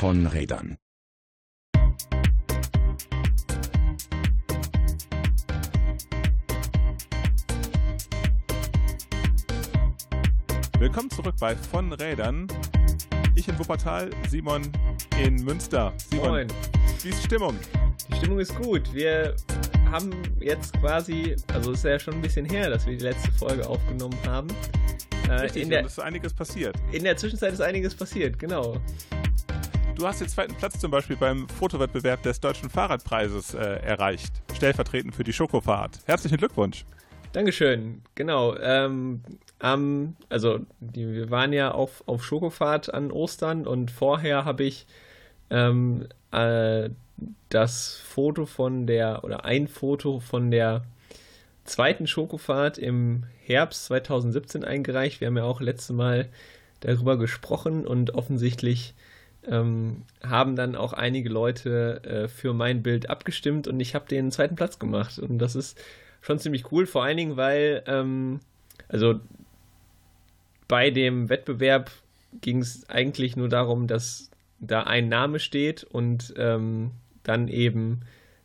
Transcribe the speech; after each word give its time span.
von 0.00 0.26
Rädern. 0.28 0.78
Willkommen 10.78 11.10
zurück 11.10 11.34
bei 11.38 11.54
Von 11.54 11.92
Rädern. 11.92 12.48
Ich 13.34 13.46
in 13.46 13.58
Wuppertal, 13.58 14.08
Simon 14.30 14.62
in 15.22 15.34
Münster. 15.44 15.92
Simon, 16.10 16.28
Moin. 16.30 16.48
wie 17.02 17.10
ist 17.10 17.18
die 17.18 17.26
Stimmung? 17.26 17.54
Die 18.08 18.16
Stimmung 18.16 18.38
ist 18.40 18.56
gut. 18.56 18.94
Wir 18.94 19.36
haben 19.90 20.12
jetzt 20.40 20.72
quasi, 20.80 21.36
also 21.52 21.72
es 21.72 21.80
ist 21.80 21.84
ja 21.84 21.98
schon 21.98 22.14
ein 22.14 22.22
bisschen 22.22 22.46
her, 22.46 22.70
dass 22.70 22.86
wir 22.86 22.96
die 22.96 23.04
letzte 23.04 23.30
Folge 23.32 23.68
aufgenommen 23.68 24.16
haben. 24.26 24.48
Äh, 25.28 25.32
Richtig, 25.32 25.64
in, 25.64 25.68
der, 25.68 25.80
und 25.80 25.86
es 25.88 25.92
ist 25.92 25.98
einiges 25.98 26.32
passiert. 26.32 26.74
in 26.90 27.04
der 27.04 27.18
Zwischenzeit 27.18 27.52
ist 27.52 27.60
einiges 27.60 27.94
passiert, 27.94 28.38
genau. 28.38 28.80
Du 30.00 30.06
hast 30.06 30.18
den 30.22 30.28
zweiten 30.28 30.54
Platz 30.54 30.78
zum 30.78 30.90
Beispiel 30.90 31.16
beim 31.16 31.46
Fotowettbewerb 31.46 32.22
des 32.22 32.40
Deutschen 32.40 32.70
Fahrradpreises 32.70 33.52
äh, 33.52 33.58
erreicht, 33.58 34.32
stellvertretend 34.56 35.14
für 35.14 35.24
die 35.24 35.34
Schokofahrt. 35.34 35.98
Herzlichen 36.06 36.38
Glückwunsch. 36.38 36.86
Dankeschön, 37.34 38.00
genau. 38.14 38.56
Ähm, 38.56 39.20
am- 39.58 40.16
also 40.30 40.60
die, 40.80 41.06
wir 41.12 41.30
waren 41.30 41.52
ja 41.52 41.72
auf, 41.72 42.02
auf 42.06 42.24
Schokofahrt 42.24 42.94
an 42.94 43.10
Ostern 43.12 43.66
und 43.66 43.90
vorher 43.90 44.46
habe 44.46 44.64
ich 44.64 44.86
ähm, 45.50 46.06
äh, 46.32 46.88
das 47.50 47.98
Foto 48.02 48.46
von 48.46 48.86
der, 48.86 49.22
oder 49.22 49.44
ein 49.44 49.68
Foto 49.68 50.18
von 50.20 50.50
der 50.50 50.82
zweiten 51.64 52.06
Schokofahrt 52.06 52.78
im 52.78 53.24
Herbst 53.44 53.84
2017 53.84 54.64
eingereicht. 54.64 55.20
Wir 55.20 55.26
haben 55.26 55.36
ja 55.36 55.44
auch 55.44 55.60
letztes 55.60 55.94
Mal 55.94 56.30
darüber 56.80 57.18
gesprochen 57.18 57.86
und 57.86 58.14
offensichtlich 58.14 58.94
ähm, 59.46 60.02
haben 60.22 60.56
dann 60.56 60.76
auch 60.76 60.92
einige 60.92 61.28
Leute 61.28 62.02
äh, 62.04 62.28
für 62.28 62.52
mein 62.52 62.82
Bild 62.82 63.08
abgestimmt 63.08 63.68
und 63.68 63.80
ich 63.80 63.94
habe 63.94 64.06
den 64.06 64.30
zweiten 64.30 64.56
Platz 64.56 64.78
gemacht. 64.78 65.18
Und 65.18 65.38
das 65.38 65.54
ist 65.54 65.80
schon 66.20 66.38
ziemlich 66.38 66.70
cool, 66.72 66.86
vor 66.86 67.04
allen 67.04 67.16
Dingen, 67.16 67.36
weil, 67.36 67.82
ähm, 67.86 68.40
also 68.88 69.20
bei 70.68 70.90
dem 70.90 71.28
Wettbewerb 71.28 71.90
ging 72.40 72.58
es 72.58 72.88
eigentlich 72.88 73.36
nur 73.36 73.48
darum, 73.48 73.86
dass 73.86 74.30
da 74.60 74.82
ein 74.82 75.08
Name 75.08 75.38
steht 75.38 75.84
und 75.84 76.34
ähm, 76.36 76.92
dann 77.22 77.48
eben 77.48 78.00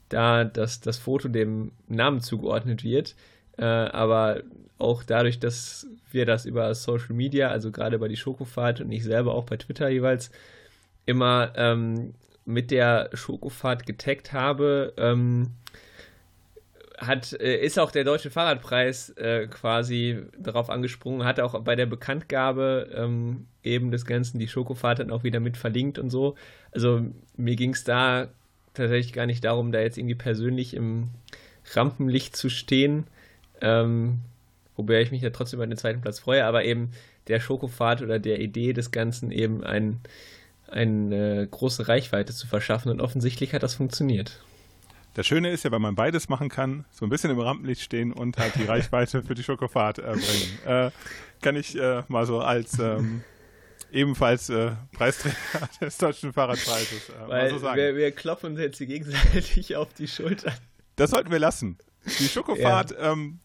da 0.09 0.45
das, 0.45 0.81
das 0.81 0.97
Foto 0.97 1.27
dem 1.27 1.71
Namen 1.88 2.21
zugeordnet 2.21 2.83
wird. 2.83 3.16
Äh, 3.57 3.66
aber 3.66 4.41
auch 4.77 5.03
dadurch, 5.03 5.39
dass 5.39 5.88
wir 6.11 6.25
das 6.25 6.45
über 6.45 6.73
Social 6.73 7.13
Media, 7.13 7.49
also 7.49 7.71
gerade 7.71 7.95
über 7.95 8.09
die 8.09 8.17
Schokofahrt 8.17 8.81
und 8.81 8.91
ich 8.91 9.03
selber 9.03 9.33
auch 9.33 9.45
bei 9.45 9.57
Twitter 9.57 9.89
jeweils, 9.89 10.31
immer 11.06 11.53
ähm, 11.56 12.14
mit 12.45 12.72
der 12.72 13.09
Schokofahrt 13.14 13.86
getaggt 13.86 14.34
habe, 14.34 14.94
ähm, 14.98 15.52
hat, 16.97 17.34
äh, 17.34 17.58
ist 17.58 17.80
auch 17.80 17.92
der 17.92 18.03
Deutsche 18.03 18.30
Fahrradpreis 18.30 19.09
äh, 19.12 19.47
quasi 19.47 20.22
darauf 20.38 20.70
angesprungen, 20.70 21.25
hat 21.25 21.39
auch 21.39 21.59
bei 21.62 21.75
der 21.75 21.86
Bekanntgabe 21.86 22.89
ähm, 22.95 23.47
eben 23.64 23.92
des 23.92 24.06
Ganzen 24.06 24.39
die 24.39 24.47
Schokofahrt 24.47 25.00
dann 25.00 25.12
auch 25.12 25.23
wieder 25.23 25.39
mit 25.39 25.58
verlinkt 25.58 26.00
und 26.00 26.09
so. 26.09 26.36
Also 26.72 27.02
mir 27.36 27.56
ging 27.56 27.72
es 27.72 27.84
da 27.84 28.30
tatsächlich 28.73 29.14
gar 29.14 29.25
nicht 29.25 29.44
darum, 29.44 29.72
da 29.72 29.80
jetzt 29.80 29.97
irgendwie 29.97 30.16
persönlich 30.16 30.73
im 30.73 31.09
Rampenlicht 31.73 32.36
zu 32.36 32.50
stehen, 32.50 33.06
ähm, 33.62 34.19
wobei 34.75 35.02
ich 35.02 35.12
mich 35.12 35.22
ja 35.22 35.30
trotzdem 35.31 35.58
über 35.58 35.67
den 35.67 35.78
zweiten 35.78 36.02
Platz 36.02 36.19
freue, 36.19 36.45
aber 36.45 36.64
eben 36.66 36.92
der 37.28 37.40
Schokofahrt 37.40 38.02
oder 38.02 38.19
der 38.19 38.40
Idee 38.40 38.73
des 38.73 38.92
Ganzen 38.92 39.31
eben 39.31 39.64
ein, 39.64 40.00
eine 40.75 41.47
große 41.47 41.88
Reichweite 41.88 42.34
zu 42.34 42.47
verschaffen 42.47 42.91
und 42.91 43.02
offensichtlich 43.02 43.53
hat 43.53 43.63
das 43.63 43.75
funktioniert. 43.75 44.44
Das 45.16 45.25
Schöne 45.25 45.50
ist 45.50 45.63
ja, 45.63 45.72
wenn 45.72 45.81
man 45.81 45.96
beides 45.96 46.28
machen 46.28 46.50
kann, 46.50 46.84
so 46.91 47.06
ein 47.06 47.09
bisschen 47.09 47.31
im 47.31 47.40
Rampenlicht 47.40 47.81
stehen 47.81 48.12
und 48.12 48.38
halt 48.38 48.56
die 48.56 48.66
Reichweite 48.66 49.24
für 49.24 49.34
die 49.34 49.44
Schokofahrt 49.44 50.00
äh, 50.00 50.02
bringen. 50.02 50.59
Äh, 50.66 50.91
kann 51.41 51.56
ich 51.56 51.80
äh, 51.80 52.03
mal 52.09 52.25
so 52.25 52.41
als 52.41 52.78
ähm, 52.80 53.24
ebenfalls 53.94 54.50
äh, 54.50 54.72
Preisträger 54.91 55.35
des 55.81 55.97
Deutschen 55.97 56.34
Fahrradpreises 56.34 57.09
äh, 57.09 57.28
mal 57.28 57.50
so 57.50 57.59
sagen. 57.59 57.78
wir, 57.78 57.96
wir 57.96 58.12
klopfen 58.12 58.52
uns 58.52 58.59
jetzt 58.59 58.78
hier 58.78 58.88
gegenseitig 58.88 59.75
auf 59.78 59.94
die 59.94 60.09
Schulter. 60.09 60.53
Das 60.97 61.12
sollten 61.12 61.31
wir 61.31 61.40
lassen. 61.40 61.78
Die 62.19 62.27
Schokofahrt 62.27 62.95
ähm, 62.99 63.39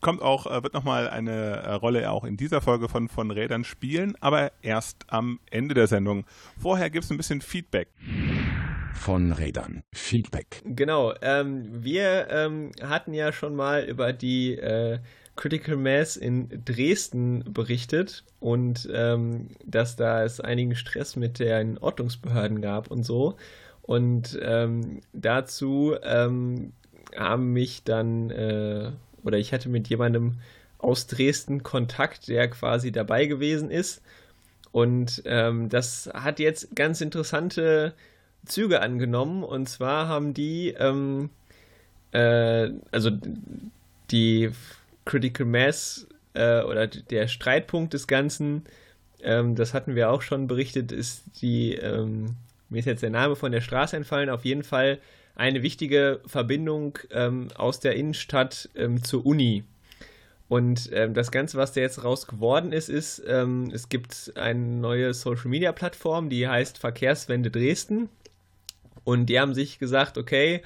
kommt 0.00 0.22
auch, 0.22 0.46
äh, 0.46 0.62
wird 0.62 0.74
nochmal 0.74 1.08
eine 1.08 1.32
äh, 1.32 1.72
Rolle 1.72 2.10
auch 2.10 2.24
in 2.24 2.36
dieser 2.36 2.60
Folge 2.60 2.88
von, 2.88 3.08
von 3.08 3.30
Rädern 3.30 3.64
spielen, 3.64 4.14
aber 4.20 4.52
erst 4.62 5.04
am 5.08 5.40
Ende 5.50 5.74
der 5.74 5.86
Sendung. 5.86 6.24
Vorher 6.60 6.90
gibt 6.90 7.04
es 7.04 7.10
ein 7.10 7.16
bisschen 7.16 7.40
Feedback. 7.40 7.88
Von 8.94 9.32
Rädern. 9.32 9.82
Feedback. 9.92 10.62
Genau, 10.64 11.14
ähm, 11.22 11.66
wir 11.72 12.28
ähm, 12.30 12.72
hatten 12.82 13.14
ja 13.14 13.32
schon 13.32 13.56
mal 13.56 13.84
über 13.84 14.12
die 14.12 14.54
äh, 14.56 14.98
Critical 15.34 15.76
Mass 15.76 16.16
in 16.16 16.62
Dresden 16.64 17.42
berichtet 17.52 18.24
und 18.38 18.88
ähm, 18.92 19.48
dass 19.64 19.96
da 19.96 20.24
es 20.24 20.40
einigen 20.40 20.76
Stress 20.76 21.16
mit 21.16 21.38
den 21.38 21.78
Ordnungsbehörden 21.78 22.60
gab 22.60 22.90
und 22.90 23.02
so. 23.02 23.36
Und 23.80 24.38
ähm, 24.42 25.00
dazu 25.12 25.96
ähm, 26.02 26.72
haben 27.16 27.52
mich 27.52 27.84
dann, 27.84 28.30
äh, 28.30 28.90
oder 29.24 29.38
ich 29.38 29.52
hatte 29.52 29.68
mit 29.68 29.88
jemandem 29.88 30.34
aus 30.78 31.06
Dresden 31.06 31.62
Kontakt, 31.62 32.28
der 32.28 32.48
quasi 32.48 32.92
dabei 32.92 33.26
gewesen 33.26 33.70
ist. 33.70 34.02
Und 34.72 35.22
ähm, 35.26 35.68
das 35.68 36.10
hat 36.12 36.38
jetzt 36.38 36.74
ganz 36.74 37.00
interessante 37.00 37.94
Züge 38.46 38.80
angenommen. 38.80 39.44
Und 39.44 39.68
zwar 39.68 40.08
haben 40.08 40.34
die, 40.34 40.70
ähm, 40.70 41.30
äh, 42.12 42.70
also 42.90 43.10
die 44.10 44.50
Critical 45.04 45.46
Mass 45.46 46.06
äh, 46.34 46.62
oder 46.62 46.86
der 46.86 47.28
Streitpunkt 47.28 47.94
des 47.94 48.06
Ganzen, 48.06 48.64
ähm, 49.22 49.54
das 49.54 49.74
hatten 49.74 49.94
wir 49.94 50.10
auch 50.10 50.22
schon 50.22 50.46
berichtet, 50.46 50.90
ist 50.92 51.22
die, 51.40 51.74
ähm, 51.74 52.34
mir 52.68 52.80
ist 52.80 52.86
jetzt 52.86 53.02
der 53.02 53.10
Name 53.10 53.36
von 53.36 53.52
der 53.52 53.60
Straße 53.60 53.96
entfallen, 53.96 54.30
auf 54.30 54.44
jeden 54.44 54.64
Fall 54.64 54.98
eine 55.34 55.62
wichtige 55.62 56.20
Verbindung 56.26 56.98
ähm, 57.10 57.48
aus 57.56 57.80
der 57.80 57.96
Innenstadt 57.96 58.68
ähm, 58.74 59.02
zur 59.02 59.24
Uni. 59.24 59.64
Und 60.48 60.90
ähm, 60.92 61.14
das 61.14 61.30
Ganze, 61.30 61.56
was 61.56 61.72
da 61.72 61.80
jetzt 61.80 62.04
raus 62.04 62.26
geworden 62.26 62.72
ist, 62.72 62.90
ist, 62.90 63.22
ähm, 63.26 63.70
es 63.72 63.88
gibt 63.88 64.32
eine 64.36 64.60
neue 64.60 65.14
Social-Media-Plattform, 65.14 66.28
die 66.28 66.46
heißt 66.46 66.76
Verkehrswende 66.76 67.50
Dresden. 67.50 68.10
Und 69.04 69.26
die 69.26 69.40
haben 69.40 69.54
sich 69.54 69.78
gesagt, 69.78 70.18
okay, 70.18 70.60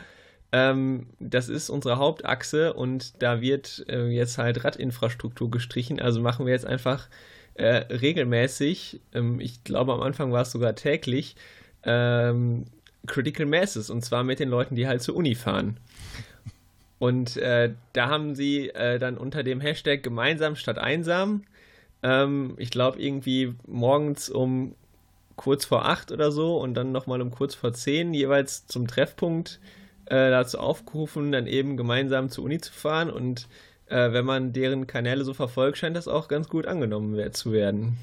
ähm, 0.53 1.06
das 1.21 1.49
ist 1.49 1.71
unsere 1.71 1.99
Hauptachse 1.99 2.72
und 2.72 3.22
da 3.22 3.41
wird 3.41 3.84
äh, 3.88 4.06
jetzt 4.09 4.38
halt 4.38 4.65
Radinfrastruktur 4.65 5.50
gestrichen. 5.50 6.00
Also 6.00 6.21
machen 6.21 6.47
wir 6.47 6.53
jetzt 6.53 6.66
einfach 6.66 7.09
äh, 7.55 7.84
regelmäßig, 7.94 9.00
ähm, 9.15 9.41
ich 9.41 9.65
glaube 9.65 9.93
am 9.93 10.03
Anfang 10.03 10.32
war 10.32 10.43
es 10.43 10.53
sogar 10.53 10.75
täglich, 10.75 11.37
ähm, 11.84 12.65
Critical 13.06 13.47
Masses 13.47 13.91
und 13.91 14.05
zwar 14.05 14.22
mit 14.25 14.39
den 14.41 14.49
Leuten, 14.49 14.75
die 14.75 14.87
halt 14.87 15.03
zur 15.03 15.17
Uni 15.17 15.34
fahren. 15.34 15.78
Und 16.99 17.37
äh, 17.37 17.72
da 17.93 18.09
haben 18.09 18.34
sie 18.34 18.71
äh, 18.71 18.99
dann 18.99 19.19
unter 19.19 19.43
dem 19.43 19.61
Hashtag 19.61 20.03
gemeinsam 20.03 20.56
statt 20.56 20.78
einsam, 20.78 21.43
ähm, 22.03 22.55
ich 22.56 22.71
glaube 22.71 23.00
irgendwie 23.00 23.55
morgens 23.67 24.28
um 24.31 24.75
kurz 25.37 25.67
vor 25.67 25.84
acht 25.87 26.12
oder 26.12 26.33
so 26.33 26.56
und 26.59 26.72
dann 26.75 26.93
nochmal 26.93 27.21
um 27.21 27.31
kurz 27.31 27.55
vor 27.55 27.75
zehn 27.75 28.15
jeweils 28.15 28.67
zum 28.67 28.87
Treffpunkt 28.87 29.61
äh, 30.06 30.31
dazu 30.31 30.59
aufgerufen, 30.59 31.33
dann 31.33 31.47
eben 31.47 31.77
gemeinsam 31.77 32.31
zur 32.31 32.44
Uni 32.44 32.59
zu 32.61 32.73
fahren. 32.73 33.11
Und 33.11 33.47
äh, 33.88 34.12
wenn 34.12 34.25
man 34.25 34.55
deren 34.55 34.87
Kanäle 34.87 35.25
so 35.25 35.35
verfolgt, 35.35 35.76
scheint 35.76 35.97
das 35.97 36.09
auch 36.09 36.29
ganz 36.29 36.49
gut 36.49 36.67
angenommen 36.67 37.14
wer- 37.17 37.32
zu 37.32 37.52
werden. 37.52 37.99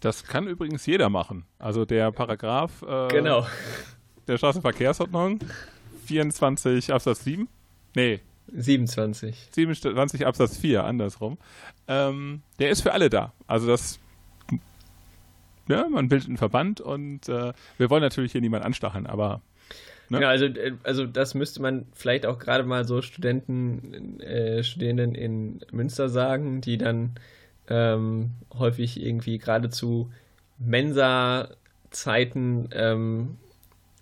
Das 0.00 0.22
kann 0.24 0.46
übrigens 0.46 0.86
jeder 0.86 1.08
machen. 1.08 1.44
Also 1.58 1.84
der 1.84 2.12
Paragraph 2.12 2.82
äh, 2.82 3.08
Genau. 3.08 3.44
Der 4.28 4.38
Straßenverkehrsordnung 4.38 5.40
24 6.06 6.92
Absatz 6.92 7.24
7. 7.24 7.48
Nee, 7.94 8.20
27. 8.54 9.48
27 9.52 10.26
Absatz 10.26 10.56
4, 10.56 10.84
andersrum. 10.84 11.38
Ähm, 11.86 12.42
der 12.58 12.70
ist 12.70 12.82
für 12.82 12.92
alle 12.92 13.10
da. 13.10 13.32
Also 13.46 13.66
das 13.66 13.98
ja, 15.68 15.86
man 15.88 16.08
bildet 16.08 16.28
einen 16.28 16.38
Verband 16.38 16.80
und 16.80 17.28
äh, 17.28 17.52
wir 17.76 17.90
wollen 17.90 18.02
natürlich 18.02 18.32
hier 18.32 18.40
niemanden 18.40 18.64
anstacheln, 18.66 19.06
aber 19.06 19.42
Ne? 20.10 20.18
Genau, 20.18 20.30
also, 20.30 20.46
äh, 20.46 20.72
also 20.84 21.06
das 21.06 21.34
müsste 21.34 21.60
man 21.60 21.86
vielleicht 21.92 22.24
auch 22.26 22.38
gerade 22.38 22.64
mal 22.64 22.86
so 22.86 23.02
Studenten, 23.02 24.20
äh, 24.20 24.64
Studierenden 24.64 25.14
in 25.14 25.60
Münster 25.70 26.08
sagen, 26.08 26.62
die 26.62 26.78
dann 26.78 27.10
ähm, 27.68 28.30
häufig 28.58 29.02
irgendwie 29.04 29.36
geradezu 29.38 30.10
Mensa-Zeiten 30.58 31.50
ähm, 32.72 33.36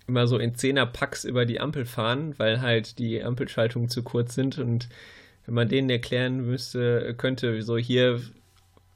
immer 0.07 0.27
so 0.27 0.37
in 0.37 0.55
Zehner-Packs 0.55 1.25
über 1.25 1.45
die 1.45 1.59
Ampel 1.59 1.85
fahren, 1.85 2.33
weil 2.37 2.61
halt 2.61 2.97
die 2.99 3.23
Ampelschaltungen 3.23 3.89
zu 3.89 4.03
kurz 4.03 4.35
sind 4.35 4.57
und 4.57 4.89
wenn 5.45 5.55
man 5.55 5.69
denen 5.69 5.89
erklären 5.89 6.45
müsste, 6.45 7.13
könnte, 7.17 7.61
so 7.61 7.77
hier 7.77 8.21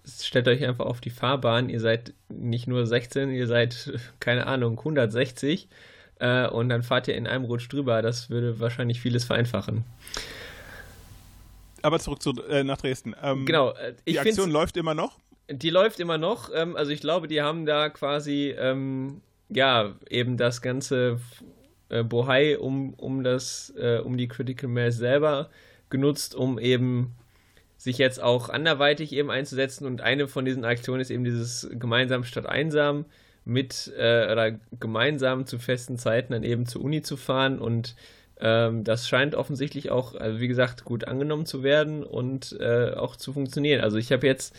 stellt 0.05 0.47
euch 0.47 0.65
einfach 0.65 0.85
auf 0.85 1.01
die 1.01 1.09
Fahrbahn. 1.09 1.69
Ihr 1.69 1.79
seid 1.79 2.13
nicht 2.29 2.67
nur 2.67 2.85
16, 2.85 3.31
ihr 3.31 3.47
seid, 3.47 3.93
keine 4.19 4.47
Ahnung, 4.47 4.77
160 4.79 5.67
äh, 6.19 6.47
und 6.47 6.69
dann 6.69 6.83
fahrt 6.83 7.07
ihr 7.07 7.15
in 7.15 7.27
einem 7.27 7.45
Rutsch 7.45 7.71
drüber. 7.71 8.01
Das 8.01 8.29
würde 8.29 8.59
wahrscheinlich 8.59 9.01
vieles 9.01 9.23
vereinfachen. 9.23 9.83
Aber 11.81 11.99
zurück 11.99 12.21
zu, 12.21 12.31
äh, 12.49 12.63
nach 12.63 12.77
Dresden. 12.77 13.15
Ähm, 13.21 13.45
genau. 13.45 13.71
Äh, 13.71 13.95
die 14.07 14.19
Aktion 14.19 14.51
läuft 14.51 14.77
immer 14.77 14.93
noch? 14.93 15.17
Die 15.49 15.69
läuft 15.69 15.99
immer 15.99 16.17
noch. 16.17 16.49
Ähm, 16.53 16.75
also 16.75 16.91
ich 16.91 17.01
glaube, 17.01 17.27
die 17.27 17.41
haben 17.41 17.65
da 17.65 17.89
quasi, 17.89 18.55
ähm, 18.57 19.21
ja, 19.53 19.93
eben 20.09 20.37
das 20.37 20.61
ganze 20.61 21.19
äh, 21.89 22.03
Bohai 22.03 22.57
um, 22.57 22.93
um, 22.95 23.23
das, 23.23 23.73
äh, 23.77 23.99
um 23.99 24.17
die 24.17 24.27
Critical 24.27 24.69
Mass 24.69 24.97
selber 24.97 25.49
genutzt, 25.89 26.35
um 26.35 26.57
eben 26.57 27.15
sich 27.77 27.97
jetzt 27.97 28.21
auch 28.21 28.49
anderweitig 28.49 29.13
eben 29.13 29.31
einzusetzen. 29.31 29.85
Und 29.85 30.01
eine 30.01 30.27
von 30.27 30.45
diesen 30.45 30.65
Aktionen 30.65 31.01
ist 31.01 31.09
eben 31.09 31.23
dieses 31.23 31.69
gemeinsam 31.71 32.23
statt 32.23 32.45
einsam 32.45 33.05
mit 33.43 33.91
äh, 33.97 34.31
oder 34.31 34.51
gemeinsam 34.79 35.45
zu 35.45 35.59
festen 35.59 35.97
Zeiten 35.97 36.33
dann 36.33 36.43
eben 36.43 36.65
zur 36.65 36.83
Uni 36.83 37.01
zu 37.01 37.17
fahren 37.17 37.59
und 37.59 37.95
ähm, 38.39 38.83
das 38.83 39.07
scheint 39.07 39.35
offensichtlich 39.35 39.91
auch, 39.91 40.15
also 40.15 40.39
wie 40.39 40.47
gesagt, 40.47 40.83
gut 40.83 41.07
angenommen 41.07 41.45
zu 41.45 41.63
werden 41.63 42.03
und 42.03 42.57
äh, 42.59 42.93
auch 42.95 43.15
zu 43.15 43.33
funktionieren. 43.33 43.81
Also 43.81 43.97
ich 43.97 44.11
habe 44.11 44.27
jetzt 44.27 44.55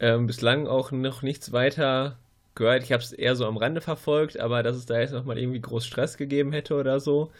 ähm, 0.00 0.26
bislang 0.26 0.66
auch 0.66 0.90
noch 0.90 1.22
nichts 1.22 1.52
weiter 1.52 2.18
gehört. 2.58 2.82
Ich 2.82 2.92
habe 2.92 3.02
es 3.02 3.12
eher 3.12 3.34
so 3.36 3.46
am 3.46 3.56
Rande 3.56 3.80
verfolgt, 3.80 4.38
aber 4.38 4.62
dass 4.62 4.76
es 4.76 4.84
da 4.84 5.00
jetzt 5.00 5.12
nochmal 5.12 5.38
irgendwie 5.38 5.60
groß 5.60 5.86
Stress 5.86 6.18
gegeben 6.18 6.52
hätte 6.52 6.74
oder 6.74 7.00
so, 7.00 7.30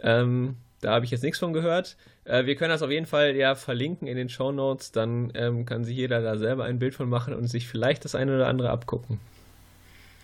ähm, 0.00 0.56
da 0.82 0.92
habe 0.92 1.06
ich 1.06 1.10
jetzt 1.10 1.22
nichts 1.22 1.38
von 1.38 1.54
gehört. 1.54 1.96
Äh, 2.24 2.44
wir 2.44 2.56
können 2.56 2.70
das 2.70 2.82
auf 2.82 2.90
jeden 2.90 3.06
Fall 3.06 3.34
ja 3.34 3.54
verlinken 3.54 4.06
in 4.06 4.18
den 4.18 4.28
Show 4.28 4.52
Notes, 4.52 4.92
dann 4.92 5.32
ähm, 5.34 5.64
kann 5.64 5.84
sich 5.84 5.96
jeder 5.96 6.20
da 6.20 6.36
selber 6.36 6.64
ein 6.64 6.78
Bild 6.78 6.94
von 6.94 7.08
machen 7.08 7.32
und 7.32 7.46
sich 7.46 7.66
vielleicht 7.66 8.04
das 8.04 8.14
eine 8.14 8.34
oder 8.34 8.48
andere 8.48 8.68
abgucken. 8.68 9.18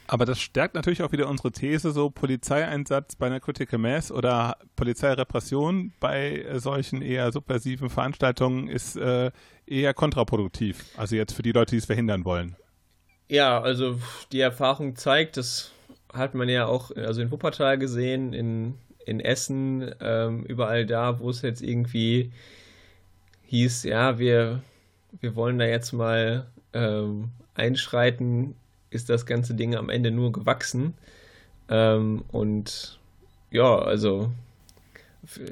Aber 0.07 0.25
das 0.25 0.41
stärkt 0.41 0.75
natürlich 0.75 1.05
auch 1.05 1.13
wieder 1.13 1.29
unsere 1.29 1.53
These, 1.53 1.93
so 1.93 2.11
Polizeieinsatz 2.11 3.15
bei 3.15 3.27
einer 3.27 3.39
Critical 3.39 3.79
Mass 3.79 4.11
oder 4.11 4.57
Polizeirepression 4.75 5.93
bei 6.01 6.41
äh, 6.41 6.59
solchen 6.59 7.01
eher 7.01 7.31
subversiven 7.31 7.89
Veranstaltungen 7.89 8.67
ist 8.67 8.97
äh, 8.97 9.31
eher 9.67 9.95
kontraproduktiv. 9.95 10.85
Also 10.97 11.15
jetzt 11.15 11.33
für 11.33 11.43
die 11.43 11.53
Leute, 11.53 11.71
die 11.71 11.77
es 11.77 11.87
verhindern 11.87 12.25
wollen. 12.25 12.57
Ja, 13.31 13.61
also 13.61 13.99
die 14.33 14.41
Erfahrung 14.41 14.97
zeigt, 14.97 15.37
das 15.37 15.71
hat 16.13 16.35
man 16.35 16.49
ja 16.49 16.67
auch 16.67 16.91
also 16.97 17.23
in 17.23 17.31
Wuppertal 17.31 17.79
gesehen, 17.79 18.33
in 18.33 18.75
in 19.07 19.21
Essen, 19.21 19.93
ähm, 20.01 20.45
überall 20.45 20.87
da, 20.87 21.19
wo 21.19 21.31
es 21.31 21.43
jetzt 21.43 21.63
irgendwie 21.63 22.31
hieß, 23.47 23.85
ja, 23.85 24.19
wir, 24.19 24.63
wir 25.21 25.35
wollen 25.35 25.59
da 25.59 25.65
jetzt 25.65 25.93
mal 25.93 26.47
ähm, 26.73 27.31
einschreiten, 27.55 28.55
ist 28.91 29.09
das 29.09 29.27
ganze 29.27 29.55
Ding 29.55 29.75
am 29.75 29.89
Ende 29.91 30.11
nur 30.11 30.31
gewachsen. 30.31 30.95
Ähm, 31.69 32.25
und 32.31 33.01
ja, 33.51 33.79
also 33.79 34.31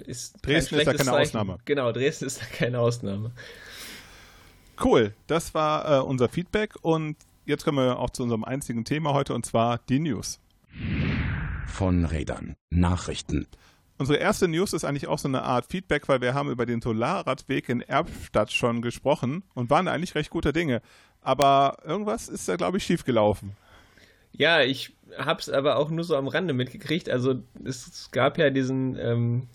ist 0.06 0.36
Dresden 0.42 0.76
ist 0.76 0.86
da 0.86 0.92
keine 0.92 1.04
Zeichen. 1.04 1.20
Ausnahme. 1.20 1.58
Genau, 1.64 1.90
Dresden 1.92 2.26
ist 2.26 2.40
da 2.40 2.46
keine 2.46 2.78
Ausnahme. 2.78 3.32
Cool, 4.82 5.12
das 5.26 5.54
war 5.54 5.98
äh, 5.98 6.02
unser 6.02 6.28
Feedback 6.28 6.74
und 6.82 7.16
jetzt 7.48 7.64
kommen 7.64 7.78
wir 7.78 7.98
auch 7.98 8.10
zu 8.10 8.22
unserem 8.22 8.44
einzigen 8.44 8.84
Thema 8.84 9.14
heute 9.14 9.34
und 9.34 9.44
zwar 9.44 9.78
die 9.88 9.98
News 9.98 10.38
von 11.66 12.04
Rädern. 12.04 12.54
Nachrichten. 12.70 13.46
Unsere 13.96 14.18
erste 14.18 14.46
News 14.46 14.74
ist 14.74 14.84
eigentlich 14.84 15.08
auch 15.08 15.18
so 15.18 15.28
eine 15.28 15.42
Art 15.42 15.66
Feedback, 15.66 16.08
weil 16.08 16.20
wir 16.20 16.34
haben 16.34 16.50
über 16.50 16.66
den 16.66 16.80
Solarradweg 16.80 17.68
in 17.68 17.80
Erbstadt 17.80 18.52
schon 18.52 18.82
gesprochen 18.82 19.42
und 19.54 19.70
waren 19.70 19.88
eigentlich 19.88 20.14
recht 20.14 20.30
guter 20.30 20.52
Dinge. 20.52 20.82
Aber 21.20 21.78
irgendwas 21.84 22.28
ist 22.28 22.48
da, 22.48 22.56
glaube 22.56 22.76
ich, 22.76 22.84
schiefgelaufen. 22.84 23.56
Ja, 24.32 24.60
ich 24.60 24.92
habe 25.16 25.40
es 25.40 25.48
aber 25.48 25.76
auch 25.76 25.90
nur 25.90 26.04
so 26.04 26.16
am 26.16 26.28
Rande 26.28 26.54
mitgekriegt. 26.54 27.08
Also 27.08 27.42
es 27.64 28.10
gab 28.12 28.38
ja 28.38 28.50
diesen 28.50 28.96
ähm, 28.96 29.48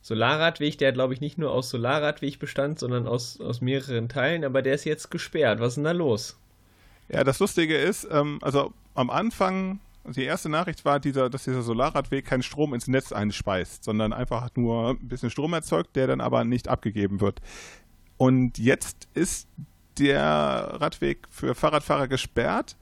Solarradweg, 0.00 0.78
der 0.78 0.92
glaube 0.92 1.14
ich 1.14 1.20
nicht 1.20 1.36
nur 1.36 1.50
aus 1.50 1.68
Solarradweg 1.68 2.38
bestand, 2.38 2.78
sondern 2.78 3.06
aus, 3.06 3.40
aus 3.40 3.60
mehreren 3.60 4.08
Teilen, 4.08 4.44
aber 4.44 4.62
der 4.62 4.74
ist 4.74 4.84
jetzt 4.84 5.10
gesperrt. 5.10 5.60
Was 5.60 5.70
ist 5.70 5.74
denn 5.76 5.84
da 5.84 5.92
los? 5.92 6.38
Ja, 7.08 7.24
das 7.24 7.38
Lustige 7.38 7.76
ist, 7.76 8.06
ähm, 8.10 8.38
also 8.42 8.72
am 8.94 9.10
Anfang 9.10 9.80
also 10.04 10.20
die 10.20 10.26
erste 10.26 10.50
Nachricht 10.50 10.84
war, 10.84 11.00
dieser, 11.00 11.30
dass 11.30 11.44
dieser 11.44 11.62
Solarradweg 11.62 12.26
keinen 12.26 12.42
Strom 12.42 12.74
ins 12.74 12.88
Netz 12.88 13.10
einspeist, 13.10 13.84
sondern 13.84 14.12
einfach 14.12 14.50
nur 14.54 14.90
ein 14.90 15.08
bisschen 15.08 15.30
Strom 15.30 15.54
erzeugt, 15.54 15.96
der 15.96 16.06
dann 16.06 16.20
aber 16.20 16.44
nicht 16.44 16.68
abgegeben 16.68 17.22
wird. 17.22 17.40
Und 18.18 18.58
jetzt 18.58 19.08
ist 19.14 19.48
der 19.98 20.76
Radweg 20.80 21.26
für 21.30 21.54
Fahrradfahrer 21.54 22.06
gesperrt. 22.06 22.76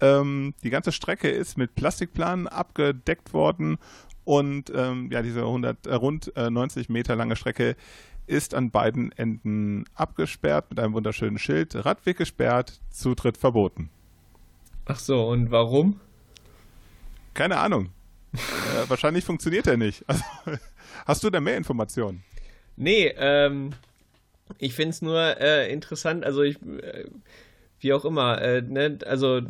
Ähm, 0.00 0.54
die 0.62 0.70
ganze 0.70 0.92
Strecke 0.92 1.28
ist 1.28 1.58
mit 1.58 1.74
Plastikplanen 1.74 2.46
abgedeckt 2.46 3.34
worden 3.34 3.78
und 4.24 4.70
ähm, 4.74 5.10
ja, 5.10 5.22
diese 5.22 5.40
100, 5.40 5.86
äh, 5.86 5.94
rund 5.94 6.36
äh, 6.36 6.50
90 6.50 6.88
Meter 6.88 7.16
lange 7.16 7.34
Strecke 7.34 7.74
ist 8.30 8.54
an 8.54 8.70
beiden 8.70 9.12
Enden 9.12 9.84
abgesperrt 9.94 10.70
mit 10.70 10.78
einem 10.78 10.94
wunderschönen 10.94 11.38
Schild. 11.38 11.74
Radweg 11.74 12.16
gesperrt, 12.16 12.80
Zutritt 12.90 13.36
verboten. 13.36 13.90
Ach 14.86 14.98
so, 14.98 15.28
und 15.28 15.50
warum? 15.50 16.00
Keine 17.34 17.58
Ahnung. 17.58 17.90
äh, 18.32 18.88
wahrscheinlich 18.88 19.24
funktioniert 19.24 19.66
er 19.66 19.76
nicht. 19.76 20.04
Also, 20.06 20.22
hast 21.06 21.24
du 21.24 21.30
da 21.30 21.40
mehr 21.40 21.56
Informationen? 21.56 22.22
Nee, 22.76 23.12
ähm, 23.16 23.70
ich 24.58 24.74
finde 24.74 24.90
es 24.90 25.02
nur 25.02 25.18
äh, 25.40 25.72
interessant, 25.72 26.24
also 26.24 26.42
ich, 26.42 26.56
äh, 26.62 27.06
wie 27.80 27.92
auch 27.92 28.04
immer, 28.04 28.40
äh, 28.40 28.62
ne, 28.62 28.98
also. 29.06 29.40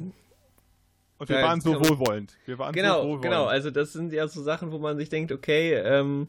Und 1.19 1.29
wir 1.29 1.43
waren 1.43 1.61
so 1.61 1.79
wohlwollend. 1.79 2.35
Wir 2.47 2.59
waren 2.59 2.73
genau, 2.73 2.95
so 2.95 3.03
wohlwollend. 3.03 3.23
Genau, 3.25 3.45
also 3.45 3.71
das 3.71 3.93
sind 3.93 4.11
ja 4.13 4.27
so 4.27 4.43
Sachen, 4.43 4.73
wo 4.73 4.79
man 4.79 4.97
sich 4.97 5.11
denkt, 5.11 5.33
okay, 5.33 5.75
ähm, 5.75 6.29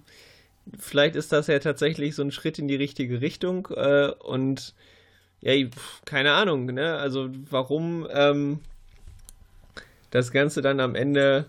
vielleicht 0.77 1.15
ist 1.15 1.31
das 1.31 1.47
ja 1.47 1.59
tatsächlich 1.59 2.15
so 2.15 2.23
ein 2.23 2.31
Schritt 2.31 2.59
in 2.59 2.67
die 2.67 2.75
richtige 2.75 3.21
Richtung 3.21 3.67
äh, 3.75 4.11
und 4.19 4.73
ja, 5.41 5.53
keine 6.05 6.33
Ahnung, 6.33 6.65
ne, 6.65 6.97
also 6.97 7.29
warum, 7.49 8.07
ähm, 8.13 8.59
das 10.11 10.31
Ganze 10.31 10.61
dann 10.61 10.79
am 10.79 10.93
Ende. 10.93 11.45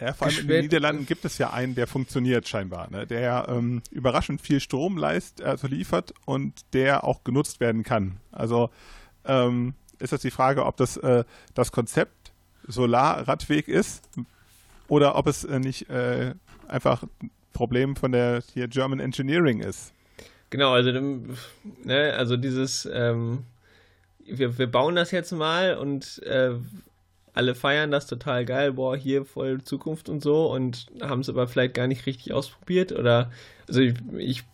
Ja, 0.00 0.12
vor 0.12 0.28
allem 0.28 0.38
in 0.38 0.48
den 0.48 0.62
Niederlanden 0.62 1.06
gibt 1.06 1.24
es 1.24 1.38
ja 1.38 1.52
einen, 1.52 1.74
der 1.74 1.86
funktioniert 1.86 2.48
scheinbar, 2.48 2.90
ne? 2.90 3.06
der 3.06 3.46
ähm, 3.48 3.82
überraschend 3.90 4.40
viel 4.40 4.60
Strom 4.60 4.96
leist, 4.96 5.42
also 5.42 5.66
liefert 5.66 6.14
und 6.24 6.54
der 6.72 7.04
auch 7.04 7.24
genutzt 7.24 7.60
werden 7.60 7.82
kann. 7.82 8.18
Also 8.30 8.70
ähm, 9.24 9.74
ist 9.98 10.12
das 10.12 10.20
die 10.20 10.30
Frage, 10.30 10.64
ob 10.66 10.76
das 10.76 10.96
äh, 10.98 11.24
das 11.54 11.72
Konzept 11.72 12.32
Solarradweg 12.66 13.66
ist 13.66 14.08
oder 14.86 15.16
ob 15.16 15.26
es 15.26 15.44
äh, 15.44 15.58
nicht 15.58 15.90
äh, 15.90 16.34
einfach 16.68 17.02
ein 17.02 17.30
Problem 17.58 17.96
von 17.96 18.12
der 18.12 18.40
hier 18.54 18.68
German 18.68 19.00
Engineering 19.00 19.58
ist. 19.58 19.92
Genau, 20.50 20.74
also, 20.74 20.92
ne, 20.92 22.14
also 22.16 22.36
dieses, 22.36 22.88
ähm, 22.90 23.46
wir, 24.24 24.58
wir 24.58 24.70
bauen 24.70 24.94
das 24.94 25.10
jetzt 25.10 25.32
mal 25.32 25.76
und 25.76 26.22
äh, 26.22 26.52
alle 27.32 27.56
feiern 27.56 27.90
das 27.90 28.06
total 28.06 28.44
geil, 28.44 28.74
boah, 28.74 28.96
hier 28.96 29.24
voll 29.24 29.60
Zukunft 29.64 30.08
und 30.08 30.22
so 30.22 30.46
und 30.52 30.86
haben 31.02 31.20
es 31.20 31.28
aber 31.28 31.48
vielleicht 31.48 31.74
gar 31.74 31.88
nicht 31.88 32.06
richtig 32.06 32.32
ausprobiert 32.32 32.92
oder, 32.92 33.32
also 33.66 33.80
ich, 33.80 33.94
ich 34.18 34.44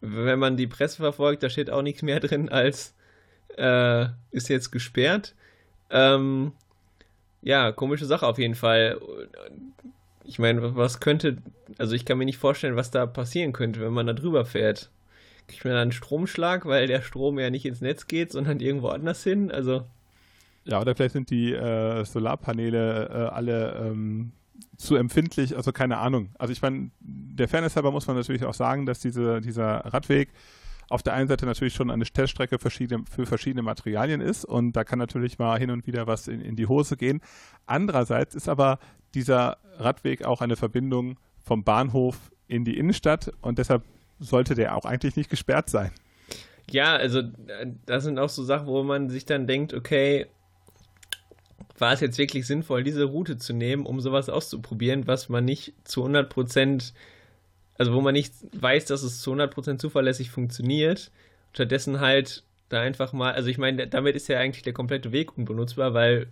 wenn 0.00 0.38
man 0.38 0.56
die 0.56 0.68
Presse 0.68 0.98
verfolgt, 0.98 1.42
da 1.42 1.50
steht 1.50 1.68
auch 1.68 1.82
nichts 1.82 2.02
mehr 2.02 2.20
drin 2.20 2.48
als 2.48 2.94
äh, 3.58 4.06
ist 4.30 4.48
jetzt 4.48 4.70
gesperrt. 4.70 5.34
Ähm, 5.90 6.52
ja, 7.42 7.72
komische 7.72 8.06
Sache 8.06 8.26
auf 8.28 8.38
jeden 8.38 8.54
Fall. 8.54 9.00
Ich 10.24 10.38
meine, 10.38 10.76
was 10.76 11.00
könnte, 11.00 11.38
also 11.78 11.94
ich 11.94 12.04
kann 12.04 12.18
mir 12.18 12.24
nicht 12.24 12.38
vorstellen, 12.38 12.76
was 12.76 12.90
da 12.90 13.06
passieren 13.06 13.52
könnte, 13.52 13.80
wenn 13.80 13.92
man 13.92 14.06
da 14.06 14.12
drüber 14.12 14.44
fährt. 14.44 14.90
Kriegt 15.48 15.64
man 15.64 15.74
da 15.74 15.82
einen 15.82 15.92
Stromschlag, 15.92 16.66
weil 16.66 16.86
der 16.86 17.02
Strom 17.02 17.38
ja 17.38 17.50
nicht 17.50 17.66
ins 17.66 17.80
Netz 17.80 18.06
geht, 18.06 18.30
sondern 18.30 18.60
irgendwo 18.60 18.88
anders 18.88 19.24
hin? 19.24 19.50
Also. 19.50 19.86
Ja, 20.64 20.80
oder 20.80 20.94
vielleicht 20.94 21.14
sind 21.14 21.30
die 21.30 21.52
äh, 21.52 22.04
Solarpaneele 22.04 23.08
äh, 23.08 23.34
alle 23.34 23.74
ähm, 23.74 24.32
zu 24.76 24.96
empfindlich, 24.96 25.56
also 25.56 25.72
keine 25.72 25.98
Ahnung. 25.98 26.30
Also 26.38 26.52
ich 26.52 26.62
meine, 26.62 26.90
der 27.00 27.48
Fairness 27.48 27.76
halber 27.76 27.90
muss 27.90 28.06
man 28.06 28.16
natürlich 28.16 28.44
auch 28.44 28.54
sagen, 28.54 28.86
dass 28.86 29.00
diese, 29.00 29.40
dieser 29.40 29.78
Radweg 29.86 30.30
auf 30.88 31.02
der 31.02 31.14
einen 31.14 31.28
Seite 31.28 31.46
natürlich 31.46 31.74
schon 31.74 31.90
eine 31.90 32.04
Teststrecke 32.04 32.58
verschiedene, 32.58 33.04
für 33.08 33.24
verschiedene 33.24 33.62
Materialien 33.62 34.20
ist 34.20 34.44
und 34.44 34.72
da 34.72 34.82
kann 34.84 34.98
natürlich 34.98 35.38
mal 35.38 35.58
hin 35.58 35.70
und 35.70 35.86
wieder 35.86 36.06
was 36.06 36.28
in, 36.28 36.40
in 36.40 36.56
die 36.56 36.66
Hose 36.66 36.96
gehen. 36.96 37.20
Andererseits 37.66 38.34
ist 38.34 38.48
aber 38.48 38.78
dieser 39.14 39.58
Radweg 39.78 40.24
auch 40.24 40.40
eine 40.40 40.56
Verbindung 40.56 41.18
vom 41.42 41.64
Bahnhof 41.64 42.30
in 42.48 42.64
die 42.64 42.76
Innenstadt 42.78 43.32
und 43.40 43.58
deshalb 43.58 43.82
sollte 44.18 44.54
der 44.54 44.76
auch 44.76 44.84
eigentlich 44.84 45.16
nicht 45.16 45.30
gesperrt 45.30 45.70
sein. 45.70 45.90
Ja, 46.70 46.96
also 46.96 47.20
äh, 47.20 47.66
das 47.86 48.04
sind 48.04 48.18
auch 48.18 48.28
so 48.28 48.44
Sachen, 48.44 48.66
wo 48.66 48.82
man 48.82 49.08
sich 49.08 49.24
dann 49.24 49.46
denkt, 49.46 49.74
okay, 49.74 50.26
war 51.78 51.92
es 51.92 52.00
jetzt 52.00 52.18
wirklich 52.18 52.46
sinnvoll, 52.46 52.84
diese 52.84 53.04
Route 53.04 53.38
zu 53.38 53.54
nehmen, 53.54 53.86
um 53.86 54.00
sowas 54.00 54.28
auszuprobieren, 54.28 55.06
was 55.06 55.28
man 55.28 55.44
nicht 55.44 55.72
zu 55.84 56.04
100% 56.04 56.92
also 57.80 57.94
wo 57.94 58.02
man 58.02 58.12
nicht 58.12 58.34
weiß, 58.52 58.84
dass 58.84 59.02
es 59.02 59.22
zu 59.22 59.32
100% 59.32 59.78
zuverlässig 59.78 60.30
funktioniert, 60.30 61.10
stattdessen 61.54 61.98
halt 61.98 62.44
da 62.68 62.82
einfach 62.82 63.14
mal, 63.14 63.32
also 63.32 63.48
ich 63.48 63.56
meine, 63.56 63.88
damit 63.88 64.16
ist 64.16 64.28
ja 64.28 64.38
eigentlich 64.38 64.62
der 64.62 64.74
komplette 64.74 65.12
Weg 65.12 65.38
unbenutzbar, 65.38 65.94
weil 65.94 66.26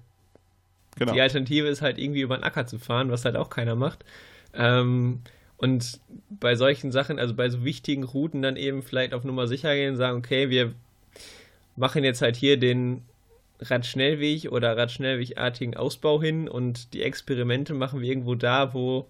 genau. 0.99 1.13
die 1.13 1.21
Alternative 1.21 1.67
ist 1.69 1.83
halt 1.83 1.99
irgendwie 1.99 2.21
über 2.21 2.37
den 2.37 2.45
Acker 2.45 2.67
zu 2.67 2.79
fahren, 2.79 3.11
was 3.11 3.25
halt 3.25 3.37
auch 3.37 3.51
keiner 3.51 3.75
macht. 3.75 4.05
Ähm, 4.55 5.21
und 5.57 6.01
bei 6.31 6.55
solchen 6.55 6.93
Sachen, 6.93 7.19
also 7.19 7.35
bei 7.35 7.49
so 7.49 7.65
wichtigen 7.65 8.05
Routen 8.05 8.43
dann 8.43 8.57
eben 8.57 8.83
vielleicht 8.83 9.13
auf 9.13 9.25
Nummer 9.25 9.47
sicher 9.49 9.75
gehen 9.75 9.93
und 9.93 9.97
sagen, 9.97 10.19
okay, 10.19 10.51
wir 10.51 10.73
machen 11.77 12.05
jetzt 12.05 12.23
halt 12.23 12.37
hier 12.37 12.59
den 12.59 13.03
Radschnellweg 13.61 14.53
oder 14.53 14.77
Radschnellwegartigen 14.77 15.77
Ausbau 15.77 16.23
hin 16.23 16.49
und 16.49 16.95
die 16.95 17.03
Experimente 17.03 17.75
machen 17.75 18.01
wir 18.01 18.09
irgendwo 18.09 18.37
da, 18.37 18.73
wo 18.73 19.09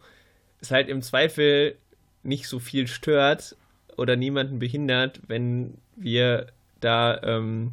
es 0.61 0.71
halt 0.71 0.89
im 0.89 1.03
Zweifel 1.03 1.77
nicht 2.23 2.49
so 2.49 2.59
viel 2.59 2.87
stört 2.87 3.57
oder 3.97 4.17
niemanden 4.17 4.59
behindert, 4.59 5.21
wenn 5.27 5.75
wir 5.97 6.47
da 6.81 7.21
ähm, 7.23 7.73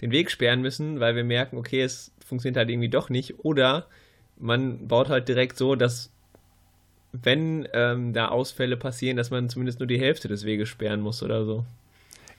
den 0.00 0.10
Weg 0.10 0.30
sperren 0.30 0.62
müssen, 0.62 1.00
weil 1.00 1.16
wir 1.16 1.24
merken, 1.24 1.58
okay, 1.58 1.82
es 1.82 2.12
funktioniert 2.30 2.56
halt 2.56 2.70
irgendwie 2.70 2.88
doch 2.88 3.10
nicht. 3.10 3.44
Oder 3.44 3.86
man 4.38 4.88
baut 4.88 5.10
halt 5.10 5.28
direkt 5.28 5.58
so, 5.58 5.74
dass 5.74 6.10
wenn 7.12 7.68
ähm, 7.74 8.12
da 8.12 8.28
Ausfälle 8.28 8.76
passieren, 8.76 9.16
dass 9.16 9.30
man 9.30 9.48
zumindest 9.48 9.80
nur 9.80 9.86
die 9.86 10.00
Hälfte 10.00 10.28
des 10.28 10.44
Weges 10.44 10.68
sperren 10.68 11.00
muss 11.00 11.22
oder 11.22 11.44
so. 11.44 11.64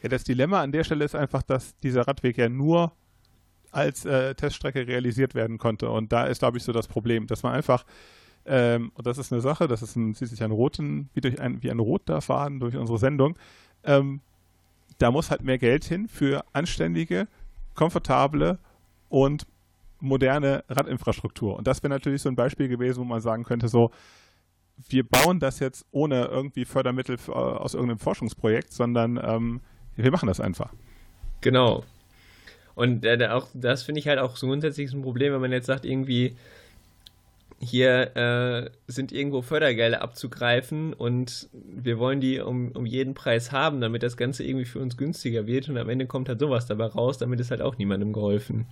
Ja, 0.02 0.10
das 0.10 0.24
Dilemma 0.24 0.62
an 0.62 0.72
der 0.72 0.84
Stelle 0.84 1.06
ist 1.06 1.16
einfach, 1.16 1.44
dass 1.44 1.78
dieser 1.80 2.08
Radweg 2.08 2.38
ja 2.38 2.50
nur 2.50 2.92
als 3.72 4.06
äh, 4.06 4.34
Teststrecke 4.36 4.88
realisiert 4.88 5.36
werden 5.36 5.58
konnte. 5.58 5.90
Und 5.90 6.12
da 6.12 6.26
ist, 6.26 6.40
glaube 6.40 6.58
ich, 6.58 6.64
so 6.64 6.72
das 6.72 6.88
Problem, 6.88 7.28
dass 7.28 7.44
man 7.44 7.54
einfach, 7.54 7.86
ähm, 8.46 8.92
und 8.96 9.06
das 9.06 9.18
ist 9.18 9.32
eine 9.32 9.42
Sache, 9.42 9.68
das 9.68 9.82
ist 9.82 9.96
ein, 9.96 10.14
sieht 10.14 10.30
sich 10.30 10.44
ein 10.44 10.52
roten, 10.52 11.10
wie, 11.14 11.22
durch 11.22 11.40
ein, 11.40 11.62
wie 11.62 11.72
ein 11.72 11.80
roter 11.80 12.22
Faden 12.22 12.60
durch 12.60 12.76
unsere 12.76 12.98
Sendung, 12.98 13.38
ähm, 13.84 14.22
da 14.98 15.12
muss 15.12 15.32
halt 15.32 15.44
mehr 15.44 15.58
Geld 15.58 15.84
hin 15.84 16.08
für 16.08 16.44
anständige, 16.54 17.28
komfortable 17.76 18.60
und 19.10 19.46
moderne 20.02 20.64
Radinfrastruktur. 20.68 21.56
Und 21.56 21.68
das 21.68 21.82
wäre 21.84 21.90
natürlich 21.90 22.22
so 22.22 22.30
ein 22.30 22.36
Beispiel 22.36 22.68
gewesen, 22.68 23.00
wo 23.00 23.06
man 23.06 23.22
sagen 23.22 23.44
könnte, 23.44 23.68
so, 23.68 23.92
wir 24.90 25.08
bauen 25.08 25.40
das 25.40 25.60
jetzt 25.60 25.86
ohne 25.92 26.26
irgendwie 26.26 26.66
Fördermittel 26.66 27.18
äh, 27.28 27.32
aus 27.32 27.74
irgendeinem 27.74 28.00
Forschungsprojekt, 28.00 28.74
sondern 28.74 29.20
ähm, 29.24 29.62
wir 29.96 30.12
machen 30.12 30.28
das 30.28 30.40
einfach. 30.40 30.74
Genau. 31.42 31.84
Und 32.76 33.06
äh, 33.06 33.28
auch 33.28 33.48
das 33.54 33.84
finde 33.84 34.00
ich 34.00 34.08
halt 34.08 34.20
auch 34.20 34.36
so 34.36 34.48
grundsätzlich 34.48 34.92
ein 34.94 35.02
Problem, 35.02 35.34
wenn 35.34 35.42
man 35.42 35.52
jetzt 35.52 35.68
sagt, 35.68 35.86
irgendwie 35.86 36.36
hier 37.60 38.16
äh, 38.16 38.70
sind 38.88 39.12
irgendwo 39.12 39.44
Fördergelder 39.44 40.02
abzugreifen 40.02 40.94
und 40.94 41.48
wir 41.54 42.00
wollen 42.00 42.20
die 42.20 42.40
um, 42.40 42.72
um 42.72 42.88
jeden 42.88 43.14
Preis 43.14 43.52
haben, 43.52 43.82
damit 43.82 44.02
das 44.02 44.18
Ganze 44.18 44.44
irgendwie 44.44 44.66
für 44.66 44.80
uns 44.80 44.98
günstiger 44.98 45.46
wird 45.46 45.70
und 45.70 45.78
am 45.78 45.90
Ende 45.90 46.08
kommt 46.08 46.28
halt 46.28 46.40
sowas 46.40 46.66
dabei 46.66 46.88
raus, 46.88 47.20
damit 47.20 47.40
ist 47.40 47.52
halt 47.52 47.62
auch 47.62 47.78
niemandem 47.78 48.14
geholfen. 48.14 48.66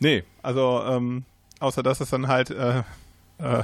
Nee, 0.00 0.24
also 0.42 0.82
ähm, 0.86 1.24
außer 1.60 1.82
dass 1.82 2.00
es 2.00 2.10
dann 2.10 2.28
halt 2.28 2.50
äh, 2.50 2.82
äh, 3.38 3.62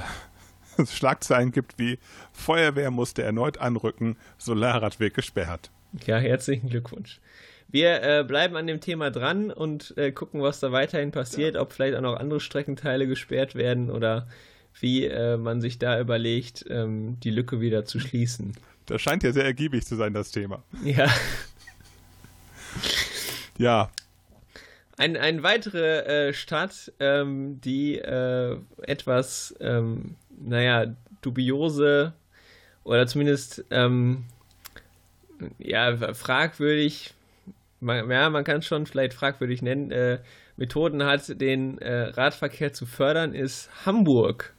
Schlagzeilen 0.85 1.51
gibt 1.51 1.79
wie 1.79 1.99
Feuerwehr 2.33 2.91
musste 2.91 3.23
erneut 3.23 3.57
anrücken, 3.57 4.17
Solarradweg 4.37 5.13
gesperrt. 5.13 5.71
Ja, 6.05 6.17
herzlichen 6.17 6.69
Glückwunsch. 6.69 7.19
Wir 7.67 8.03
äh, 8.03 8.23
bleiben 8.23 8.55
an 8.55 8.67
dem 8.67 8.79
Thema 8.79 9.11
dran 9.11 9.51
und 9.51 9.97
äh, 9.97 10.11
gucken, 10.11 10.41
was 10.41 10.59
da 10.59 10.71
weiterhin 10.71 11.11
passiert, 11.11 11.55
ja. 11.55 11.61
ob 11.61 11.73
vielleicht 11.73 11.97
auch 11.97 12.01
noch 12.01 12.17
andere 12.17 12.39
Streckenteile 12.39 13.07
gesperrt 13.07 13.55
werden 13.55 13.89
oder 13.89 14.27
wie 14.79 15.05
äh, 15.05 15.37
man 15.37 15.61
sich 15.61 15.79
da 15.79 15.99
überlegt, 15.99 16.65
ähm, 16.69 17.17
die 17.21 17.31
Lücke 17.31 17.61
wieder 17.61 17.85
zu 17.85 17.99
schließen. 17.99 18.53
Das 18.85 19.01
scheint 19.01 19.23
ja 19.23 19.31
sehr 19.31 19.45
ergiebig 19.45 19.85
zu 19.85 19.95
sein, 19.95 20.13
das 20.13 20.31
Thema. 20.31 20.63
Ja. 20.83 21.09
ja. 23.57 23.89
Ein, 24.97 25.17
eine 25.17 25.43
weitere 25.43 26.29
äh, 26.29 26.33
Stadt, 26.33 26.93
ähm, 26.99 27.59
die 27.61 27.97
äh, 27.97 28.57
etwas, 28.83 29.53
ähm, 29.59 30.15
naja, 30.37 30.95
dubiose 31.21 32.13
oder 32.83 33.07
zumindest 33.07 33.65
ähm, 33.71 34.25
ja, 35.59 36.13
fragwürdig 36.13 37.15
man, 37.85 38.09
ja, 38.09 38.29
man 38.29 38.43
kann 38.43 38.57
es 38.57 38.65
schon 38.65 38.85
vielleicht 38.85 39.13
fragwürdig 39.13 39.61
nennen, 39.61 39.91
äh, 39.91 40.19
Methoden 40.57 41.03
hat, 41.03 41.39
den 41.39 41.77
äh, 41.79 42.07
Radverkehr 42.09 42.73
zu 42.73 42.85
fördern, 42.85 43.33
ist 43.33 43.69
Hamburg. 43.85 44.53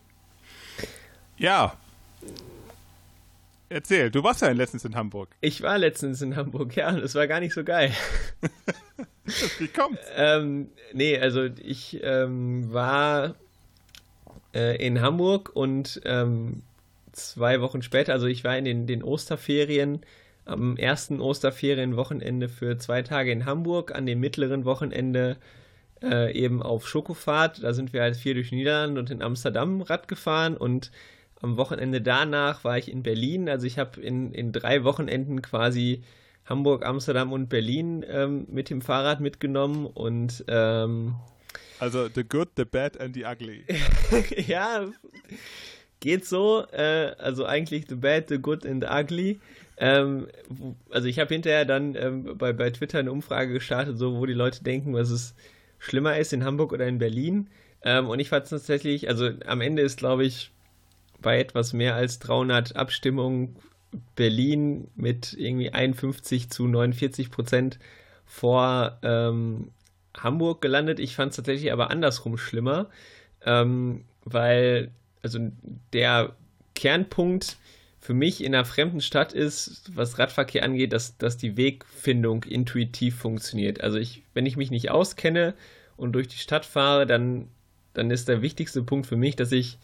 Ja. 1.37 1.76
Erzähl, 3.69 4.11
du 4.11 4.23
warst 4.23 4.43
ja 4.43 4.50
letztens 4.50 4.85
in 4.85 4.95
Hamburg. 4.95 5.31
Ich 5.40 5.62
war 5.62 5.76
letztens 5.78 6.23
in 6.23 6.37
Hamburg, 6.37 6.76
ja, 6.76 6.88
und 6.90 7.02
es 7.02 7.14
war 7.14 7.26
gar 7.26 7.40
nicht 7.40 7.52
so 7.52 7.64
geil. 7.64 7.93
Wie 9.59 9.68
kommt's? 9.68 10.02
ähm, 10.16 10.68
nee, 10.92 11.18
also 11.18 11.45
ich 11.45 12.00
ähm, 12.02 12.73
war 12.73 13.35
äh, 14.54 14.76
in 14.85 15.00
Hamburg 15.00 15.50
und 15.54 16.00
ähm, 16.04 16.62
zwei 17.12 17.61
Wochen 17.61 17.83
später, 17.83 18.12
also 18.12 18.26
ich 18.26 18.45
war 18.45 18.56
in 18.56 18.64
den, 18.64 18.87
den 18.87 19.02
Osterferien 19.02 20.00
am 20.47 20.76
ersten 20.76 21.21
Osterferienwochenende 21.21 22.49
für 22.49 22.78
zwei 22.78 23.02
Tage 23.02 23.33
in 23.33 23.47
Hamburg, 23.47 23.95
an 23.95 24.06
dem 24.06 24.21
mittleren 24.21 24.64
Wochenende 24.64 25.37
äh, 26.02 26.33
eben 26.33 26.62
auf 26.62 26.88
Schokofahrt. 26.88 27.62
Da 27.62 27.73
sind 27.73 27.92
wir 27.92 28.02
halt 28.02 28.16
viel 28.16 28.35
durch 28.35 28.52
Niederland 28.52 28.97
und 28.97 29.11
in 29.11 29.23
Amsterdam 29.23 29.83
Rad 29.83 30.09
gefahren 30.09 30.56
und 30.56 30.92
am 31.42 31.56
Wochenende 31.56 32.00
danach 32.00 32.64
war 32.64 32.78
ich 32.78 32.90
in 32.90 33.02
Berlin. 33.02 33.49
Also 33.49 33.66
ich 33.66 33.78
habe 33.78 34.00
in, 34.00 34.33
in 34.33 34.52
drei 34.52 34.85
Wochenenden 34.85 35.42
quasi 35.42 36.02
Hamburg, 36.47 36.85
Amsterdam 36.85 37.33
und 37.33 37.49
Berlin 37.49 38.05
ähm, 38.09 38.47
mit 38.49 38.71
dem 38.71 38.81
Fahrrad 38.81 39.21
mitgenommen 39.21 39.87
und 39.87 40.45
ähm, 40.49 41.17
also 41.79 42.09
the 42.15 42.25
good, 42.25 42.49
the 42.57 42.65
bad 42.65 42.99
and 43.00 43.15
the 43.15 43.25
ugly. 43.25 43.65
ja, 44.47 44.87
geht 46.00 46.25
so. 46.25 46.65
Äh, 46.73 47.15
also 47.19 47.45
eigentlich 47.45 47.87
the 47.88 47.97
bad, 47.97 48.29
the 48.29 48.38
good 48.38 48.65
and 48.65 48.83
the 48.83 48.88
ugly. 48.91 49.41
Ähm, 49.76 50.29
also 50.91 51.09
ich 51.09 51.19
habe 51.19 51.35
hinterher 51.35 51.65
dann 51.65 51.95
ähm, 51.95 52.38
bei, 52.38 52.53
bei 52.53 52.71
Twitter 52.71 52.99
eine 52.99 53.12
Umfrage 53.12 53.53
gestartet, 53.53 53.99
so 53.99 54.19
wo 54.19 54.25
die 54.25 54.33
Leute 54.33 54.62
denken, 54.65 54.95
was 54.95 55.11
es 55.11 55.35
schlimmer 55.79 56.17
ist, 56.19 56.33
in 56.33 56.45
Hamburg 56.45 56.73
oder 56.73 56.87
in 56.87 56.99
Berlin. 56.99 57.49
Ähm, 57.83 58.09
und 58.09 58.19
ich 58.21 58.31
fand 58.31 58.45
es 58.45 58.50
tatsächlich, 58.50 59.09
also 59.09 59.31
am 59.47 59.61
Ende 59.61 59.83
ist, 59.83 59.99
glaube 59.99 60.25
ich, 60.25 60.50
bei 61.21 61.38
etwas 61.38 61.73
mehr 61.73 61.95
als 61.95 62.19
300 62.21 62.76
Abstimmungen 62.76 63.57
Berlin 64.15 64.88
mit 64.95 65.35
irgendwie 65.35 65.73
51 65.73 66.50
zu 66.50 66.67
49 66.67 67.31
Prozent 67.31 67.79
vor 68.25 68.99
ähm, 69.03 69.71
Hamburg 70.17 70.61
gelandet. 70.61 71.00
Ich 71.00 71.15
fand 71.15 71.31
es 71.31 71.37
tatsächlich 71.37 71.73
aber 71.73 71.91
andersrum 71.91 72.38
schlimmer, 72.38 72.88
ähm, 73.45 74.05
weil 74.25 74.91
also 75.23 75.38
der 75.93 76.35
Kernpunkt 76.75 77.57
für 78.00 78.15
mich 78.15 78.45
in 78.45 78.55
einer 78.55 78.65
fremden 78.65 79.00
Stadt 79.00 79.33
ist, 79.33 79.91
was 79.93 80.19
Radverkehr 80.19 80.62
angeht, 80.62 80.93
dass, 80.93 81.19
dass 81.19 81.37
die 81.37 81.57
Wegfindung 81.57 82.45
intuitiv 82.45 83.17
funktioniert. 83.17 83.81
Also 83.81 83.99
ich, 83.99 84.23
wenn 84.33 84.47
ich 84.47 84.57
mich 84.57 84.71
nicht 84.71 84.91
auskenne 84.91 85.55
und 85.97 86.12
durch 86.12 86.29
die 86.29 86.38
Stadt 86.38 86.65
fahre, 86.65 87.07
dann, 87.07 87.49
dann 87.95 88.12
ist 88.12 88.29
der 88.29 88.43
wichtigste 88.43 88.85
Punkt 88.85 89.09
für 89.09 89.17
mich, 89.17 89.35
dass 89.35 89.50
ich 89.50 89.79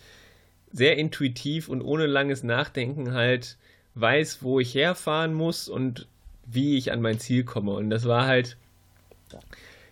sehr 0.71 0.97
intuitiv 0.99 1.69
und 1.69 1.83
ohne 1.83 2.07
langes 2.07 2.45
Nachdenken 2.45 3.13
halt 3.13 3.57
weiß, 3.95 4.43
wo 4.43 4.61
ich 4.61 4.75
herfahren 4.75 5.35
muss 5.35 5.69
und 5.69 6.07
wie 6.47 6.77
ich 6.77 6.93
an 6.93 7.03
mein 7.03 7.19
Ziel 7.19 7.45
komme. 7.45 7.73
Und 7.73 7.91
das 7.91 8.07
war 8.07 8.27
halt 8.27 8.57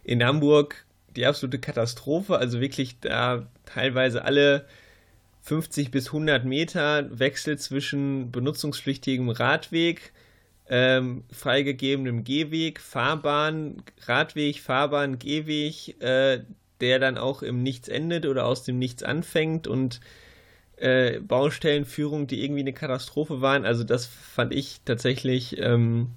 in 0.04 0.24
Hamburg 0.24 0.84
die 1.16 1.26
absolute 1.26 1.58
Katastrophe. 1.58 2.38
Also 2.38 2.60
wirklich 2.60 2.98
da 3.00 3.46
teilweise 3.66 4.24
alle 4.24 4.66
50 5.42 5.90
bis 5.90 6.08
100 6.08 6.44
Meter 6.44 7.06
Wechsel 7.18 7.58
zwischen 7.58 8.30
benutzungspflichtigem 8.30 9.30
Radweg, 9.30 10.12
ähm, 10.68 11.24
freigegebenem 11.32 12.24
Gehweg, 12.24 12.80
Fahrbahn, 12.80 13.82
Radweg, 14.06 14.60
Fahrbahn, 14.60 15.18
Gehweg, 15.18 16.00
äh, 16.00 16.40
der 16.80 16.98
dann 16.98 17.18
auch 17.18 17.42
im 17.42 17.62
Nichts 17.62 17.88
endet 17.88 18.26
oder 18.26 18.46
aus 18.46 18.62
dem 18.62 18.78
Nichts 18.78 19.02
anfängt 19.02 19.66
und 19.66 20.00
äh, 20.80 21.20
Baustellenführung, 21.20 22.26
die 22.26 22.42
irgendwie 22.42 22.62
eine 22.62 22.72
Katastrophe 22.72 23.40
waren. 23.40 23.64
Also 23.64 23.84
das 23.84 24.06
fand 24.06 24.54
ich 24.54 24.80
tatsächlich 24.84 25.58
ähm, 25.58 26.08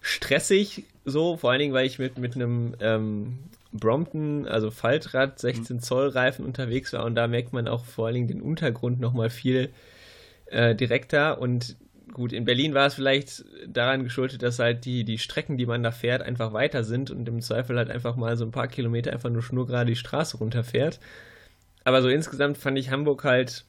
stressig 0.00 0.84
so, 1.04 1.36
vor 1.36 1.50
allen 1.50 1.60
Dingen, 1.60 1.74
weil 1.74 1.86
ich 1.86 1.98
mit, 1.98 2.18
mit 2.18 2.34
einem 2.34 2.74
ähm, 2.80 3.38
Brompton, 3.72 4.46
also 4.46 4.70
Faltrad, 4.70 5.38
16 5.38 5.80
Zoll 5.80 6.08
Reifen 6.08 6.44
unterwegs 6.44 6.92
war 6.92 7.04
und 7.04 7.14
da 7.14 7.26
merkt 7.26 7.52
man 7.52 7.68
auch 7.68 7.84
vor 7.84 8.06
allen 8.06 8.14
Dingen 8.14 8.28
den 8.28 8.42
Untergrund 8.42 9.00
nochmal 9.00 9.30
viel 9.30 9.70
äh, 10.46 10.74
direkter 10.74 11.40
und 11.40 11.76
gut, 12.12 12.32
in 12.32 12.44
Berlin 12.44 12.74
war 12.74 12.86
es 12.86 12.94
vielleicht 12.94 13.44
daran 13.66 14.04
geschuldet, 14.04 14.42
dass 14.42 14.58
halt 14.58 14.84
die, 14.84 15.04
die 15.04 15.18
Strecken, 15.18 15.56
die 15.56 15.66
man 15.66 15.82
da 15.82 15.90
fährt, 15.90 16.22
einfach 16.22 16.52
weiter 16.52 16.84
sind 16.84 17.10
und 17.10 17.26
im 17.28 17.40
Zweifel 17.40 17.78
halt 17.78 17.90
einfach 17.90 18.16
mal 18.16 18.36
so 18.36 18.44
ein 18.44 18.50
paar 18.50 18.68
Kilometer 18.68 19.12
einfach 19.12 19.30
nur 19.30 19.42
schnurgerade 19.42 19.90
die 19.90 19.96
Straße 19.96 20.36
runterfährt. 20.36 21.00
Aber 21.84 22.02
so 22.02 22.08
insgesamt 22.08 22.58
fand 22.58 22.78
ich 22.78 22.90
Hamburg 22.90 23.24
halt 23.24 23.64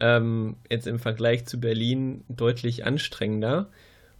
ähm, 0.00 0.56
jetzt 0.70 0.86
im 0.86 0.98
Vergleich 0.98 1.46
zu 1.46 1.60
Berlin 1.60 2.24
deutlich 2.28 2.84
anstrengender. 2.84 3.68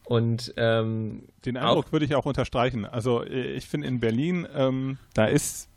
Und 0.04 0.52
ähm, 0.56 1.24
den 1.44 1.56
Eindruck 1.56 1.92
würde 1.92 2.04
ich 2.04 2.14
auch 2.14 2.26
unterstreichen. 2.26 2.84
Also 2.84 3.22
äh, 3.24 3.52
ich 3.52 3.66
finde 3.66 3.86
in 3.88 4.00
Berlin, 4.00 4.46
ähm, 4.54 4.98
da 5.14 5.26
ist 5.26 5.68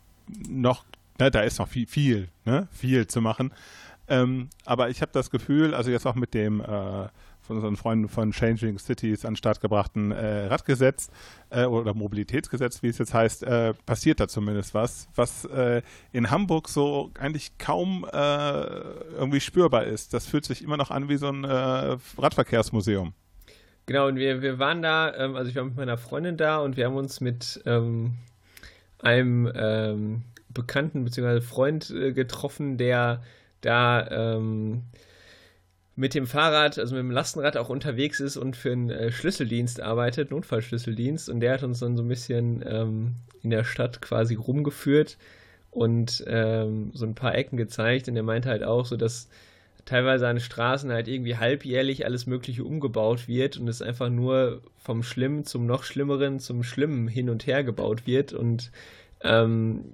noch, 0.50 0.84
ne, 1.20 1.32
da 1.32 1.42
ist 1.42 1.60
noch 1.60 1.70
viel, 1.70 1.88
viel, 1.88 2.28
ne, 2.46 2.68
viel 2.72 3.08
zu 3.08 3.22
machen. 3.22 3.54
Ähm, 4.10 4.50
aber 4.66 4.90
ich 4.90 5.02
habe 5.02 5.12
das 5.14 5.30
Gefühl, 5.30 5.74
also 5.74 5.92
jetzt 5.92 6.06
auch 6.06 6.16
mit 6.16 6.34
dem 6.34 6.62
äh, 6.62 7.08
von 7.48 7.56
unseren 7.56 7.78
Freunden 7.78 8.10
von 8.10 8.32
Changing 8.32 8.78
Cities 8.78 9.26
an 9.26 9.32
den 9.32 9.38
Start 9.38 9.62
gebrachten 9.62 10.12
äh, 10.12 10.46
Radgesetz 10.48 11.10
äh, 11.50 11.64
oder 11.64 11.94
Mobilitätsgesetz, 11.94 12.84
wie 12.84 12.90
es 12.90 12.98
jetzt 12.98 13.14
heißt, 13.14 13.44
äh, 13.44 13.74
passiert 13.86 14.20
da 14.20 14.28
zumindest 14.28 14.74
was, 14.74 15.08
was 15.16 15.46
äh, 15.46 15.82
in 16.12 16.30
Hamburg 16.30 16.68
so 16.68 17.12
eigentlich 17.20 17.58
kaum 17.58 18.06
äh, 18.12 18.18
irgendwie 18.18 19.40
spürbar 19.40 19.86
ist. 19.86 20.14
Das 20.14 20.28
fühlt 20.28 20.46
sich 20.46 20.64
immer 20.64 20.78
noch 20.78 20.92
an 20.92 21.10
wie 21.10 21.18
so 21.18 21.30
ein 21.30 21.46
äh, 21.46 21.98
Radverkehrsmuseum. 22.18 23.14
Genau, 23.86 24.08
und 24.08 24.18
wir, 24.18 24.42
wir 24.42 24.60
waren 24.60 24.82
da, 24.82 25.16
ähm, 25.16 25.36
also 25.36 25.50
ich 25.50 25.56
war 25.56 25.64
mit 25.64 25.78
meiner 25.78 25.98
Freundin 25.98 26.36
da 26.36 26.60
und 26.60 26.76
wir 26.76 26.86
haben 26.86 26.98
uns 26.98 27.22
mit 27.22 27.62
ähm, 27.66 28.16
einem 29.00 29.50
ähm, 29.56 30.24
Bekannten 30.50 31.06
bzw. 31.06 31.40
Freund 31.40 31.88
getroffen, 31.88 32.78
der 32.78 33.24
da 33.62 34.36
ähm, 34.36 34.84
mit 35.98 36.14
dem 36.14 36.28
Fahrrad, 36.28 36.78
also 36.78 36.94
mit 36.96 37.04
dem 37.04 37.12
Lastenrad 37.12 37.58
auch 37.58 37.70
unterwegs 37.70 38.20
ist 38.20 38.38
und 38.38 38.56
für 38.56 38.72
einen 38.72 38.92
äh, 38.92 39.12
Schlüsseldienst 39.12 39.82
arbeitet, 39.82 40.30
Notfallschlüsseldienst. 40.30 41.28
Und 41.28 41.40
der 41.40 41.54
hat 41.54 41.64
uns 41.64 41.80
dann 41.80 41.98
so 41.98 42.04
ein 42.04 42.08
bisschen 42.08 42.64
ähm, 42.66 43.16
in 43.42 43.50
der 43.50 43.64
Stadt 43.64 44.00
quasi 44.00 44.36
rumgeführt 44.36 45.18
und 45.72 46.24
ähm, 46.28 46.92
so 46.94 47.04
ein 47.08 47.16
paar 47.16 47.34
Ecken 47.34 47.58
gezeigt. 47.58 48.08
Und 48.08 48.16
er 48.16 48.22
meinte 48.22 48.48
halt 48.48 48.64
auch 48.64 48.86
so, 48.86 48.96
dass 48.96 49.28
teilweise 49.86 50.28
an 50.28 50.40
Straßen 50.40 50.92
halt 50.92 51.08
irgendwie 51.08 51.38
halbjährlich 51.38 52.06
alles 52.06 52.28
Mögliche 52.28 52.64
umgebaut 52.64 53.28
wird 53.28 53.58
und 53.58 53.68
es 53.68 53.82
einfach 53.82 54.10
nur 54.10 54.62
vom 54.78 55.02
Schlimmen 55.02 55.46
zum 55.46 55.66
noch 55.66 55.84
Schlimmeren 55.84 56.40
zum 56.40 56.62
Schlimmen 56.62 57.08
hin 57.08 57.28
und 57.28 57.48
her 57.48 57.64
gebaut 57.64 58.06
wird 58.06 58.34
und 58.34 58.72
ähm, 59.24 59.94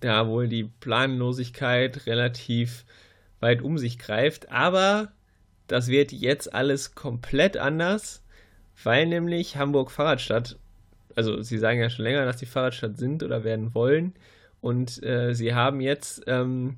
da 0.00 0.28
wohl 0.28 0.48
die 0.48 0.64
Planlosigkeit 0.80 2.06
relativ 2.06 2.86
weit 3.40 3.60
um 3.60 3.76
sich 3.76 3.98
greift. 3.98 4.50
Aber 4.50 5.12
das 5.72 5.88
wird 5.88 6.12
jetzt 6.12 6.52
alles 6.54 6.94
komplett 6.94 7.56
anders, 7.56 8.22
weil 8.84 9.06
nämlich 9.06 9.56
Hamburg 9.56 9.90
Fahrradstadt, 9.90 10.58
also 11.16 11.40
sie 11.40 11.56
sagen 11.56 11.80
ja 11.80 11.88
schon 11.88 12.04
länger, 12.04 12.26
dass 12.26 12.38
sie 12.38 12.44
Fahrradstadt 12.44 12.98
sind 12.98 13.22
oder 13.22 13.42
werden 13.42 13.74
wollen. 13.74 14.12
Und 14.60 15.02
äh, 15.02 15.34
sie 15.34 15.54
haben 15.54 15.80
jetzt 15.80 16.24
ähm, 16.26 16.76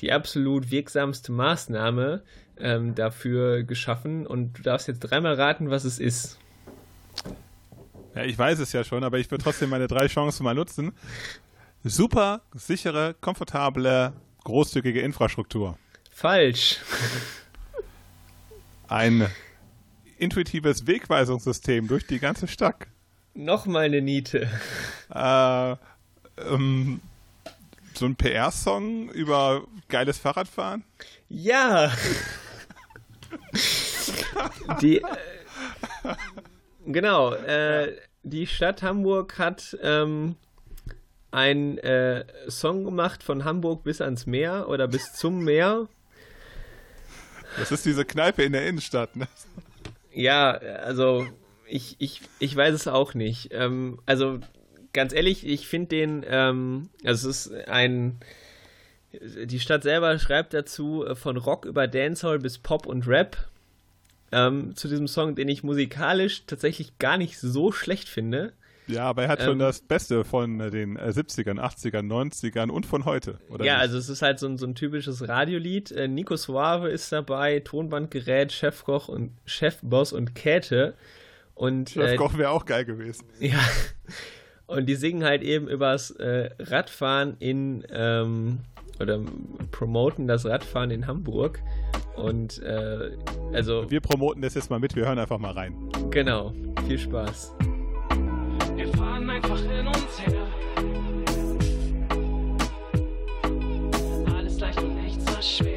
die 0.00 0.10
absolut 0.10 0.72
wirksamste 0.72 1.30
Maßnahme 1.30 2.24
ähm, 2.58 2.96
dafür 2.96 3.62
geschaffen. 3.62 4.26
Und 4.26 4.58
du 4.58 4.62
darfst 4.62 4.88
jetzt 4.88 5.00
dreimal 5.00 5.34
raten, 5.34 5.70
was 5.70 5.84
es 5.84 6.00
ist. 6.00 6.40
Ja, 8.16 8.24
ich 8.24 8.36
weiß 8.36 8.58
es 8.58 8.72
ja 8.72 8.82
schon, 8.82 9.04
aber 9.04 9.20
ich 9.20 9.30
will 9.30 9.38
trotzdem 9.38 9.70
meine 9.70 9.86
drei 9.86 10.08
Chancen 10.08 10.42
mal 10.42 10.56
nutzen. 10.56 10.90
Super 11.84 12.42
sichere, 12.54 13.14
komfortable, 13.20 14.12
großzügige 14.42 15.00
Infrastruktur. 15.00 15.78
Falsch 16.10 16.80
ein 18.92 19.26
intuitives 20.18 20.86
Wegweisungssystem 20.86 21.88
durch 21.88 22.06
die 22.06 22.18
ganze 22.18 22.46
Stadt. 22.46 22.86
Nochmal 23.34 23.84
eine 23.84 24.02
Niete. 24.02 24.48
Äh, 25.14 25.76
ähm, 26.38 27.00
so 27.94 28.06
ein 28.06 28.16
PR-Song 28.16 29.10
über 29.10 29.64
geiles 29.88 30.18
Fahrradfahren? 30.18 30.84
Ja. 31.28 31.92
die, 34.80 34.98
äh, 34.98 36.14
genau, 36.86 37.34
äh, 37.34 37.96
die 38.22 38.46
Stadt 38.46 38.82
Hamburg 38.82 39.38
hat 39.38 39.76
ähm, 39.82 40.36
einen 41.30 41.78
äh, 41.78 42.24
Song 42.48 42.84
gemacht 42.84 43.22
von 43.22 43.44
Hamburg 43.44 43.84
bis 43.84 44.00
ans 44.00 44.26
Meer 44.26 44.68
oder 44.68 44.88
bis 44.88 45.14
zum 45.14 45.44
Meer 45.44 45.88
das 47.58 47.72
ist 47.72 47.86
diese 47.86 48.04
Kneipe 48.04 48.42
in 48.42 48.52
der 48.52 48.66
Innenstadt, 48.66 49.16
ne? 49.16 49.28
Ja, 50.12 50.52
also 50.52 51.26
ich, 51.66 51.96
ich, 51.98 52.20
ich 52.38 52.54
weiß 52.54 52.74
es 52.74 52.88
auch 52.88 53.14
nicht. 53.14 53.48
Ähm, 53.52 53.98
also 54.06 54.40
ganz 54.92 55.12
ehrlich, 55.12 55.46
ich 55.46 55.66
finde 55.66 55.88
den, 55.88 56.24
ähm, 56.26 56.90
also 57.04 57.30
es 57.30 57.46
ist 57.46 57.68
ein, 57.68 58.18
die 59.12 59.60
Stadt 59.60 59.82
selber 59.82 60.18
schreibt 60.18 60.54
dazu 60.54 61.04
äh, 61.06 61.14
von 61.14 61.36
Rock 61.36 61.64
über 61.64 61.88
Dancehall 61.88 62.38
bis 62.38 62.58
Pop 62.58 62.86
und 62.86 63.06
Rap 63.06 63.36
ähm, 64.32 64.74
zu 64.76 64.88
diesem 64.88 65.08
Song, 65.08 65.34
den 65.34 65.48
ich 65.48 65.62
musikalisch 65.62 66.44
tatsächlich 66.46 66.98
gar 66.98 67.18
nicht 67.18 67.38
so 67.38 67.72
schlecht 67.72 68.08
finde. 68.08 68.52
Ja, 68.86 69.04
aber 69.04 69.22
er 69.22 69.28
hat 69.28 69.42
schon 69.42 69.52
ähm, 69.52 69.58
das 69.60 69.80
Beste 69.80 70.24
von 70.24 70.60
äh, 70.60 70.70
den 70.70 70.98
70ern, 70.98 71.58
80ern, 71.60 72.06
90ern 72.08 72.70
und 72.70 72.86
von 72.86 73.04
heute, 73.04 73.38
oder? 73.48 73.64
Ja, 73.64 73.74
nicht? 73.74 73.82
also 73.82 73.98
es 73.98 74.08
ist 74.08 74.22
halt 74.22 74.38
so 74.38 74.46
ein, 74.46 74.58
so 74.58 74.66
ein 74.66 74.74
typisches 74.74 75.28
Radiolied. 75.28 75.92
Äh, 75.92 76.08
Nico 76.08 76.36
Suave 76.36 76.88
ist 76.88 77.10
dabei, 77.12 77.60
Tonbandgerät, 77.60 78.52
Chefkoch 78.52 79.08
und 79.08 79.32
Chefboss 79.44 80.12
und 80.12 80.34
Käthe. 80.34 80.94
Und, 81.54 81.90
Chefkoch 81.90 82.34
äh, 82.34 82.38
wäre 82.38 82.50
auch 82.50 82.64
geil 82.64 82.84
gewesen. 82.84 83.26
Ja. 83.40 83.58
Und 84.66 84.86
die 84.86 84.94
singen 84.94 85.22
halt 85.22 85.42
eben 85.42 85.68
übers 85.68 86.12
äh, 86.12 86.48
Radfahren 86.58 87.36
in, 87.40 87.84
ähm, 87.90 88.60
oder 89.00 89.20
promoten 89.70 90.26
das 90.26 90.46
Radfahren 90.46 90.90
in 90.90 91.06
Hamburg. 91.06 91.60
Und 92.16 92.62
äh, 92.62 93.10
also. 93.52 93.90
Wir 93.90 94.00
promoten 94.00 94.40
das 94.40 94.54
jetzt 94.54 94.70
mal 94.70 94.80
mit, 94.80 94.96
wir 94.96 95.04
hören 95.04 95.18
einfach 95.18 95.38
mal 95.38 95.52
rein. 95.52 95.74
Genau. 96.10 96.54
Viel 96.86 96.98
Spaß. 96.98 97.54
Wir 98.82 98.92
fahren 98.94 99.30
einfach 99.30 99.60
in 99.62 99.86
uns 99.86 100.18
her. 100.18 100.48
Alles 104.36 104.58
leicht 104.58 104.82
und 104.82 104.96
nichts 104.96 105.24
so 105.24 105.40
schwer. 105.40 105.71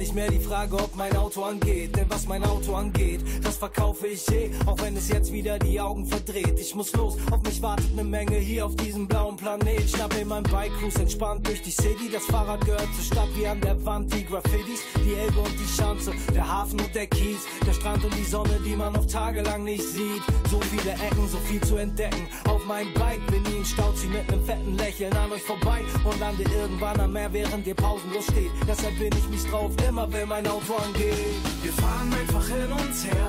Nicht 0.00 0.14
mehr 0.14 0.30
die 0.30 0.40
Frage, 0.40 0.76
ob 0.76 0.96
mein 0.96 1.14
Auto 1.14 1.42
angeht. 1.42 1.94
Denn 1.94 2.06
was 2.08 2.26
mein 2.26 2.42
Auto 2.42 2.74
angeht, 2.74 3.20
das 3.44 3.58
verkaufe 3.58 4.06
ich 4.06 4.26
eh. 4.32 4.50
Auch 4.64 4.80
wenn 4.80 4.96
es 4.96 5.08
jetzt 5.08 5.30
wieder 5.30 5.58
die 5.58 5.78
Augen 5.78 6.06
verdreht. 6.06 6.58
Ich 6.58 6.74
muss 6.74 6.92
los, 6.94 7.18
auf 7.30 7.42
mich 7.42 7.60
wartet 7.60 7.94
ne 7.94 8.02
Menge 8.02 8.36
hier 8.36 8.64
auf 8.64 8.74
diesem 8.76 9.06
blauen 9.06 9.36
Planet. 9.36 9.88
Schnapp 9.88 10.14
mir 10.16 10.24
mein 10.24 10.42
Bike, 10.44 10.72
cruise 10.80 10.98
entspannt 10.98 11.46
durch 11.46 11.60
die 11.62 11.70
City. 11.70 12.08
Das 12.10 12.24
Fahrrad 12.24 12.64
gehört 12.64 12.88
zur 12.94 13.04
Stadt 13.04 13.28
wie 13.36 13.46
an 13.46 13.60
der 13.60 13.84
Wand. 13.84 14.12
Die 14.14 14.24
Graffitis, 14.24 14.80
die 15.04 15.14
Elbe 15.14 15.38
und 15.38 15.54
die 15.60 15.68
Schanze, 15.76 16.12
der 16.34 16.48
Hafen 16.48 16.80
und 16.80 16.94
der 16.94 17.06
Kies, 17.06 17.42
der 17.66 17.74
Strand 17.74 18.02
und 18.02 18.14
die 18.16 18.24
Sonne, 18.24 18.58
die 18.64 18.76
man 18.76 18.96
auf 18.96 19.06
Tage 19.06 19.42
lang 19.42 19.64
nicht 19.64 19.84
sieht. 19.84 20.22
So 20.50 20.60
viele 20.60 20.92
Ecken, 20.92 21.28
so 21.28 21.36
viel 21.38 21.60
zu 21.60 21.76
entdecken. 21.76 22.26
Auf 22.48 22.64
meinem 22.64 22.92
Bike 22.94 23.26
bin 23.26 23.42
ich 23.44 23.56
in 23.58 23.64
Stau, 23.66 23.92
zieh 23.92 24.08
mit 24.08 24.30
nem 24.30 24.42
fetten 24.44 24.78
Lächeln 24.78 25.12
an 25.12 25.30
euch 25.30 25.42
vorbei 25.42 25.80
und 26.04 26.18
lande 26.18 26.44
irgendwann 26.58 26.98
am 27.00 27.12
Meer, 27.12 27.30
während 27.32 27.66
ihr 27.66 27.74
pausenlos 27.74 28.24
steht. 28.24 28.50
Deshalb 28.66 28.98
bin 28.98 29.10
ich 29.12 29.28
mich 29.28 29.44
drauf, 29.50 29.72
immer 29.90 30.12
wenn 30.12 30.28
mein 30.28 30.46
Auto 30.46 30.74
angeht. 30.76 31.16
Wir 31.62 31.72
fahren 31.72 32.12
einfach 32.12 32.46
hin 32.46 32.70
und 32.70 32.94
her, 33.10 33.28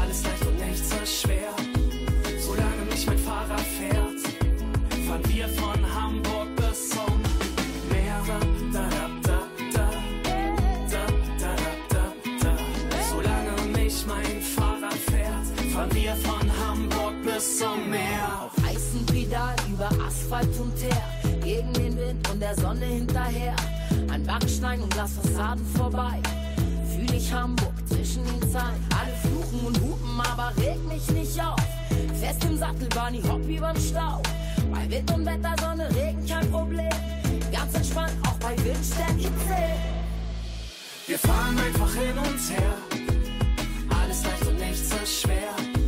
alles 0.00 0.22
leicht 0.24 0.46
und 0.46 0.58
nichts 0.66 0.88
so 0.88 0.96
schwer. 1.04 1.52
Solange 2.40 2.82
mich 2.90 3.06
mein 3.06 3.18
Fahrrad 3.18 3.66
fährt, 3.78 4.20
fahren 5.06 5.22
wir 5.28 5.48
von 5.48 5.80
Hamburg 5.94 6.48
bis 6.56 6.88
zum 6.88 7.20
Meer. 7.90 8.18
Da, 8.26 8.38
da, 8.72 8.88
da, 9.22 9.38
da, 9.74 9.90
da, 10.24 10.40
da, 10.90 11.04
da, 11.42 11.52
da, 11.90 12.04
da. 12.40 12.52
Solange 13.10 13.78
mich 13.78 14.06
mein 14.06 14.40
Fahrrad 14.40 15.00
fährt, 15.10 15.72
fahren 15.72 15.90
wir 15.92 16.16
von 16.16 16.46
Hamburg 16.60 17.14
bis 17.24 17.58
zum 17.58 17.90
Meer. 17.90 18.26
Auf 18.46 18.64
heißen 18.64 19.04
Pedal 19.06 19.54
über 19.70 19.90
Asphalt 20.06 20.58
und 20.58 20.74
Teer, 20.76 21.02
gegen 21.44 21.72
den 21.74 21.98
Wind 21.98 22.30
und 22.30 22.40
der 22.40 22.54
Sonne 22.54 22.86
hinterher 22.86 23.54
an 24.16 24.24
Backstein 24.24 24.80
und 24.80 24.90
Glasfassaden 24.94 25.64
vorbei. 25.76 26.22
Fühl 26.94 27.14
ich 27.14 27.30
Hamburg 27.32 27.74
zwischen 27.86 28.24
den 28.24 28.50
Zeilen. 28.50 28.82
Alle 28.98 29.12
fluchen 29.22 29.66
und 29.66 29.80
hupen, 29.80 30.20
aber 30.20 30.52
reg 30.56 30.78
mich 30.88 31.06
nicht 31.10 31.38
auf. 31.40 31.60
Fest 32.18 32.44
im 32.44 32.56
Sattel, 32.56 32.88
Bunny, 32.88 33.20
hopp 33.28 33.46
überm 33.46 33.76
Stau. 33.76 34.22
Bei 34.72 34.90
Wind 34.90 35.12
und 35.12 35.26
Wetter, 35.26 35.54
Sonne, 35.60 35.88
Regen, 35.94 36.26
kein 36.26 36.50
Problem. 36.50 36.88
Ganz 37.52 37.74
entspannt, 37.74 38.14
auch 38.26 38.38
bei 38.38 38.56
Windstärke 38.64 39.22
10. 39.22 39.32
Wir 41.08 41.18
fahren 41.18 41.58
einfach 41.58 41.94
hin 41.94 42.16
und 42.16 42.40
her. 42.50 42.74
Alles 44.00 44.24
leicht 44.24 44.46
und 44.46 44.58
nichts 44.58 44.88
so 44.88 44.96
schwer. 45.04 45.85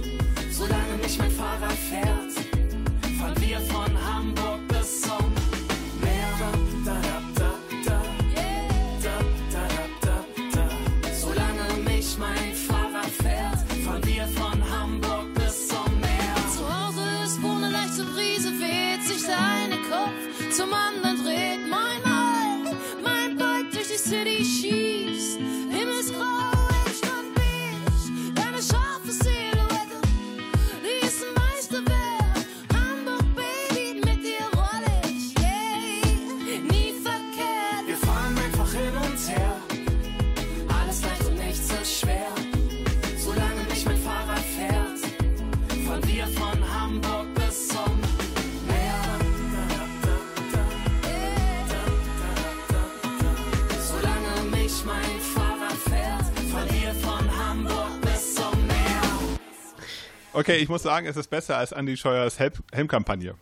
Okay, 60.38 60.58
ich 60.58 60.68
muss 60.68 60.84
sagen, 60.84 61.08
es 61.08 61.16
ist 61.16 61.30
besser 61.30 61.56
als 61.56 61.72
Andy 61.72 61.96
Scheuers 61.96 62.38
Helmkampagne. 62.38 63.34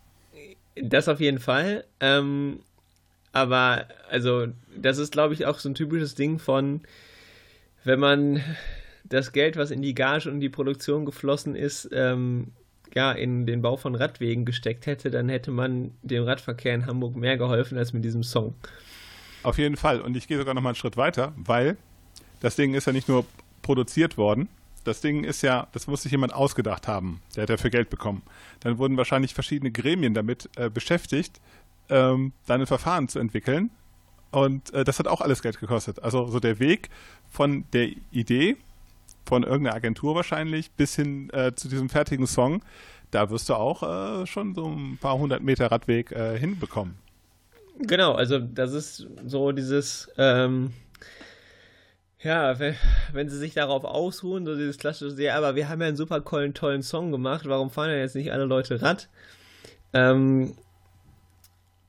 Das 0.76 1.08
auf 1.08 1.20
jeden 1.20 1.40
Fall. 1.40 1.84
Ähm, 2.00 2.60
aber, 3.32 3.86
also, 4.08 4.46
das 4.74 4.96
ist, 4.96 5.12
glaube 5.12 5.34
ich, 5.34 5.44
auch 5.44 5.58
so 5.58 5.68
ein 5.68 5.74
typisches 5.74 6.14
Ding 6.14 6.38
von, 6.38 6.80
wenn 7.84 8.00
man 8.00 8.42
das 9.04 9.32
Geld, 9.32 9.58
was 9.58 9.70
in 9.70 9.82
die 9.82 9.94
Gage 9.94 10.30
und 10.30 10.40
die 10.40 10.48
Produktion 10.48 11.04
geflossen 11.04 11.54
ist, 11.54 11.86
ähm, 11.92 12.52
ja, 12.94 13.12
in 13.12 13.44
den 13.44 13.60
Bau 13.60 13.76
von 13.76 13.94
Radwegen 13.94 14.46
gesteckt 14.46 14.86
hätte, 14.86 15.10
dann 15.10 15.28
hätte 15.28 15.50
man 15.50 15.90
dem 16.00 16.24
Radverkehr 16.24 16.74
in 16.74 16.86
Hamburg 16.86 17.14
mehr 17.14 17.36
geholfen 17.36 17.76
als 17.76 17.92
mit 17.92 18.06
diesem 18.06 18.22
Song. 18.22 18.54
Auf 19.42 19.58
jeden 19.58 19.76
Fall. 19.76 20.00
Und 20.00 20.16
ich 20.16 20.28
gehe 20.28 20.38
sogar 20.38 20.54
noch 20.54 20.62
mal 20.62 20.70
einen 20.70 20.76
Schritt 20.76 20.96
weiter, 20.96 21.34
weil 21.36 21.76
das 22.40 22.56
Ding 22.56 22.72
ist 22.72 22.86
ja 22.86 22.94
nicht 22.94 23.06
nur 23.06 23.26
produziert 23.60 24.16
worden. 24.16 24.48
Das 24.86 25.00
Ding 25.00 25.24
ist 25.24 25.42
ja, 25.42 25.66
das 25.72 25.88
muss 25.88 26.02
sich 26.02 26.12
jemand 26.12 26.32
ausgedacht 26.32 26.86
haben. 26.86 27.20
Der 27.34 27.42
hat 27.42 27.50
dafür 27.50 27.70
Geld 27.70 27.90
bekommen. 27.90 28.22
Dann 28.60 28.78
wurden 28.78 28.96
wahrscheinlich 28.96 29.34
verschiedene 29.34 29.72
Gremien 29.72 30.14
damit 30.14 30.48
äh, 30.56 30.70
beschäftigt, 30.70 31.40
ähm, 31.88 32.32
dann 32.46 32.60
ein 32.60 32.66
Verfahren 32.66 33.08
zu 33.08 33.18
entwickeln. 33.18 33.70
Und 34.30 34.72
äh, 34.74 34.84
das 34.84 35.00
hat 35.00 35.08
auch 35.08 35.20
alles 35.20 35.42
Geld 35.42 35.58
gekostet. 35.58 36.02
Also 36.02 36.28
so 36.28 36.38
der 36.38 36.60
Weg 36.60 36.90
von 37.28 37.64
der 37.72 37.88
Idee, 38.12 38.56
von 39.24 39.42
irgendeiner 39.42 39.74
Agentur 39.74 40.14
wahrscheinlich, 40.14 40.70
bis 40.70 40.94
hin 40.94 41.30
äh, 41.30 41.52
zu 41.54 41.68
diesem 41.68 41.88
fertigen 41.88 42.28
Song, 42.28 42.62
da 43.10 43.30
wirst 43.30 43.48
du 43.48 43.54
auch 43.54 43.82
äh, 43.82 44.26
schon 44.26 44.54
so 44.54 44.68
ein 44.68 44.98
paar 45.00 45.18
hundert 45.18 45.42
Meter 45.42 45.72
Radweg 45.72 46.12
äh, 46.12 46.38
hinbekommen. 46.38 46.94
Genau, 47.80 48.12
also 48.12 48.38
das 48.38 48.72
ist 48.72 49.06
so 49.26 49.52
dieses, 49.52 50.08
ähm, 50.16 50.72
ja, 52.22 52.58
wenn, 52.58 52.74
wenn 53.12 53.28
sie 53.28 53.38
sich 53.38 53.54
darauf 53.54 53.84
ausruhen, 53.84 54.46
so 54.46 54.56
dieses 54.56 54.78
klassische, 54.78 55.20
ja, 55.22 55.36
aber 55.36 55.54
wir 55.54 55.68
haben 55.68 55.80
ja 55.80 55.88
einen 55.88 55.96
super 55.96 56.24
tollen, 56.24 56.54
tollen 56.54 56.82
Song 56.82 57.12
gemacht, 57.12 57.46
warum 57.46 57.70
fahren 57.70 57.90
denn 57.90 58.00
jetzt 58.00 58.16
nicht 58.16 58.32
alle 58.32 58.44
Leute 58.44 58.80
Rad? 58.80 59.08
Ähm, 59.92 60.54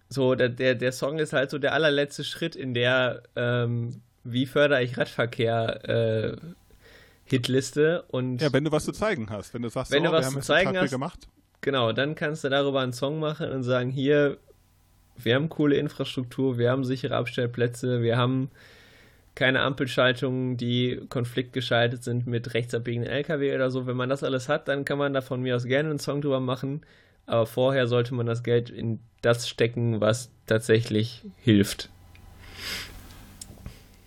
so, 0.10 0.36
der, 0.36 0.50
der, 0.50 0.76
der 0.76 0.92
Song 0.92 1.20
ist 1.20 1.34
halt 1.34 1.50
so 1.50 1.58
der 1.58 1.74
allerletzte 1.74 2.24
Schritt 2.24 2.56
in 2.56 2.74
der, 2.74 3.24
ähm, 3.36 4.02
wie 4.24 4.46
fördere 4.46 4.84
ich 4.84 4.98
Radverkehr, 4.98 5.90
äh, 5.90 6.38
Hitliste 7.26 8.04
und. 8.08 8.42
Ja, 8.42 8.54
wenn 8.54 8.64
du 8.64 8.72
was 8.72 8.86
zu 8.86 8.94
zeigen 8.94 9.30
hast, 9.30 9.54
wenn 9.54 9.62
du 9.62 9.70
sagst, 9.70 9.92
wenn 9.92 10.04
so, 10.04 10.10
du 10.10 10.16
was 10.16 10.22
wir 10.22 10.26
haben 10.28 10.34
zu 10.34 10.40
jetzt 10.40 10.48
zeigen 10.48 10.74
Tag 10.74 10.84
hast, 10.84 10.92
gemacht. 10.92 11.28
Genau, 11.62 11.92
dann 11.92 12.16
kannst 12.16 12.44
du 12.44 12.50
darüber 12.50 12.82
einen 12.82 12.94
Song 12.94 13.20
machen 13.20 13.52
und 13.52 13.64
sagen, 13.64 13.90
hier, 13.90 14.38
wir 15.18 15.36
haben 15.36 15.50
coole 15.50 15.76
Infrastruktur, 15.76 16.58
wir 16.58 16.72
haben 16.72 16.86
sichere 16.86 17.16
Abstellplätze, 17.16 18.02
wir 18.02 18.18
haben 18.18 18.50
keine 19.38 19.62
Ampelschaltungen, 19.62 20.58
die 20.58 21.00
konfliktgeschaltet 21.10 22.04
sind 22.04 22.26
mit 22.26 22.56
rechtsabbiegenden 22.56 23.12
LKW 23.12 23.54
oder 23.54 23.70
so. 23.70 23.86
Wenn 23.86 23.96
man 23.96 24.10
das 24.10 24.24
alles 24.24 24.50
hat, 24.50 24.68
dann 24.68 24.84
kann 24.84 24.98
man 24.98 25.14
da 25.14 25.22
von 25.22 25.44
mir 25.44 25.56
aus 25.56 25.66
gerne 25.66 25.92
einen 25.92 26.00
Song 26.00 26.22
drüber 26.22 26.40
machen. 26.40 26.82
Aber 27.28 27.46
vorher 27.46 27.88
sollte 27.88 28.16
man 28.16 28.26
das 28.26 28.42
Geld 28.42 28.72
in 28.72 29.00
das 29.22 29.48
stecken, 29.48 30.02
was 30.02 30.32
tatsächlich 30.48 31.24
hilft. 31.38 31.92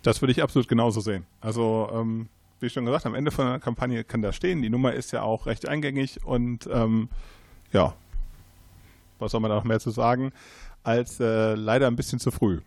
Das 0.03 0.21
würde 0.21 0.33
ich 0.33 0.43
absolut 0.43 0.67
genauso 0.67 0.99
sehen. 0.99 1.25
Also, 1.39 1.89
ähm, 1.93 2.27
wie 2.59 2.69
schon 2.69 2.85
gesagt, 2.85 3.05
am 3.05 3.15
Ende 3.15 3.31
von 3.31 3.45
der 3.45 3.59
Kampagne 3.59 4.03
kann 4.03 4.21
das 4.21 4.35
stehen. 4.35 4.61
Die 4.61 4.69
Nummer 4.69 4.93
ist 4.93 5.13
ja 5.13 5.21
auch 5.21 5.45
recht 5.45 5.65
eingängig 5.65 6.25
und 6.25 6.67
ähm, 6.69 7.07
ja, 7.71 7.95
was 9.17 9.31
soll 9.31 9.39
man 9.39 9.49
da 9.49 9.55
noch 9.55 9.63
mehr 9.63 9.79
zu 9.79 9.91
sagen, 9.91 10.33
als 10.83 11.21
äh, 11.21 11.55
leider 11.55 11.87
ein 11.87 11.95
bisschen 11.95 12.19
zu 12.19 12.31
früh. 12.31 12.59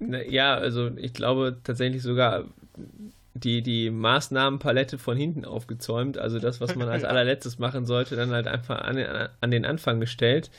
Ja, 0.00 0.54
also 0.54 0.90
ich 0.96 1.12
glaube 1.12 1.58
tatsächlich 1.64 2.02
sogar 2.02 2.44
die, 3.34 3.62
die 3.62 3.90
Maßnahmenpalette 3.90 4.98
von 4.98 5.16
hinten 5.16 5.44
aufgezäumt. 5.44 6.18
Also 6.18 6.38
das, 6.38 6.60
was 6.60 6.74
man 6.74 6.88
als 6.88 7.04
allerletztes 7.04 7.58
machen 7.58 7.86
sollte, 7.86 8.16
dann 8.16 8.30
halt 8.30 8.46
einfach 8.46 8.80
an, 8.80 8.98
an 9.40 9.50
den 9.50 9.64
Anfang 9.64 10.00
gestellt. 10.00 10.50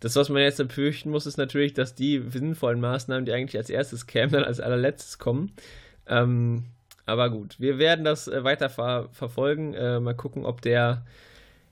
Das, 0.00 0.16
was 0.16 0.28
man 0.28 0.42
jetzt 0.42 0.58
befürchten 0.58 1.10
muss, 1.10 1.26
ist 1.26 1.38
natürlich, 1.38 1.72
dass 1.72 1.94
die 1.94 2.22
sinnvollen 2.28 2.80
Maßnahmen, 2.80 3.24
die 3.24 3.32
eigentlich 3.32 3.56
als 3.56 3.70
erstes 3.70 4.06
kämen, 4.06 4.32
dann 4.32 4.44
als 4.44 4.60
allerletztes 4.60 5.18
kommen. 5.18 5.52
Ähm, 6.06 6.64
aber 7.06 7.30
gut, 7.30 7.58
wir 7.60 7.78
werden 7.78 8.04
das 8.04 8.28
äh, 8.28 8.44
weiter 8.44 8.68
ver 8.68 9.08
verfolgen. 9.12 9.74
Äh, 9.74 10.00
mal 10.00 10.14
gucken, 10.14 10.44
ob 10.44 10.60
der 10.60 11.04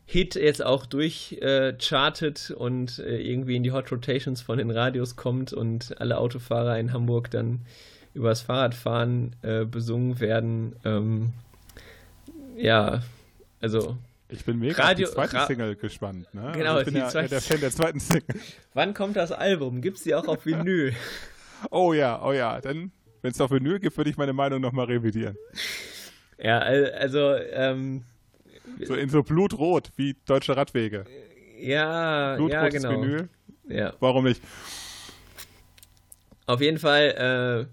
Hit 0.06 0.34
jetzt 0.34 0.62
auch 0.64 0.84
durchchartet 0.86 2.50
äh, 2.50 2.54
und 2.54 2.98
äh, 2.98 3.16
irgendwie 3.20 3.56
in 3.56 3.62
die 3.62 3.72
Hot 3.72 3.90
Rotations 3.90 4.42
von 4.42 4.58
den 4.58 4.70
Radios 4.70 5.16
kommt 5.16 5.52
und 5.52 5.98
alle 6.00 6.18
Autofahrer 6.18 6.78
in 6.78 6.92
Hamburg 6.92 7.30
dann 7.30 7.62
übers 8.12 8.42
Fahrradfahren 8.42 9.34
äh, 9.42 9.64
besungen 9.64 10.20
werden. 10.20 10.76
Ähm, 10.84 11.32
ja, 12.56 13.02
also 13.60 13.96
Ich 14.28 14.44
bin 14.44 14.58
mega 14.58 14.82
Radio- 14.82 15.06
auf 15.08 15.10
die 15.12 15.16
zweite 15.16 15.36
Ra- 15.36 15.46
Single 15.46 15.76
gespannt. 15.76 16.32
Ne? 16.34 16.52
Genau, 16.54 16.74
also 16.76 16.80
ich 16.80 16.84
bin 16.86 16.96
ja 16.96 17.10
der 17.26 17.40
Fan 17.40 17.60
der 17.60 17.70
zweiten 17.70 17.98
Single. 18.00 18.22
wann 18.74 18.94
kommt 18.94 19.16
das 19.16 19.32
Album? 19.32 19.80
Gibt's 19.80 20.02
die 20.02 20.14
auch 20.14 20.28
auf 20.28 20.44
Vinyl? 20.46 20.94
Oh 21.70 21.94
ja, 21.94 22.22
oh 22.22 22.32
ja. 22.32 22.60
Dann, 22.60 22.92
wenn 23.22 23.30
es 23.30 23.40
auf 23.40 23.50
Vinyl 23.50 23.80
gibt, 23.80 23.96
würde 23.96 24.10
ich 24.10 24.18
meine 24.18 24.34
Meinung 24.34 24.60
nochmal 24.60 24.84
revidieren. 24.84 25.34
ja, 26.36 26.58
al- 26.58 26.92
also 26.92 27.32
ähm, 27.36 28.02
So 28.84 28.94
in 28.94 29.08
so 29.08 29.22
Blutrot 29.22 29.90
wie 29.96 30.16
Deutsche 30.26 30.56
Radwege. 30.56 31.04
ja, 31.58 32.38
ja, 32.38 32.68
genau. 32.68 32.90
Vinyl. 32.90 33.28
Ja. 33.68 33.94
Warum 34.00 34.24
nicht? 34.24 34.42
Auf 36.46 36.60
jeden 36.60 36.78
Fall 36.78 37.68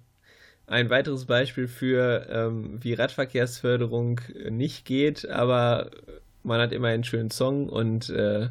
äh, 0.67 0.71
ein 0.71 0.89
weiteres 0.89 1.25
Beispiel 1.25 1.67
für, 1.67 2.27
ähm, 2.29 2.79
wie 2.81 2.93
Radverkehrsförderung 2.93 4.21
nicht 4.49 4.85
geht, 4.85 5.27
aber 5.27 5.91
man 6.43 6.61
hat 6.61 6.71
immer 6.71 6.87
einen 6.87 7.03
schönen 7.03 7.31
Song 7.31 7.67
und 7.67 8.09
äh, 8.09 8.47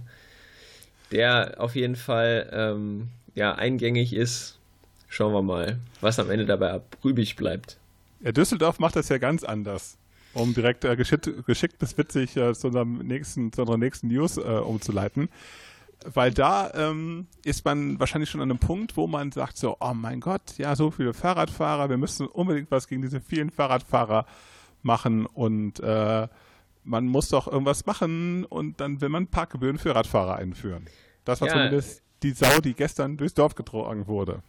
der 1.11 1.55
auf 1.59 1.75
jeden 1.75 1.97
Fall 1.97 2.49
ähm, 2.53 3.09
ja, 3.35 3.55
eingängig 3.55 4.13
ist. 4.13 4.59
Schauen 5.09 5.33
wir 5.33 5.43
mal, 5.43 5.79
was 6.01 6.19
am 6.19 6.31
Ende 6.31 6.47
dabei 6.47 6.81
übrig 7.03 7.35
bleibt. 7.37 7.79
Ja, 8.21 8.33
Düsseldorf 8.33 8.79
macht 8.79 8.97
das 8.97 9.09
ja 9.09 9.19
ganz 9.19 9.43
anders. 9.43 9.97
Um 10.33 10.55
direkt 10.55 10.85
äh, 10.85 10.97
geschickt, 10.97 11.29
geschickt 11.47 11.79
bis 11.79 11.99
witzig 11.99 12.37
äh, 12.37 12.55
zu, 12.55 12.69
unserem 12.69 12.99
nächsten, 12.99 13.53
zu 13.53 13.63
unserer 13.63 13.79
nächsten 13.79 14.09
News 14.09 14.37
äh, 14.37 14.41
umzuleiten. 14.43 15.29
Weil 16.05 16.33
da 16.33 16.73
ähm, 16.75 17.27
ist 17.45 17.65
man 17.65 17.99
wahrscheinlich 18.01 18.31
schon 18.31 18.41
an 18.41 18.51
einem 18.51 18.59
Punkt, 18.59 18.97
wo 18.97 19.07
man 19.07 19.33
sagt 19.33 19.59
so, 19.59 19.77
oh 19.81 19.93
mein 19.93 20.21
Gott, 20.21 20.57
ja, 20.57 20.75
so 20.75 20.91
viele 20.91 21.13
Fahrradfahrer, 21.13 21.91
wir 21.91 21.99
müssen 21.99 22.27
unbedingt 22.27 22.71
was 22.71 22.89
gegen 22.89 23.03
diese 23.03 23.21
vielen 23.21 23.51
Fahrradfahrer 23.51 24.25
machen 24.83 25.27
und 25.27 25.81
äh, 25.81 26.27
man 26.85 27.07
muss 27.07 27.29
doch 27.29 27.47
irgendwas 27.47 27.85
machen 27.85 28.47
und 28.47 28.81
dann 28.81 29.03
will 29.03 29.11
man 29.11 29.27
Parkgebühren 29.27 29.77
für 29.79 29.95
Radfahrer 29.95 30.37
einführen. 30.37 30.87
Das 31.27 31.43
war 31.43 31.49
Ja. 31.49 31.55
zumindest 31.55 32.03
die 32.23 32.31
Sau, 32.33 32.61
die 32.61 32.73
gestern 32.73 33.19
durchs 33.19 33.35
Dorf 33.35 33.55
getragen 33.55 34.07
wurde. 34.07 34.43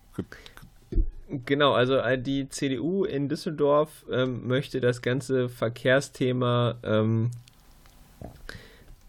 Ge- 1.31 1.41
Genau, 1.45 1.73
also 1.73 1.97
äh, 1.97 2.17
die 2.21 2.49
CDU 2.49 3.05
in 3.05 3.29
Düsseldorf 3.29 4.05
ähm, 4.11 4.47
möchte 4.47 4.81
das 4.81 5.01
ganze 5.01 5.49
Verkehrsthema 5.49 6.75
ähm, 6.83 7.31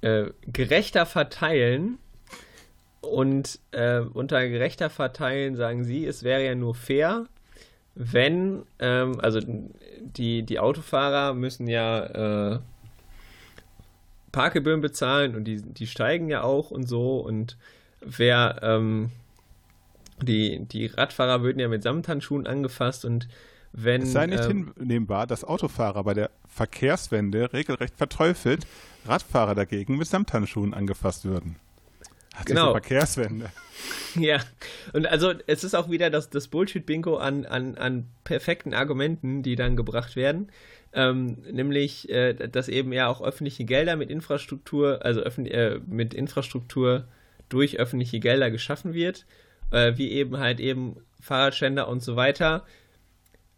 äh, 0.01 0.27
gerechter 0.47 1.07
verteilen. 1.07 1.99
Und 3.01 3.59
äh, 3.73 3.99
unter 4.01 4.49
gerechter 4.49 4.89
verteilen 4.89 5.57
sagen 5.57 5.85
sie, 5.85 6.07
es 6.07 6.23
wäre 6.23 6.45
ja 6.45 6.55
nur 6.55 6.75
fair, 6.75 7.27
wenn, 7.95 8.63
ähm, 8.79 9.19
also 9.21 9.41
die, 10.01 10.45
die 10.45 10.59
Autofahrer 10.61 11.35
müssen 11.35 11.67
ja 11.67 12.55
äh, 12.55 12.59
Parkgebühren 14.31 14.81
bezahlen 14.81 15.35
und 15.35 15.45
die, 15.45 15.61
die 15.61 15.87
steigen 15.87 16.29
ja 16.29 16.43
auch 16.43 16.71
und 16.71 16.89
so. 16.89 17.19
Und 17.19 17.57
wer 18.01 18.61
ähm, 18.63 19.11
die, 20.23 20.65
die 20.65 20.87
Radfahrer 20.87 21.43
würden 21.43 21.59
ja 21.59 21.69
mit 21.69 21.83
Samthandschuhen 21.83 22.47
angefasst 22.47 23.05
und 23.05 23.29
wenn. 23.73 24.03
Es 24.03 24.13
sei 24.13 24.27
nicht 24.27 24.45
ähm, 24.45 24.73
hinnehmbar, 24.79 25.27
dass 25.27 25.45
Autofahrer 25.45 26.05
bei 26.05 26.15
der 26.15 26.31
Verkehrswende 26.47 27.53
regelrecht 27.53 27.97
verteufelt, 27.97 28.67
Radfahrer 29.07 29.55
dagegen 29.55 29.97
mit 29.97 30.07
Samthandschuhen 30.07 30.75
angefasst 30.75 31.25
würden. 31.25 31.57
Diese 32.39 32.55
Genau. 32.55 32.73
Verkehrswende. 32.73 33.51
Ja, 34.15 34.41
und 34.93 35.07
also 35.07 35.33
es 35.47 35.65
ist 35.65 35.75
auch 35.75 35.91
wieder 35.91 36.09
das, 36.11 36.29
das 36.31 36.47
Bullshit-Bingo 36.49 37.17
an, 37.17 37.47
an, 37.47 37.77
an 37.77 38.07
perfekten 38.23 38.75
Argumenten, 38.75 39.43
die 39.43 39.57
dann 39.57 39.75
gebracht 39.75 40.15
werden. 40.15 40.53
Ähm, 40.93 41.39
nämlich, 41.51 42.09
äh, 42.11 42.35
dass 42.35 42.69
eben 42.69 42.93
ja 42.93 43.09
auch 43.09 43.23
öffentliche 43.23 43.65
Gelder 43.65 43.97
mit 43.97 44.11
Infrastruktur, 44.11 45.05
also 45.05 45.21
öffn 45.21 45.47
äh, 45.47 45.81
mit 45.87 46.15
Infrastruktur 46.15 47.09
durch 47.49 47.79
öffentliche 47.79 48.21
Gelder 48.21 48.51
geschaffen 48.51 48.93
wird, 48.93 49.25
äh, 49.73 49.97
wie 49.97 50.13
eben 50.13 50.39
halt 50.39 50.61
eben 50.61 50.97
Fahrradständer 51.21 51.89
und 51.89 52.03
so 52.03 52.17
weiter. 52.17 52.65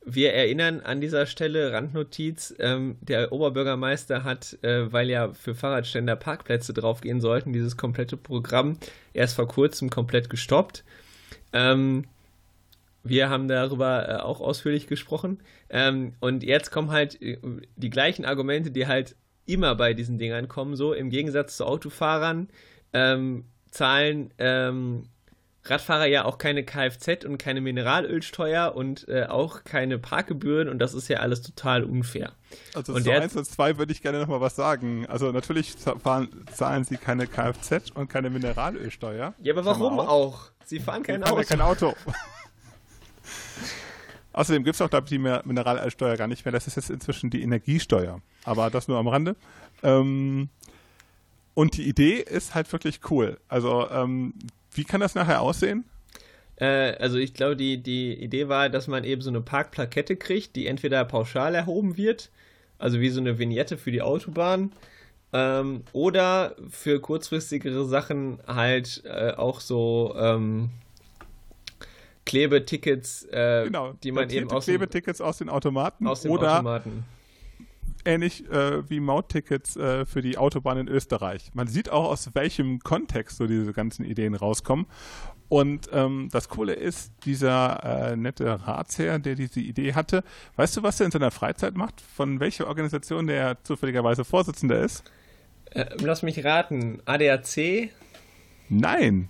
Wir 0.07 0.35
erinnern 0.35 0.81
an 0.81 1.01
dieser 1.01 1.25
Stelle, 1.25 1.73
Randnotiz, 1.73 2.55
ähm, 2.59 2.97
der 3.01 3.33
Oberbürgermeister 3.33 4.23
hat, 4.23 4.59
äh, 4.63 4.93
weil 4.93 5.09
ja 5.09 5.33
für 5.33 5.55
Fahrradständer 5.55 6.15
Parkplätze 6.15 6.75
draufgehen 6.75 7.23
sollten, 7.23 7.55
dieses 7.55 7.77
komplette 7.79 8.19
Programm 8.19 8.79
erst 9.15 9.37
vor 9.37 9.49
kurzem 9.49 9.89
komplett 9.89 10.29
gestoppt. 10.29 10.85
Ähm, 11.55 12.05
wir 13.03 13.31
haben 13.31 13.49
darüber 13.49 14.09
äh, 14.09 14.17
auch 14.17 14.41
ausführlich 14.41 14.87
gesprochen. 14.87 15.39
Ähm, 15.71 16.15
und 16.21 16.43
jetzt 16.43 16.71
kommen 16.71 16.91
halt 16.91 17.21
äh, 17.23 17.39
die 17.77 17.91
gleichen 17.91 18.27
Argumente, 18.27 18.71
die 18.71 18.87
halt 18.87 19.17
immer 19.47 19.75
bei 19.75 19.95
diesen 19.95 20.19
Dingern 20.19 20.49
kommen, 20.49 20.77
so 20.77 20.93
im 20.93 21.09
Gegensatz 21.09 21.57
zu 21.57 21.67
Autofahrern 21.67 22.49
ähm, 22.93 23.45
zahlen 23.71 24.33
ähm, 24.39 25.09
Radfahrer 25.67 26.07
ja 26.07 26.25
auch 26.27 26.37
keine 26.39 26.63
Kfz 26.65 27.25
und 27.25 27.39
keine 27.39 27.61
Mineralölsteuer 27.63 28.75
und 28.77 29.09
äh, 29.09 29.25
auch 29.27 29.65
keine 29.65 29.99
Parkgebühren 29.99 30.69
und 30.69 30.79
das 30.79 30.93
ist 30.95 31.09
ja 31.09 31.19
alles 31.21 31.41
total 31.43 31.85
unfair. 31.85 32.33
Also 32.75 32.93
Und 32.93 33.03
zu 33.05 33.09
der- 33.11 33.23
1 33.23 33.35
und 33.37 33.47
2 33.47 33.79
würde 33.79 33.93
ich 33.93 34.03
gerne 34.03 34.19
nochmal 34.21 34.41
was 34.43 34.57
sagen. 34.57 35.07
Also 35.07 35.33
natürlich 35.33 35.75
fahren, 36.03 36.29
zahlen 36.53 36.85
sie 36.85 36.97
keine 36.99 37.27
Kfz 37.27 37.91
und 37.95 38.09
keine 38.09 38.29
Mineralölsteuer. 38.31 39.35
Ja, 39.43 39.53
aber 39.55 39.65
warum 39.65 39.99
auf. 40.01 40.09
auch? 40.09 40.41
Sie 40.67 40.81
fahren 40.81 41.03
kein 41.03 41.23
fahren 41.23 41.33
Auto. 41.33 41.41
ja 41.41 41.47
kein 41.47 41.61
Auto. 41.63 41.95
Außerdem 44.33 44.65
gibt 44.65 44.75
es 44.75 44.81
auch, 44.83 44.91
glaube 44.91 45.05
ich, 45.05 45.11
die 45.11 45.19
Mineralölsteuer 45.19 46.17
gar 46.17 46.27
nicht 46.27 46.45
mehr. 46.45 46.51
Das 46.53 46.67
ist 46.67 46.75
jetzt 46.77 46.91
inzwischen 46.91 47.31
die 47.31 47.43
Energiesteuer. 47.43 48.21
Aber 48.45 48.69
das 48.69 48.89
nur 48.89 48.99
am 48.99 49.07
Rande. 49.07 49.37
Ähm, 49.83 50.49
und 51.55 51.77
die 51.77 51.89
Idee 51.89 52.15
ist 52.17 52.55
halt 52.55 52.73
wirklich 52.73 53.01
cool. 53.11 53.39
Also, 53.49 53.89
ähm, 53.91 54.35
wie 54.75 54.85
kann 54.85 55.01
das 55.01 55.15
nachher 55.15 55.41
aussehen? 55.41 55.85
Äh, 56.57 56.97
also 56.99 57.19
ich 57.19 57.35
glaube, 57.35 57.57
die, 57.57 57.83
die 57.83 58.15
Idee 58.15 58.49
war, 58.49 58.69
dass 58.69 58.87
man 58.87 59.05
eben 59.05 59.23
so 59.23 59.31
eine 59.31 59.41
Parkplakette 59.41 60.17
kriegt, 60.17 60.57
die 60.57 60.67
entweder 60.67 61.05
pauschal 61.05 61.55
erhoben 61.55 61.97
wird, 61.97 62.31
also 62.79 63.01
wie 63.01 63.09
so 63.11 63.21
eine 63.21 63.39
Vignette 63.39 63.77
für 63.77 63.91
die 63.91 64.03
Autobahn, 64.03 64.73
ähm, 65.33 65.83
oder 65.93 66.55
für 66.71 67.01
kurzfristigere 67.01 67.85
Sachen 67.87 68.39
halt 68.47 69.03
äh, 69.05 69.33
auch 69.33 69.61
so 69.61 70.15
ähm, 70.17 70.71
Klebetickets, 72.25 73.25
äh, 73.31 73.65
Genau. 73.65 73.95
die 74.03 74.13
man 74.13 74.25
datierte 74.25 74.47
eben 74.47 74.57
aus 74.57 74.65
Klebetickets 74.65 75.21
aus 75.21 75.39
den 75.39 75.49
Automaten 75.49 76.07
aus 76.07 76.23
dem 76.23 76.31
oder 76.31 76.55
Automaten. 76.55 77.05
Ähnlich 78.05 78.49
äh, 78.51 78.89
wie 78.89 79.01
Mauttickets 79.01 79.77
äh, 79.77 80.07
für 80.07 80.23
die 80.23 80.39
Autobahn 80.39 80.79
in 80.79 80.89
Österreich. 80.89 81.51
Man 81.55 81.67
sieht 81.67 81.91
auch, 81.91 82.11
aus 82.11 82.31
welchem 82.35 82.81
Kontext 82.81 83.37
so 83.37 83.47
diese 83.47 83.73
ganzen 83.73 84.05
Ideen 84.05 84.35
rauskommen. 84.35 84.87
Und 85.49 85.89
ähm, 85.93 86.29
das 86.33 86.49
Coole 86.49 86.73
ist, 86.73 87.13
dieser 87.25 88.13
äh, 88.13 88.17
nette 88.17 88.67
Ratsherr, 88.67 89.19
der 89.19 89.35
diese 89.35 89.61
Idee 89.61 89.95
hatte, 89.95 90.25
weißt 90.57 90.77
du, 90.77 90.83
was 90.83 90.99
er 91.01 91.07
in 91.07 91.13
seiner 91.13 91.31
Freizeit 91.31 91.77
macht? 91.77 92.01
Von 92.01 92.41
welcher 92.41 92.67
Organisation 92.67 93.27
der 93.27 93.63
zufälligerweise 93.63 94.25
Vorsitzender 94.25 94.81
ist? 94.81 95.05
Äh, 95.71 95.87
lass 96.01 96.23
mich 96.23 96.45
raten, 96.45 97.03
ADAC? 97.05 97.91
Nein, 98.69 99.29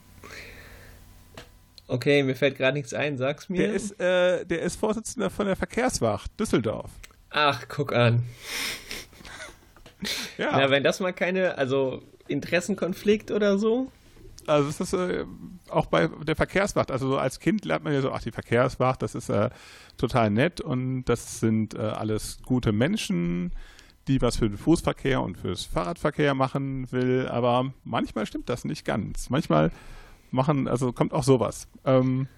Okay, 1.87 2.23
mir 2.23 2.35
fällt 2.35 2.57
gerade 2.57 2.77
nichts 2.77 2.95
ein, 2.95 3.19
sag's 3.19 3.49
mir. 3.49 3.59
der 3.59 3.75
ist, 3.75 4.01
äh, 4.01 4.45
der 4.47 4.63
ist 4.63 4.77
Vorsitzender 4.77 5.29
von 5.29 5.47
der 5.47 5.57
Verkehrswacht 5.57 6.31
Düsseldorf. 6.41 6.91
Ach, 7.35 7.67
guck 7.69 7.93
an. 7.93 8.23
Ja, 10.37 10.51
Na, 10.53 10.69
wenn 10.69 10.85
das 10.85 11.01
mal 11.01 11.15
keine, 11.15 11.57
also 11.57 12.03
Interessenkonflikt 12.29 13.31
oder 13.31 13.57
so? 13.57 13.91
Also 14.47 14.69
es 14.69 14.79
ist 14.79 14.93
äh, 14.93 15.25
auch 15.71 15.87
bei 15.87 16.09
der 16.09 16.37
Verkehrswacht. 16.37 16.91
Also 16.91 17.09
so 17.09 17.17
als 17.17 17.41
Kind 17.41 17.65
lernt 17.65 17.85
man 17.85 17.95
ja 17.95 18.03
so, 18.03 18.13
ach 18.13 18.21
die 18.21 18.31
Verkehrswacht, 18.31 19.01
das 19.01 19.15
ist 19.15 19.31
äh, 19.31 19.49
total 19.97 20.29
nett 20.29 20.61
und 20.61 21.05
das 21.05 21.41
sind 21.41 21.73
äh, 21.73 21.79
alles 21.79 22.41
gute 22.45 22.73
Menschen, 22.73 23.53
die 24.07 24.21
was 24.21 24.37
für 24.37 24.49
den 24.49 24.59
Fußverkehr 24.59 25.23
und 25.23 25.39
fürs 25.39 25.65
Fahrradverkehr 25.65 26.35
machen 26.35 26.93
will. 26.93 27.27
Aber 27.29 27.73
manchmal 27.85 28.27
stimmt 28.27 28.51
das 28.51 28.67
nicht 28.67 28.85
ganz. 28.85 29.31
Manchmal 29.31 29.71
machen, 30.31 30.69
also 30.69 30.93
kommt 30.93 31.15
auch 31.15 31.25
sowas. 31.25 31.67
Ähm, 31.87 32.29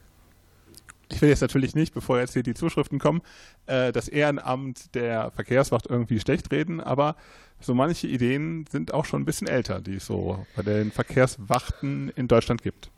ich 1.10 1.22
will 1.22 1.28
jetzt 1.28 1.40
natürlich 1.40 1.74
nicht, 1.74 1.94
bevor 1.94 2.18
jetzt 2.18 2.32
hier 2.32 2.42
die 2.42 2.54
Zuschriften 2.54 2.98
kommen, 2.98 3.22
äh, 3.66 3.92
das 3.92 4.08
Ehrenamt 4.08 4.94
der 4.94 5.30
Verkehrswacht 5.30 5.86
irgendwie 5.86 6.20
schlecht 6.20 6.50
reden, 6.50 6.80
aber 6.80 7.16
so 7.60 7.74
manche 7.74 8.06
Ideen 8.06 8.66
sind 8.70 8.92
auch 8.92 9.04
schon 9.04 9.22
ein 9.22 9.24
bisschen 9.24 9.48
älter, 9.48 9.80
die 9.80 9.94
es 9.94 10.06
so 10.06 10.44
bei 10.56 10.62
den 10.62 10.90
Verkehrswachten 10.90 12.10
in 12.16 12.28
Deutschland 12.28 12.62
gibt. 12.62 12.90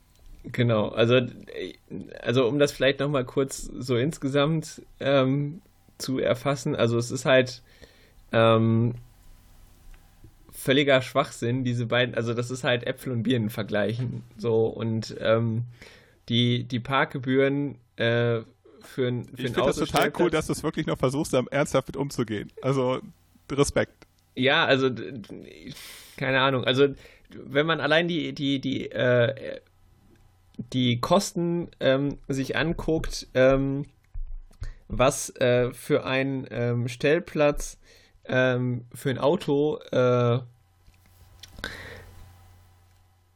Genau, 0.45 0.89
also, 0.89 1.21
also 2.21 2.49
um 2.49 2.59
das 2.59 2.73
vielleicht 2.73 3.01
nochmal 3.01 3.25
kurz 3.25 3.63
so 3.63 3.97
insgesamt 3.97 4.83
ähm, 5.01 5.61
zu 5.99 6.19
erfassen, 6.19 6.75
also 6.75 6.97
es 6.97 7.11
ist 7.11 7.25
halt 7.25 7.63
ähm, 8.33 8.95
völliger 10.51 11.03
Schwachsinn, 11.03 11.65
diese 11.65 11.87
beiden, 11.87 12.15
also 12.15 12.35
das 12.35 12.51
ist 12.51 12.65
halt 12.65 12.87
Äpfel 12.87 13.13
und 13.13 13.25
Birnen 13.25 13.51
vergleichen, 13.51 14.23
so 14.39 14.67
und 14.67 15.17
ähm, 15.21 15.65
die, 16.29 16.65
die 16.65 16.81
Parkgebühren 16.81 17.77
äh, 17.99 18.43
für 18.81 19.09
ein, 19.09 19.25
für 19.25 19.35
Ich 19.35 19.43
finde 19.43 19.63
das 19.63 19.77
total 19.77 20.13
cool, 20.19 20.31
dass 20.31 20.47
du 20.47 20.53
es 20.53 20.63
wirklich 20.63 20.87
noch 20.87 20.99
versuchst, 20.99 21.35
ernsthaft 21.35 21.89
mit 21.89 21.97
umzugehen. 21.97 22.51
Also 22.63 23.01
Respekt. 23.51 24.07
Ja, 24.35 24.65
also 24.65 24.91
keine 26.17 26.41
Ahnung. 26.41 26.65
Also 26.65 26.89
wenn 27.31 27.67
man 27.67 27.81
allein 27.81 28.09
die 28.09 28.33
die 28.33 28.61
die 28.61 28.91
äh, 28.91 29.61
die 30.73 31.01
Kosten 31.01 31.69
ähm, 31.81 32.19
sich 32.29 32.57
anguckt, 32.57 33.29
ähm, 33.35 33.87
was 34.89 35.31
äh, 35.37 35.73
für 35.73 36.05
einen 36.05 36.47
ähm, 36.51 36.89
Stellplatz 36.89 37.79
ähm, 38.25 38.85
für 38.93 39.11
ein 39.11 39.19
Auto 39.19 39.79
äh, 39.91 40.41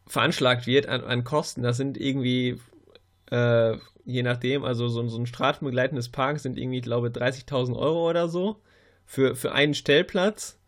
veranschlagt 0.07 0.66
wird 0.66 0.87
an, 0.87 1.03
an 1.05 1.25
Kosten, 1.25 1.62
das 1.62 1.77
sind 1.77 1.96
irgendwie 1.96 2.61
äh, 3.31 3.77
je 4.04 4.22
nachdem, 4.22 4.64
also 4.64 4.88
so, 4.88 5.06
so 5.08 5.18
ein 5.18 5.26
straßenbegleitendes 5.26 6.08
Park 6.08 6.40
sind 6.40 6.58
irgendwie, 6.58 6.78
ich 6.78 6.84
glaube, 6.84 7.08
30.000 7.08 7.76
Euro 7.76 8.08
oder 8.08 8.28
so 8.28 8.56
für, 9.06 9.36
für 9.36 9.52
einen 9.52 9.74
Stellplatz 9.74 10.58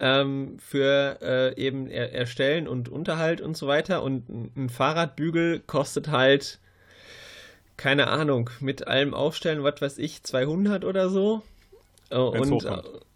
ähm, 0.00 0.56
für 0.58 1.18
äh, 1.22 1.60
eben 1.60 1.88
er 1.88 2.12
Erstellen 2.12 2.68
und 2.68 2.88
Unterhalt 2.88 3.40
und 3.40 3.56
so 3.56 3.66
weiter. 3.66 4.02
Und 4.02 4.28
ein, 4.56 4.68
Fahrradbügel 4.68 5.60
kostet 5.60 6.08
halt, 6.08 6.60
keine 7.76 8.08
Ahnung, 8.08 8.50
mit 8.60 8.86
allem 8.86 9.14
Aufstellen, 9.14 9.62
was 9.62 9.80
weiß 9.80 9.98
ich, 9.98 10.22
200 10.22 10.84
oder 10.84 11.08
so. 11.08 11.42
Äh, 12.10 12.16
und 12.16 12.66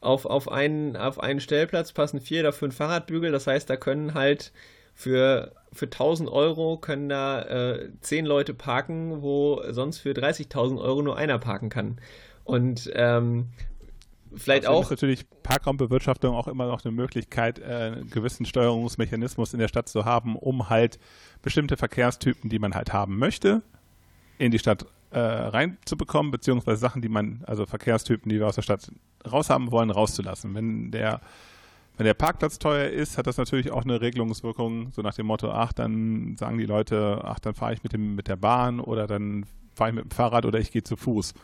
auf, 0.00 0.26
auf, 0.26 0.50
einen, 0.50 0.96
auf 0.96 1.20
einen 1.20 1.40
Stellplatz 1.40 1.92
passen 1.92 2.20
vier 2.20 2.40
oder 2.40 2.52
fünf 2.52 2.76
Fahrradbügel. 2.76 3.30
Das 3.30 3.46
heißt, 3.46 3.70
da 3.70 3.76
können 3.76 4.14
halt 4.14 4.52
für, 4.94 5.52
für 5.72 5.86
1000 5.86 6.28
Euro 6.30 6.76
können 6.76 7.08
da 7.08 7.42
äh, 7.42 7.90
zehn 8.00 8.26
Leute 8.26 8.54
parken, 8.54 9.22
wo 9.22 9.62
sonst 9.70 9.98
für 9.98 10.10
30.000 10.10 10.80
Euro 10.80 11.02
nur 11.02 11.16
einer 11.16 11.38
parken 11.38 11.68
kann. 11.68 11.98
Und 12.44 12.90
ähm, 12.94 13.48
vielleicht 14.34 14.66
Außerdem 14.66 14.76
auch. 14.76 14.82
ist 14.84 14.90
natürlich 14.90 15.26
Parkraumbewirtschaftung 15.42 16.34
auch 16.34 16.48
immer 16.48 16.66
noch 16.66 16.84
eine 16.84 16.92
Möglichkeit, 16.92 17.58
äh, 17.58 17.64
einen 17.64 18.10
gewissen 18.10 18.46
Steuerungsmechanismus 18.46 19.52
in 19.52 19.60
der 19.60 19.68
Stadt 19.68 19.88
zu 19.88 20.04
haben, 20.04 20.36
um 20.36 20.68
halt 20.68 20.98
bestimmte 21.42 21.76
Verkehrstypen, 21.76 22.50
die 22.50 22.58
man 22.58 22.74
halt 22.74 22.92
haben 22.92 23.18
möchte, 23.18 23.62
in 24.38 24.50
die 24.50 24.58
Stadt 24.58 24.86
äh, 25.10 25.18
reinzubekommen, 25.18 26.30
beziehungsweise 26.30 26.78
Sachen, 26.78 27.02
die 27.02 27.08
man, 27.08 27.42
also 27.46 27.66
Verkehrstypen, 27.66 28.30
die 28.30 28.38
wir 28.38 28.46
aus 28.46 28.56
der 28.56 28.62
Stadt 28.62 28.90
raushaben 29.30 29.70
wollen, 29.70 29.90
rauszulassen. 29.90 30.54
Wenn 30.54 30.90
der 30.90 31.20
wenn 31.96 32.06
der 32.06 32.14
Parkplatz 32.14 32.58
teuer 32.58 32.88
ist, 32.88 33.18
hat 33.18 33.26
das 33.26 33.36
natürlich 33.36 33.70
auch 33.70 33.84
eine 33.84 34.00
Regelungswirkung, 34.00 34.92
so 34.92 35.02
nach 35.02 35.14
dem 35.14 35.26
Motto, 35.26 35.50
ach, 35.50 35.72
dann 35.72 36.36
sagen 36.36 36.58
die 36.58 36.66
Leute, 36.66 37.20
ach, 37.24 37.38
dann 37.38 37.54
fahre 37.54 37.74
ich 37.74 37.82
mit 37.82 37.92
dem 37.92 38.14
mit 38.14 38.28
der 38.28 38.36
Bahn 38.36 38.80
oder 38.80 39.06
dann 39.06 39.44
fahre 39.74 39.90
ich 39.90 39.96
mit 39.96 40.04
dem 40.04 40.10
Fahrrad 40.10 40.46
oder 40.46 40.58
ich 40.58 40.72
gehe 40.72 40.82
zu 40.82 40.96
Fuß. 40.96 41.34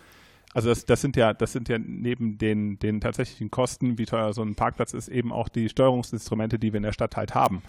Also 0.55 0.71
das, 0.71 0.87
das 0.87 1.01
sind 1.03 1.17
ja, 1.17 1.35
das 1.35 1.53
sind 1.53 1.69
ja 1.69 1.79
neben 1.79 2.39
den, 2.39 2.79
den 2.79 3.01
tatsächlichen 3.01 3.51
Kosten, 3.51 3.99
wie 3.99 4.07
teuer 4.07 4.33
so 4.33 4.43
ein 4.43 4.55
Parkplatz 4.55 4.95
ist, 4.95 5.09
eben 5.09 5.33
auch 5.33 5.49
die 5.49 5.69
Steuerungsinstrumente, 5.69 6.59
die 6.59 6.73
wir 6.73 6.79
in 6.79 6.85
der 6.85 6.93
Stadt 6.93 7.17
halt 7.17 7.35
haben. 7.35 7.63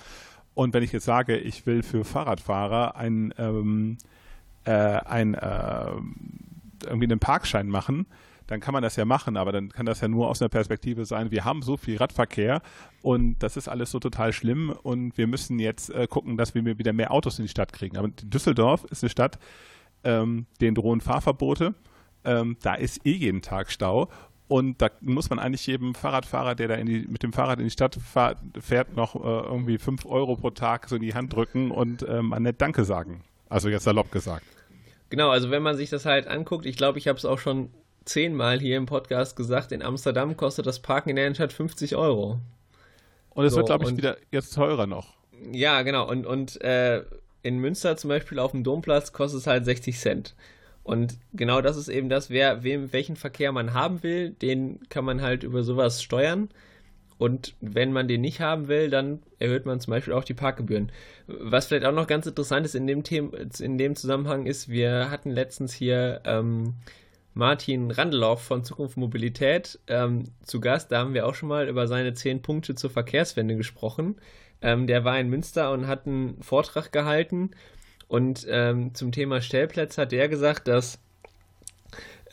Und 0.53 0.73
wenn 0.73 0.83
ich 0.83 0.91
jetzt 0.91 1.05
sage, 1.05 1.37
ich 1.37 1.65
will 1.65 1.83
für 1.83 2.05
Fahrradfahrer 2.05 2.95
ein, 2.95 3.33
ähm, 3.37 3.97
äh, 4.63 4.71
ein 4.71 5.33
äh, 5.33 5.91
irgendwie 6.85 7.05
einen 7.05 7.19
Parkschein 7.19 7.67
machen, 7.67 8.05
dann 8.49 8.59
kann 8.59 8.73
man 8.73 8.81
das 8.81 8.95
ja 8.95 9.05
machen, 9.05 9.38
aber 9.38 9.51
dann 9.51 9.69
kann 9.69 9.85
das 9.85 10.01
ja 10.01 10.07
nur 10.07 10.27
aus 10.27 10.41
einer 10.41 10.49
Perspektive 10.49 11.05
sein, 11.05 11.29
wir 11.29 11.45
haben 11.45 11.62
so 11.62 11.77
viel 11.77 11.97
Radverkehr 11.97 12.63
und 13.03 13.38
das 13.43 13.57
ist 13.57 13.67
alles 13.67 13.91
so 13.91 13.99
total 13.99 14.33
schlimm 14.33 14.71
und 14.81 15.17
wir 15.19 15.27
müssen 15.27 15.59
jetzt 15.59 15.91
äh, 15.91 16.07
gucken, 16.07 16.35
dass 16.35 16.55
wir 16.55 16.65
wieder 16.79 16.91
mehr 16.91 17.12
Autos 17.12 17.38
in 17.38 17.45
die 17.45 17.49
Stadt 17.49 17.73
kriegen. 17.73 17.95
Aber 17.95 18.07
Düsseldorf 18.07 18.85
ist 18.85 19.03
eine 19.03 19.12
Stadt, 19.12 19.38
ähm, 20.03 20.47
denen 20.62 20.73
drohen 20.73 20.99
Fahrverbote, 20.99 21.75
ähm, 22.23 22.57
da 22.63 22.73
ist 22.73 23.05
eh 23.05 23.12
jeden 23.12 23.43
Tag 23.43 23.71
Stau 23.71 24.09
und 24.47 24.81
da 24.81 24.89
muss 25.01 25.29
man 25.29 25.38
eigentlich 25.38 25.67
jedem 25.67 25.93
Fahrradfahrer, 25.93 26.55
der 26.55 26.69
da 26.69 26.77
die, 26.77 27.05
mit 27.07 27.21
dem 27.21 27.33
Fahrrad 27.33 27.59
in 27.59 27.65
die 27.65 27.71
Stadt 27.71 27.99
fährt, 28.01 28.95
noch 28.95 29.13
äh, 29.15 29.19
irgendwie 29.19 29.77
5 29.77 30.07
Euro 30.07 30.38
pro 30.38 30.49
Tag 30.49 30.89
so 30.89 30.95
in 30.95 31.03
die 31.03 31.13
Hand 31.13 31.33
drücken 31.33 31.69
und 31.69 32.03
ähm, 32.09 32.33
an 32.33 32.41
nett 32.41 32.59
Danke 32.59 32.83
sagen. 32.83 33.23
Also 33.47 33.69
jetzt 33.69 33.83
salopp 33.83 34.12
gesagt. 34.12 34.45
Genau, 35.12 35.29
also 35.29 35.51
wenn 35.51 35.62
man 35.62 35.77
sich 35.77 35.91
das 35.91 36.05
halt 36.05 36.27
anguckt, 36.27 36.65
ich 36.65 36.77
glaube, 36.77 36.97
ich 36.97 37.07
habe 37.07 37.17
es 37.17 37.25
auch 37.25 37.38
schon 37.38 37.69
zehnmal 38.05 38.59
hier 38.59 38.77
im 38.77 38.85
Podcast 38.85 39.35
gesagt, 39.35 39.71
in 39.71 39.81
Amsterdam 39.81 40.35
kostet 40.38 40.65
das 40.65 40.79
Parken 40.79 41.09
in 41.09 41.15
der 41.15 41.25
Innenstadt 41.25 41.53
50 41.53 41.95
Euro. 41.95 42.39
Und 43.31 43.45
es 43.45 43.53
So, 43.53 43.57
wird, 43.57 43.67
glaube 43.67 43.83
ich, 43.85 43.91
und- 43.91 43.97
wieder 43.97 44.17
jetzt 44.31 44.53
teurer 44.55 44.88
noch. 44.88 45.13
Ja, 45.51 45.81
genau. 45.83 46.09
Und, 46.09 46.25
und 46.25 46.59
äh, 46.62 47.03
in 47.43 47.59
Münster 47.59 47.95
zum 47.97 48.09
Beispiel 48.09 48.39
auf 48.39 48.51
dem 48.51 48.63
Domplatz 48.63 49.13
kostet 49.13 49.41
es 49.41 49.47
halt 49.47 49.63
60 49.65 49.97
Cent. 49.97 50.35
Und 50.83 51.17
genau 51.33 51.62
das 51.62 51.77
ist 51.77 51.88
eben 51.88 52.09
das, 52.09 52.29
wer, 52.29 52.63
wem, 52.63 52.91
welchen 52.91 53.15
Verkehr 53.15 53.51
man 53.51 53.73
haben 53.73 54.01
will, 54.03 54.31
den 54.31 54.79
kann 54.89 55.05
man 55.05 55.21
halt 55.21 55.43
über 55.43 55.63
sowas 55.63 56.01
steuern. 56.01 56.49
Und 57.19 57.53
wenn 57.62 57.91
man 57.93 58.07
den 58.07 58.21
nicht 58.21 58.39
haben 58.41 58.67
will, 58.69 58.89
dann 58.89 59.19
erhöht 59.39 59.65
man 59.65 59.79
zum 59.81 59.91
Beispiel 59.91 60.13
auch 60.13 60.23
die 60.23 60.33
Parkgebühren. 60.33 60.91
Was 61.27 61.67
vielleicht 61.67 61.85
auch 61.85 61.91
noch 61.93 62.07
ganz 62.07 62.25
interessant 62.25 62.65
ist 62.65 62.75
in 62.75 62.88
dem, 62.88 63.03
Thema, 63.03 63.31
in 63.59 63.77
dem 63.77 63.95
Zusammenhang 63.95 64.45
ist, 64.45 64.69
wir 64.69 65.12
hatten 65.12 65.29
letztens 65.29 65.73
hier 65.73 66.21
ähm, 66.25 66.73
Martin 67.39 67.89
Randelauf 67.89 68.43
von 68.43 68.63
Zukunft 68.63 68.97
Mobilität 68.97 69.80
ähm, 69.88 70.25
zu 70.43 70.60
Gast. 70.60 70.91
Da 70.91 70.99
haben 70.99 71.13
wir 71.13 71.25
auch 71.25 71.34
schon 71.34 71.49
mal 71.49 71.69
über 71.69 71.88
seine 71.88 72.13
zehn 72.13 72.41
Punkte 72.41 72.75
zur 72.75 72.89
Verkehrswende 72.89 73.56
gesprochen. 73.56 74.17
Ähm, 74.62 74.88
der 74.88 75.06
war 75.06 75.17
in 75.17 75.30
Münster 75.30 75.71
und 75.71 75.88
hat 75.88 76.06
einen 76.06 76.43
Vortrag 76.43 76.91
gehalten. 76.91 77.52
Und 78.10 78.45
ähm, 78.49 78.93
zum 78.93 79.13
Thema 79.13 79.39
Stellplätze 79.39 80.02
hat 80.02 80.12
er 80.12 80.28
gesagt, 80.28 80.67
dass 80.67 80.99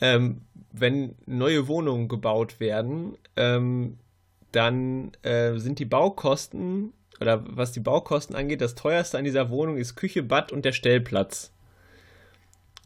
ähm, 0.01 0.41
wenn 0.73 1.15
neue 1.25 1.69
Wohnungen 1.69 2.09
gebaut 2.09 2.59
werden, 2.59 3.17
ähm, 3.37 3.97
dann 4.51 5.13
äh, 5.23 5.57
sind 5.57 5.79
die 5.79 5.85
Baukosten 5.85 6.91
oder 7.21 7.43
was 7.47 7.71
die 7.71 7.79
Baukosten 7.79 8.35
angeht, 8.35 8.59
das 8.59 8.75
teuerste 8.75 9.17
an 9.17 9.23
dieser 9.23 9.49
Wohnung 9.49 9.77
ist 9.77 9.95
Küche, 9.95 10.21
Bad 10.21 10.51
und 10.51 10.65
der 10.65 10.73
Stellplatz. 10.73 11.51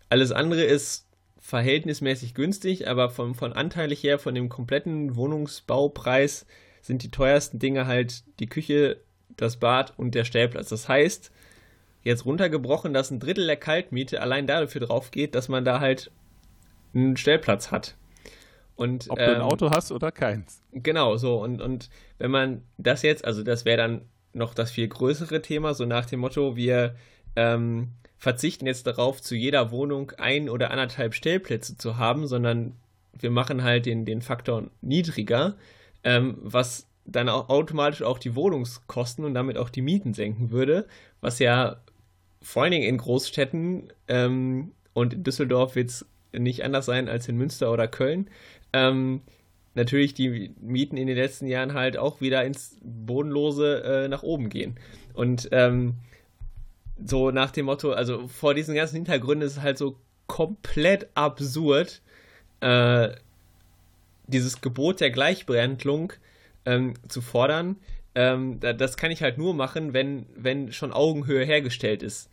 Alles 0.08 0.32
andere 0.32 0.64
ist 0.64 1.08
verhältnismäßig 1.42 2.36
günstig, 2.36 2.88
aber 2.88 3.10
von, 3.10 3.34
von 3.36 3.52
anteilig 3.52 4.04
her, 4.04 4.20
von 4.20 4.36
dem 4.36 4.48
kompletten 4.48 5.16
Wohnungsbaupreis 5.16 6.46
sind 6.82 7.04
die 7.04 7.12
teuersten 7.12 7.60
Dinge 7.60 7.88
halt 7.88 8.24
die 8.40 8.48
Küche, 8.48 8.98
das 9.38 9.58
Bad 9.58 9.98
und 9.98 10.14
der 10.16 10.24
Stellplatz. 10.24 10.70
Das 10.70 10.88
heißt, 10.88 11.32
jetzt 12.04 12.26
runtergebrochen, 12.26 12.94
dass 12.94 13.12
ein 13.12 13.20
Drittel 13.20 13.48
der 13.48 13.58
Kaltmiete 13.58 14.22
allein 14.22 14.48
dafür 14.48 14.82
drauf 14.82 15.12
geht, 15.12 15.34
dass 15.36 15.50
man 15.50 15.66
da 15.66 15.80
halt 15.80 16.12
einen 16.94 17.18
Stellplatz 17.18 17.72
hat. 17.72 17.96
Und, 18.76 19.10
Ob 19.10 19.20
ähm, 19.20 19.26
du 19.26 19.32
ein 19.36 19.42
ähm, 19.42 19.48
Auto 19.48 19.72
hast 19.72 19.92
oder 19.92 20.12
keins. 20.12 20.62
Genau, 20.72 21.18
so. 21.18 21.42
Und, 21.42 21.60
und 21.60 21.90
wenn 22.20 22.32
man 22.32 22.64
das 22.78 23.02
jetzt, 23.02 23.26
also 23.26 23.44
das 23.44 23.66
wäre 23.66 23.78
dann 23.78 24.02
noch 24.34 24.54
das 24.54 24.72
viel 24.72 24.88
größere 24.88 25.42
Thema, 25.42 25.74
so 25.74 25.86
nach 25.86 26.06
dem 26.06 26.20
Motto, 26.20 26.56
wir 26.56 26.96
ähm, 27.36 27.90
verzichten 28.22 28.68
jetzt 28.68 28.86
darauf, 28.86 29.20
zu 29.20 29.34
jeder 29.34 29.72
Wohnung 29.72 30.12
ein 30.12 30.48
oder 30.48 30.70
anderthalb 30.70 31.16
Stellplätze 31.16 31.76
zu 31.76 31.98
haben, 31.98 32.28
sondern 32.28 32.76
wir 33.14 33.32
machen 33.32 33.64
halt 33.64 33.88
den, 33.88 34.06
den 34.06 34.22
Faktor 34.22 34.70
niedriger, 34.82 35.56
ähm, 36.04 36.38
was 36.40 36.86
dann 37.04 37.30
auch 37.30 37.50
automatisch 37.50 38.04
auch 38.04 38.20
die 38.20 38.36
Wohnungskosten 38.36 39.26
und 39.26 39.34
damit 39.34 39.58
auch 39.58 39.72
die 39.72 39.82
Mieten 39.82 40.14
senken 40.14 40.52
würde, 40.52 40.88
was 41.20 41.40
ja 41.40 41.78
vor 42.44 42.62
allen 42.62 42.74
Dingen 42.74 42.88
in 42.88 43.00
Großstädten 43.00 43.92
ähm, 44.08 44.72
und 44.94 45.16
in 45.16 45.24
Düsseldorf 45.24 45.76
wird 45.76 45.90
es 45.90 46.06
nicht 46.32 46.64
anders 46.64 46.86
sein 46.86 47.10
als 47.10 47.28
in 47.28 47.38
Münster 47.38 47.74
oder 47.74 47.88
Köln. 47.88 48.30
Ähm, 48.72 49.22
natürlich 49.74 50.14
die 50.14 50.54
Mieten 50.62 50.96
in 50.96 51.08
den 51.08 51.18
letzten 51.18 51.48
Jahren 51.48 51.74
halt 51.74 51.98
auch 51.98 52.22
wieder 52.22 52.46
ins 52.46 52.78
Bodenlose 52.84 53.84
äh, 53.84 54.08
nach 54.08 54.22
oben 54.22 54.50
gehen. 54.50 54.76
Und 55.16 55.50
ähm, 55.52 55.96
so 57.06 57.32
nach 57.32 57.52
dem 57.52 57.66
Motto, 57.66 57.92
also 57.92 58.28
vor 58.28 58.54
diesen 58.54 58.76
ganzen 58.76 58.96
Hintergründen 58.96 59.46
ist 59.48 59.58
es 59.58 59.62
halt 59.62 59.78
so 59.78 59.98
komplett 60.28 61.08
absurd, 61.14 62.02
äh, 62.62 63.10
dieses 64.28 64.62
Gebot 64.62 65.02
der 65.02 65.12
Gleichbehandlung 65.12 66.14
ähm, 66.66 66.94
zu 67.08 67.22
fordern. 67.22 67.78
Ähm, 68.16 68.60
das 68.60 68.98
kann 68.98 69.12
ich 69.12 69.22
halt 69.22 69.38
nur 69.38 69.54
machen, 69.54 69.94
wenn, 69.94 70.26
wenn 70.36 70.72
schon 70.72 70.92
Augenhöhe 70.94 71.46
hergestellt 71.46 72.04
ist. 72.04 72.30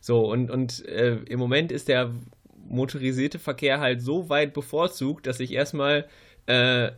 So, 0.00 0.30
und, 0.30 0.50
und 0.50 0.84
äh, 0.86 1.16
im 1.26 1.38
Moment 1.38 1.72
ist 1.72 1.88
der 1.88 2.10
motorisierte 2.68 3.38
Verkehr 3.38 3.80
halt 3.80 4.00
so 4.00 4.28
weit 4.28 4.54
bevorzugt, 4.54 5.26
dass 5.26 5.40
ich 5.40 5.52
erstmal, 5.52 6.06
äh, 6.46 6.92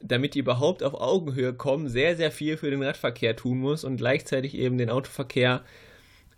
damit 0.00 0.34
die 0.34 0.38
überhaupt 0.38 0.82
auf 0.82 0.94
Augenhöhe 0.94 1.52
kommen, 1.52 1.88
sehr, 1.88 2.16
sehr 2.16 2.30
viel 2.30 2.56
für 2.56 2.70
den 2.70 2.82
Radverkehr 2.82 3.36
tun 3.36 3.58
muss 3.58 3.84
und 3.84 3.96
gleichzeitig 3.96 4.54
eben 4.54 4.78
den 4.78 4.90
Autoverkehr 4.90 5.62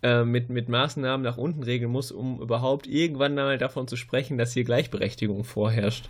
äh, 0.03 0.23
mit, 0.23 0.49
mit 0.49 0.69
Maßnahmen 0.69 1.23
nach 1.23 1.37
unten 1.37 1.63
regeln 1.63 1.91
muss, 1.91 2.11
um 2.11 2.41
überhaupt 2.41 2.87
irgendwann 2.87 3.35
mal 3.35 3.57
davon 3.57 3.87
zu 3.87 3.95
sprechen, 3.95 4.37
dass 4.37 4.53
hier 4.53 4.63
Gleichberechtigung 4.63 5.43
vorherrscht. 5.43 6.09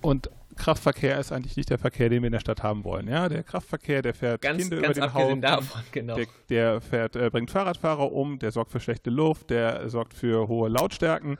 Und 0.00 0.30
Kraftverkehr 0.56 1.18
ist 1.18 1.32
eigentlich 1.32 1.56
nicht 1.56 1.70
der 1.70 1.78
Verkehr, 1.78 2.08
den 2.08 2.22
wir 2.22 2.26
in 2.26 2.32
der 2.32 2.40
Stadt 2.40 2.62
haben 2.62 2.84
wollen. 2.84 3.08
Ja, 3.08 3.28
der 3.28 3.42
Kraftverkehr, 3.42 4.02
der 4.02 4.14
fährt 4.14 4.42
ganz, 4.42 4.60
Kinder 4.62 4.82
ganz 4.82 4.96
über 4.96 5.06
den 5.06 5.14
Haufen, 5.14 5.40
davon, 5.40 5.80
genau. 5.92 6.14
der, 6.16 6.26
der 6.50 6.80
fährt, 6.80 7.16
äh, 7.16 7.30
bringt 7.30 7.50
Fahrradfahrer 7.50 8.12
um, 8.12 8.38
der 8.38 8.50
sorgt 8.50 8.72
für 8.72 8.80
schlechte 8.80 9.10
Luft, 9.10 9.50
der 9.50 9.88
sorgt 9.88 10.14
für 10.14 10.48
hohe 10.48 10.68
Lautstärken. 10.68 11.38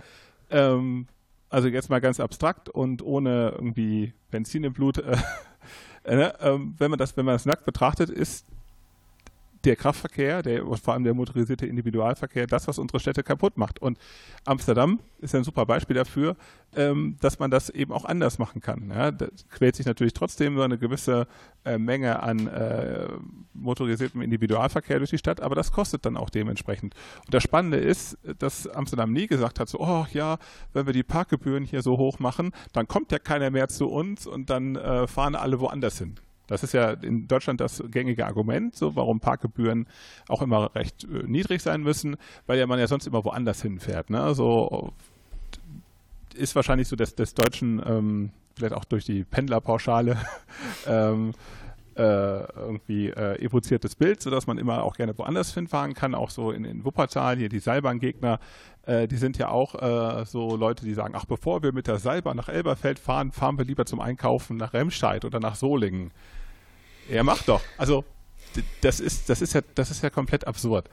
Ähm, 0.51 1.07
also 1.51 1.69
jetzt 1.69 1.91
mal 1.91 2.01
ganz 2.01 2.21
abstrakt 2.21 2.69
und 2.69 3.03
ohne 3.03 3.51
irgendwie 3.51 4.15
Benzin 4.31 4.65
im 4.65 4.73
Blut. 4.73 4.99
Äh, 4.99 5.17
äh, 6.05 6.33
ähm, 6.41 6.75
wenn 6.79 6.91
man 6.91 6.99
das, 6.99 7.17
wenn 7.17 7.27
man 7.27 7.35
das 7.35 7.45
nackt 7.45 7.65
betrachtet, 7.65 8.09
ist 8.09 8.47
der 9.65 9.77
Kraftverkehr, 9.77 10.43
der, 10.43 10.65
vor 10.65 10.95
allem 10.95 11.05
der 11.05 11.15
motorisierte 11.15 11.67
Individualverkehr, 11.67 12.47
das, 12.47 12.69
was 12.69 12.79
unsere 12.79 13.01
Städte 13.01 13.23
kaputt 13.23 13.57
macht. 13.57 13.81
Und 13.81 13.99
Amsterdam 14.45 15.01
ist 15.19 15.35
ein 15.35 15.45
super 15.45 15.67
Beispiel 15.67 15.95
dafür, 15.95 16.37
ähm, 16.75 17.17
dass 17.21 17.39
man 17.39 17.51
das 17.51 17.71
eben 17.71 17.93
auch 17.93 18.05
anders 18.05 18.39
machen 18.39 18.61
kann. 18.61 18.91
Ja, 18.91 19.11
da 19.11 19.27
quält 19.51 19.77
sich 19.77 19.87
natürlich 19.87 20.15
trotzdem 20.15 20.57
so 20.57 20.63
eine 20.63 20.79
gewisse 20.79 21.27
äh, 21.65 21.79
Menge 21.79 22.23
an 22.23 22.47
äh, 22.49 23.09
motorisiertem 23.55 24.23
Individualverkehr 24.23 24.99
durch 24.99 25.11
die 25.11 25.19
Stadt, 25.19 25.41
aber 25.41 25.55
das 25.55 25.71
kostet 25.71 26.05
dann 26.07 26.17
auch 26.17 26.31
dementsprechend. 26.31 26.95
Und 27.25 27.35
das 27.35 27.43
Spannende 27.43 27.79
ist, 27.79 28.19
dass 28.39 28.67
Amsterdam 28.67 29.13
nie 29.13 29.27
gesagt 29.27 29.61
hat, 29.61 29.69
so, 29.69 29.81
oh 29.81 30.07
ja, 30.13 30.39
wenn 30.73 30.87
wir 30.87 30.93
die 30.93 31.03
Parkgebühren 31.03 31.65
hier 31.65 31.83
so 31.83 31.99
hoch 31.99 32.19
machen, 32.19 32.53
dann 32.73 32.89
kommt 32.89 33.13
ja 33.13 33.19
keiner 33.19 33.51
mehr 33.51 33.69
zu 33.69 33.89
uns 33.89 34.27
und 34.27 34.51
dann 34.51 34.77
äh, 34.77 35.07
fahren 35.07 35.35
alle 35.35 35.61
woanders 35.61 35.99
hin. 35.99 36.17
Das 36.53 36.63
ist 36.63 36.75
ja 36.75 36.91
in 36.91 37.27
Deutschland 37.27 37.61
das 37.61 37.83
gängige 37.91 38.27
Argument, 38.27 38.77
so 38.77 38.95
warum 38.95 39.21
Parkgebühren 39.21 39.87
auch 40.29 40.43
immer 40.43 40.75
recht 40.75 41.05
äh, 41.05 41.25
niedrig 41.27 41.63
sein 41.63 41.83
müssen, 41.83 42.17
weil 42.47 42.59
ja 42.59 42.67
man 42.67 42.79
ja 42.79 42.87
sonst 42.87 43.07
immer 43.07 43.25
woanders 43.25 43.63
hinfährt. 43.63 44.11
Ne? 44.11 44.35
So 44.35 44.93
ist 46.35 46.55
wahrscheinlich 46.55 46.89
so 46.89 46.97
des, 46.97 47.15
des 47.15 47.35
Deutschen, 47.35 47.83
ähm, 47.85 48.31
vielleicht 48.57 48.75
auch 48.75 48.85
durch 48.85 49.05
die 49.05 49.25
Pendlerpauschale, 49.25 50.17
ähm, 50.87 51.33
äh, 51.97 52.03
irgendwie 52.55 53.09
äh, 53.09 53.39
evoziertes 53.45 53.97
Bild, 53.97 54.23
sodass 54.23 54.47
man 54.47 54.59
immer 54.59 54.83
auch 54.83 54.97
gerne 54.97 55.17
woanders 55.19 55.53
hinfahren 55.53 55.95
kann. 55.95 56.15
Auch 56.15 56.31
so 56.31 56.51
in, 56.51 56.65
in 56.65 56.85
Wuppertal, 56.85 57.37
hier 57.37 57.49
die 57.49 57.59
Seilbahngegner, 57.59 58.39
äh, 58.87 59.07
die 59.07 59.17
sind 59.17 59.37
ja 59.39 59.49
auch 59.49 59.75
äh, 59.75 60.25
so 60.25 60.57
Leute, 60.57 60.85
die 60.85 60.95
sagen, 60.95 61.15
ach, 61.17 61.27
bevor 61.27 61.63
wir 61.63 61.73
mit 61.73 61.87
der 61.87 61.99
Seilbahn 61.99 62.37
nach 62.37 62.49
Elberfeld 62.49 62.99
fahren, 62.99 63.31
fahren 63.31 63.59
wir 63.59 63.65
lieber 63.65 63.85
zum 63.85 64.01
Einkaufen 64.01 64.57
nach 64.57 64.73
Remscheid 64.73 65.25
oder 65.25 65.39
nach 65.39 65.55
Solingen. 65.55 66.13
Ja, 67.09 67.23
mach 67.23 67.43
doch. 67.43 67.63
Also 67.77 68.05
das 68.81 69.01
ist, 69.01 69.29
das 69.29 69.43
ist 69.43 69.55
ja, 69.55 69.61
das 69.75 69.91
ist 69.91 70.03
ja 70.03 70.11
komplett 70.11 70.47
absurd. 70.47 70.89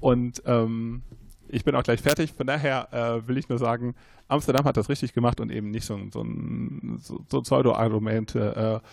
Und 0.00 0.42
ähm, 0.46 1.02
ich 1.48 1.64
bin 1.64 1.74
auch 1.74 1.82
gleich 1.82 2.00
fertig. 2.00 2.32
Von 2.32 2.46
daher 2.46 2.88
äh, 2.92 3.28
will 3.28 3.36
ich 3.36 3.48
nur 3.48 3.58
sagen, 3.58 3.94
Amsterdam 4.28 4.64
hat 4.64 4.76
das 4.76 4.88
richtig 4.88 5.12
gemacht 5.12 5.40
und 5.40 5.50
eben 5.50 5.70
nicht 5.70 5.84
so, 5.84 5.98
so, 6.12 6.24
so, 6.98 7.24
so 7.28 7.42
Pseudo-Argumente, 7.42 8.80
äh, 8.82 8.86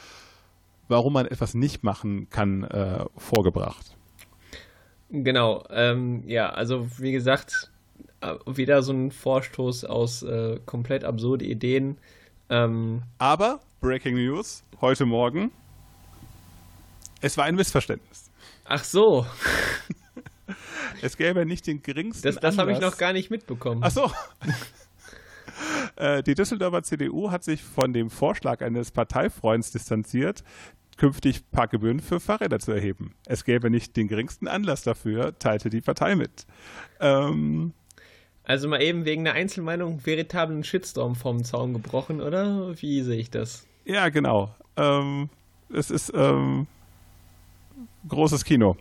warum 0.87 1.13
man 1.13 1.27
etwas 1.27 1.53
nicht 1.53 1.83
machen 1.83 2.29
kann, 2.29 2.63
äh, 2.63 3.05
vorgebracht. 3.17 3.95
Genau. 5.09 5.63
Ähm, 5.69 6.23
ja, 6.27 6.49
also 6.49 6.87
wie 6.97 7.11
gesagt, 7.11 7.71
äh, 8.21 8.35
wieder 8.45 8.81
so 8.81 8.93
ein 8.93 9.11
Vorstoß 9.11 9.85
aus 9.85 10.23
äh, 10.23 10.59
komplett 10.65 11.03
absurde 11.03 11.45
Ideen. 11.45 11.97
Ähm, 12.49 13.03
Aber 13.17 13.59
Breaking 13.81 14.15
News 14.15 14.63
heute 14.81 15.05
Morgen 15.05 15.51
es 17.21 17.37
war 17.37 17.45
ein 17.45 17.55
Missverständnis. 17.55 18.31
Ach 18.65 18.83
so. 18.83 19.25
es 21.01 21.17
gäbe 21.17 21.45
nicht 21.45 21.67
den 21.67 21.81
geringsten. 21.81 22.23
Das, 22.23 22.37
das 22.37 22.57
habe 22.57 22.71
ich 22.71 22.79
noch 22.79 22.97
gar 22.97 23.13
nicht 23.13 23.29
mitbekommen. 23.29 23.81
Ach 23.83 23.91
so. 23.91 24.11
Äh, 25.95 26.21
die 26.21 26.35
Düsseldorfer 26.35 26.83
CDU 26.83 27.31
hat 27.31 27.43
sich 27.43 27.63
von 27.63 27.91
dem 27.91 28.11
Vorschlag 28.11 28.61
eines 28.61 28.91
Parteifreunds 28.91 29.71
distanziert, 29.71 30.43
künftig 30.97 31.49
Parkgebühren 31.49 31.99
für 31.99 32.19
Fahrräder 32.19 32.59
zu 32.59 32.71
erheben. 32.71 33.15
Es 33.25 33.43
gäbe 33.43 33.71
nicht 33.71 33.97
den 33.97 34.07
geringsten 34.07 34.47
Anlass 34.47 34.83
dafür, 34.83 35.37
teilte 35.39 35.69
die 35.69 35.81
Partei 35.81 36.15
mit. 36.15 36.45
Ähm, 36.99 37.73
also 38.43 38.67
mal 38.67 38.81
eben 38.81 39.05
wegen 39.05 39.27
einer 39.27 39.35
Einzelmeinung 39.35 40.05
veritablen 40.05 40.63
Shitstorm 40.63 41.15
vom 41.15 41.43
Zaun 41.43 41.73
gebrochen, 41.73 42.21
oder? 42.21 42.73
Wie 42.79 43.01
sehe 43.01 43.19
ich 43.19 43.29
das? 43.29 43.67
Ja, 43.85 44.09
genau. 44.09 44.55
Ähm, 44.75 45.29
es 45.73 45.91
ist, 45.91 46.13
ähm, 46.15 46.67
großes 48.07 48.45
Kino. 48.45 48.77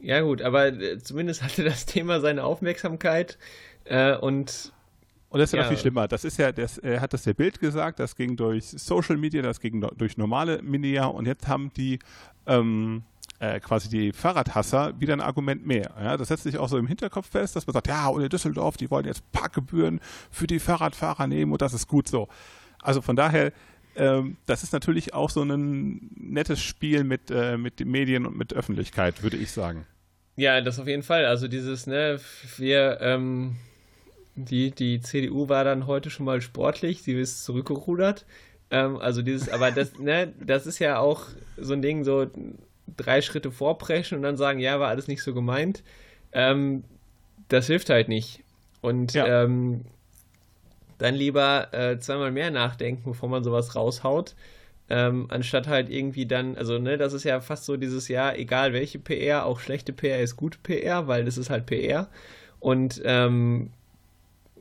Ja, 0.00 0.20
gut, 0.22 0.42
aber 0.42 0.68
äh, 0.68 0.98
zumindest 0.98 1.42
hatte 1.42 1.64
das 1.64 1.86
Thema 1.86 2.20
seine 2.20 2.44
Aufmerksamkeit 2.44 3.38
äh, 3.84 4.16
und. 4.16 4.72
Und 5.28 5.38
das 5.38 5.50
ist 5.50 5.52
ja, 5.52 5.58
ja 5.58 5.64
noch 5.64 5.70
viel 5.70 5.78
schlimmer. 5.78 6.08
Das 6.08 6.24
ist 6.24 6.38
ja, 6.38 6.50
das, 6.50 6.78
er 6.78 7.00
hat 7.00 7.12
das 7.12 7.22
der 7.22 7.34
Bild 7.34 7.60
gesagt, 7.60 8.00
das 8.00 8.16
ging 8.16 8.36
durch 8.36 8.64
Social 8.64 9.16
Media, 9.16 9.42
das 9.42 9.60
ging 9.60 9.80
durch 9.96 10.16
normale 10.16 10.60
Media 10.60 11.04
und 11.06 11.24
jetzt 11.26 11.46
haben 11.46 11.70
die 11.76 12.00
ähm, 12.48 13.04
äh, 13.38 13.60
quasi 13.60 13.88
die 13.88 14.12
Fahrradhasser 14.12 15.00
wieder 15.00 15.12
ein 15.12 15.20
Argument 15.20 15.64
mehr. 15.64 15.92
Ja, 16.02 16.16
das 16.16 16.28
setzt 16.28 16.42
sich 16.42 16.58
auch 16.58 16.68
so 16.68 16.78
im 16.78 16.86
Hinterkopf 16.86 17.30
fest, 17.30 17.54
dass 17.54 17.66
man 17.66 17.74
sagt, 17.74 17.86
ja, 17.86 18.08
und 18.08 18.22
in 18.22 18.28
Düsseldorf, 18.28 18.76
die 18.76 18.90
wollen 18.90 19.06
jetzt 19.06 19.30
Parkgebühren 19.30 20.00
für 20.30 20.46
die 20.46 20.58
Fahrradfahrer 20.58 21.26
nehmen 21.26 21.52
und 21.52 21.62
das 21.62 21.74
ist 21.74 21.86
gut 21.86 22.08
so. 22.08 22.28
Also 22.82 23.00
von 23.00 23.16
daher, 23.16 23.52
ähm, 23.96 24.36
das 24.46 24.62
ist 24.62 24.72
natürlich 24.72 25.14
auch 25.14 25.30
so 25.30 25.42
ein 25.42 26.10
nettes 26.16 26.60
Spiel 26.60 27.04
mit, 27.04 27.30
äh, 27.30 27.56
mit 27.56 27.80
den 27.80 27.90
Medien 27.90 28.26
und 28.26 28.36
mit 28.36 28.52
Öffentlichkeit, 28.52 29.22
würde 29.22 29.36
ich 29.36 29.50
sagen. 29.52 29.86
Ja, 30.36 30.60
das 30.60 30.78
auf 30.78 30.86
jeden 30.86 31.02
Fall. 31.02 31.26
Also 31.26 31.48
dieses, 31.48 31.86
ne, 31.86 32.18
wir, 32.56 32.98
ähm, 33.00 33.56
die, 34.36 34.70
die 34.70 35.00
CDU 35.00 35.48
war 35.48 35.64
dann 35.64 35.86
heute 35.86 36.08
schon 36.10 36.24
mal 36.26 36.40
sportlich, 36.40 37.02
sie 37.02 37.12
ist 37.12 37.44
zurückgerudert. 37.44 38.24
Ähm, 38.70 38.96
also 38.96 39.22
dieses, 39.22 39.48
aber 39.48 39.70
das, 39.70 39.98
ne, 39.98 40.32
das 40.40 40.66
ist 40.66 40.78
ja 40.78 40.98
auch 40.98 41.24
so 41.56 41.72
ein 41.74 41.82
Ding, 41.82 42.04
so 42.04 42.26
drei 42.96 43.22
Schritte 43.22 43.50
vorpreschen 43.50 44.16
und 44.16 44.22
dann 44.22 44.36
sagen, 44.36 44.60
ja, 44.60 44.80
war 44.80 44.88
alles 44.88 45.08
nicht 45.08 45.22
so 45.22 45.34
gemeint. 45.34 45.82
Ähm, 46.32 46.84
das 47.48 47.66
hilft 47.66 47.90
halt 47.90 48.08
nicht. 48.08 48.42
Und 48.80 49.12
Ja. 49.12 49.44
ähm, 49.44 49.84
dann 51.00 51.14
lieber 51.14 51.72
äh, 51.74 51.98
zweimal 51.98 52.32
mehr 52.32 52.50
nachdenken, 52.50 53.02
bevor 53.10 53.28
man 53.28 53.44
sowas 53.44 53.74
raushaut. 53.76 54.34
Ähm, 54.88 55.26
anstatt 55.30 55.68
halt 55.68 55.88
irgendwie 55.88 56.26
dann, 56.26 56.56
also 56.56 56.78
ne, 56.78 56.98
das 56.98 57.12
ist 57.12 57.24
ja 57.24 57.40
fast 57.40 57.64
so 57.64 57.76
dieses 57.76 58.08
Jahr, 58.08 58.36
egal 58.36 58.72
welche 58.72 58.98
PR, 58.98 59.46
auch 59.46 59.60
schlechte 59.60 59.92
PR 59.92 60.20
ist 60.20 60.36
gute 60.36 60.58
PR, 60.58 61.06
weil 61.08 61.24
das 61.24 61.38
ist 61.38 61.50
halt 61.50 61.66
PR. 61.66 62.08
Und 62.58 63.00
ähm, 63.04 63.70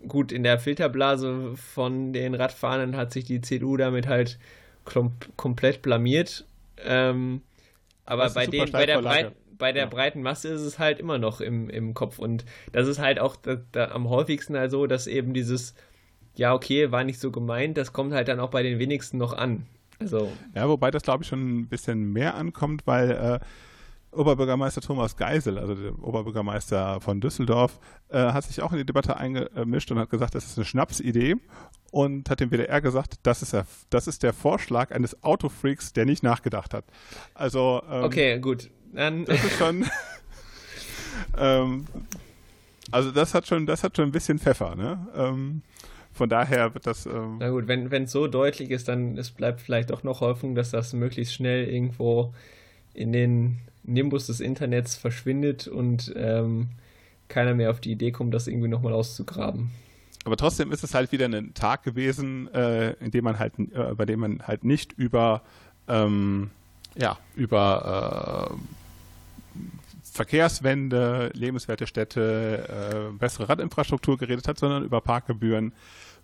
gut, 0.08 0.32
in 0.32 0.44
der 0.44 0.60
Filterblase 0.60 1.56
von 1.58 2.14
den 2.14 2.36
Radfahrern 2.36 2.96
hat 2.96 3.12
sich 3.14 3.26
die 3.26 3.42
CDU 3.42 3.78
damit 3.78 4.08
halt 4.08 4.40
komplett 5.38 5.82
blamiert. 5.82 6.46
Ähm, 6.78 7.42
aber 8.06 8.30
bei, 8.32 8.48
den, 8.48 8.72
bei, 8.72 8.86
der 8.86 9.00
breit, 9.00 9.36
bei 9.58 9.72
der 9.74 9.84
Ja. 9.84 9.88
breiten 9.88 10.22
Masse 10.22 10.48
ist 10.50 10.62
es 10.62 10.80
halt 10.80 11.00
immer 11.00 11.18
noch 11.18 11.42
im, 11.42 11.70
im 11.70 11.94
Kopf. 11.94 12.20
Und 12.20 12.46
das 12.72 12.88
ist 12.88 13.00
halt 13.00 13.20
auch 13.20 13.36
da, 13.36 13.58
da 13.72 13.92
am 13.92 14.10
häufigsten 14.10 14.58
halt 14.58 14.72
so, 14.72 14.88
dass 14.88 15.08
eben 15.08 15.34
dieses, 15.34 15.76
ja, 16.40 16.54
okay, 16.54 16.90
war 16.92 17.04
nicht 17.04 17.20
so 17.20 17.32
gemeint, 17.32 17.78
das 17.78 17.92
kommt 17.92 18.14
halt 18.14 18.30
dann 18.30 18.40
auch 18.40 18.50
bei 18.50 18.64
den 18.64 18.80
wenigsten 18.80 19.18
noch 19.18 19.34
an. 19.34 19.66
Also, 20.00 20.32
Ja, 20.56 20.70
wobei 20.70 20.90
das, 20.90 21.04
glaube 21.04 21.24
ich, 21.24 21.30
schon 21.30 21.60
ein 21.60 21.68
bisschen 21.68 22.14
mehr 22.14 22.36
ankommt, 22.36 22.88
weil 22.88 23.12
äh, 23.12 24.16
Oberbürgermeister 24.16 24.80
Thomas 24.80 25.18
Geisel, 25.18 25.60
also 25.60 25.76
der 25.76 26.02
Oberbürgermeister 26.02 27.02
von 27.02 27.20
Düsseldorf, 27.20 27.80
äh, 28.08 28.18
hat 28.18 28.46
sich 28.46 28.62
auch 28.62 28.72
in 28.72 28.78
die 28.78 28.86
Debatte 28.86 29.18
eingemischt 29.18 29.92
und 29.92 30.00
hat 30.00 30.10
gesagt, 30.10 30.34
das 30.34 30.46
ist 30.46 30.58
eine 30.58 30.64
Schnapsidee 30.64 31.36
und 31.92 32.30
hat 32.30 32.40
dem 32.40 32.52
WDR 32.52 32.80
gesagt, 32.80 33.16
das 33.24 33.42
ist 33.42 33.52
der, 33.52 33.68
das 33.90 34.08
ist 34.08 34.24
der 34.24 34.32
Vorschlag 34.32 34.92
eines 34.92 35.22
Autofreaks, 35.22 35.92
der 35.92 36.06
nicht 36.06 36.24
nachgedacht 36.24 36.74
hat. 36.74 36.86
Also 37.34 37.84
ähm, 37.92 38.04
okay, 38.06 38.40
gut. 38.40 38.70
Dann, 38.94 39.26
das 39.26 39.44
ist 39.44 39.58
schon 39.58 39.86
ähm, 41.38 41.86
also 42.92 43.12
das 43.12 43.34
hat 43.34 43.46
schon, 43.46 43.66
das 43.66 43.84
hat 43.84 43.96
schon 43.98 44.06
ein 44.06 44.12
bisschen 44.12 44.40
Pfeffer, 44.40 44.76
ne? 44.76 45.08
Ähm, 45.16 45.62
von 46.20 46.28
daher 46.28 46.74
wird 46.74 46.86
das 46.86 47.06
ähm, 47.06 47.38
Na 47.40 47.50
gut, 47.50 47.70
wenn 47.70 48.04
es 48.04 48.12
so 48.12 48.28
deutlich 48.28 48.72
ist, 48.72 48.90
dann 48.90 49.18
es 49.18 49.32
bleibt 49.32 49.62
vielleicht 49.62 49.90
doch 49.90 50.04
noch 50.04 50.20
Hoffnung, 50.20 50.54
dass 50.54 50.70
das 50.70 50.92
möglichst 50.92 51.34
schnell 51.34 51.66
irgendwo 51.66 52.34
in 52.94 53.14
den 53.14 53.60
Nimbus 53.84 54.28
des 54.28 54.42
Internets 54.42 54.98
verschwindet 54.98 55.70
und 55.70 56.14
ähm, 56.18 56.72
keiner 57.30 57.54
mehr 57.54 57.72
auf 57.72 57.80
die 57.80 57.94
Idee 57.94 58.12
kommt, 58.12 58.34
das 58.34 58.48
irgendwie 58.48 58.68
nochmal 58.68 58.92
auszugraben. 58.92 59.72
Aber 60.26 60.36
trotzdem 60.36 60.74
ist 60.74 60.84
es 60.84 60.94
halt 60.94 61.14
wieder 61.14 61.26
ein 61.26 61.54
Tag 61.54 61.84
gewesen, 61.84 62.54
äh, 62.54 62.92
in 62.96 63.12
dem 63.12 63.24
man 63.24 63.40
halt, 63.40 63.54
äh, 63.58 63.96
bei 63.96 64.04
dem 64.04 64.20
man 64.20 64.46
halt 64.46 64.66
nicht 64.66 64.92
über, 64.98 65.42
ähm, 65.88 66.50
ja, 66.98 67.18
über 67.38 68.52
äh, 68.52 69.64
Verkehrswende, 70.12 71.32
lebenswerte 71.34 71.88
Städte, 71.88 73.10
äh, 73.14 73.18
bessere 73.18 73.48
Radinfrastruktur 73.48 74.18
geredet 74.18 74.50
hat, 74.50 74.60
sondern 74.60 74.84
über 74.84 75.00
Parkgebühren 75.00 75.72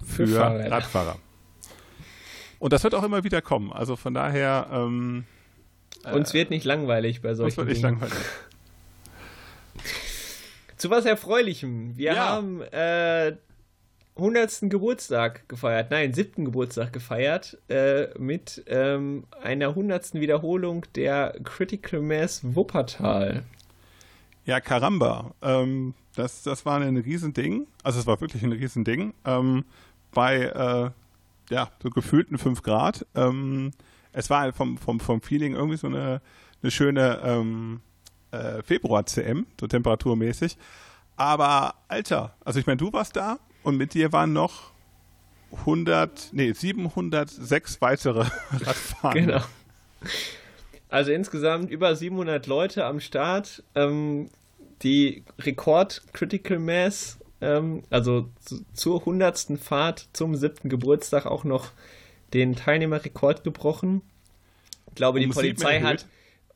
für, 0.03 0.27
Für. 0.27 0.39
Radfahrer. 0.71 1.17
Und 2.59 2.73
das 2.73 2.83
wird 2.83 2.95
auch 2.95 3.03
immer 3.03 3.23
wieder 3.23 3.41
kommen. 3.41 3.71
Also 3.71 3.95
von 3.95 4.13
daher, 4.13 4.67
ähm, 4.71 5.25
Uns 6.11 6.33
wird 6.33 6.49
nicht 6.49 6.65
langweilig 6.65 7.21
bei 7.21 7.33
solchen 7.35 7.57
wird 7.57 7.67
nicht 7.67 7.83
Dingen. 7.83 7.99
langweilig. 7.99 8.15
Zu 10.77 10.89
was 10.89 11.05
Erfreulichem. 11.05 11.95
Wir 11.97 12.13
Ja. 12.13 12.27
haben 12.27 12.61
äh, 12.61 13.33
100. 14.17 14.69
Geburtstag 14.69 15.47
gefeiert, 15.49 15.91
nein, 15.91 16.13
7. 16.13 16.45
Geburtstag 16.45 16.93
gefeiert 16.93 17.57
äh, 17.69 18.07
mit 18.17 18.63
ähm, 18.67 19.25
einer 19.41 19.69
100. 19.69 20.13
Wiederholung 20.15 20.85
der 20.95 21.35
Critical 21.43 22.01
Mass 22.01 22.41
Wuppertal. 22.43 23.43
Ja, 24.45 24.59
Karamba. 24.61 25.33
Ähm, 25.41 25.93
das, 26.15 26.43
das 26.43 26.65
war 26.65 26.79
ein 26.79 26.97
Riesending. 26.97 27.67
Also 27.83 27.99
es 27.99 28.05
war 28.07 28.21
wirklich 28.21 28.43
ein 28.43 28.51
Riesending. 28.53 29.13
Ähm, 29.25 29.65
bei 30.15 30.45
äh, 30.45 30.89
ja, 31.53 31.69
so 31.83 31.91
gefühlten 31.91 32.39
5 32.39 32.63
Grad. 32.63 33.05
Ähm, 33.13 33.71
es 34.13 34.31
war 34.31 34.41
halt 34.41 34.55
vom, 34.55 34.79
vom, 34.79 34.99
vom 34.99 35.21
Feeling 35.21 35.53
irgendwie 35.53 35.77
so 35.77 35.85
eine, 35.85 36.21
eine 36.63 36.71
schöne 36.71 37.21
ähm, 37.23 37.81
äh, 38.31 38.63
Februar-CM, 38.63 39.45
so 39.59 39.67
temperaturmäßig. 39.67 40.57
Aber 41.17 41.75
Alter, 41.87 42.35
also 42.43 42.59
ich 42.59 42.65
meine, 42.65 42.77
du 42.77 42.91
warst 42.91 43.15
da 43.15 43.37
und 43.61 43.77
mit 43.77 43.93
dir 43.93 44.11
waren 44.11 44.33
noch 44.33 44.71
100, 45.59 46.29
nee, 46.33 46.51
706 46.51 47.81
weitere 47.81 48.25
Radfahrer. 48.51 49.13
Genau. 49.13 49.41
Also 50.89 51.11
insgesamt 51.11 51.69
über 51.69 51.95
700 51.95 52.47
Leute 52.47 52.85
am 52.85 52.99
Start. 52.99 53.63
Ähm, 53.75 54.29
die 54.81 55.23
Rekord 55.39 56.01
Critical 56.13 56.59
Mass, 56.59 57.17
ähm, 57.41 57.83
also 57.89 58.29
zu, 58.39 58.65
zur 58.73 58.99
100. 58.99 59.59
Fahrt 59.59 60.07
zum 60.13 60.35
7. 60.35 60.69
Geburtstag 60.69 61.25
auch 61.25 61.43
noch 61.43 61.71
den 62.33 62.55
Teilnehmerrekord 62.55 63.43
gebrochen. 63.43 64.01
Ich 64.87 64.95
glaube, 64.95 65.19
die 65.19 65.25
sieben 65.25 65.35
Polizei 65.35 65.81
hat 65.81 66.05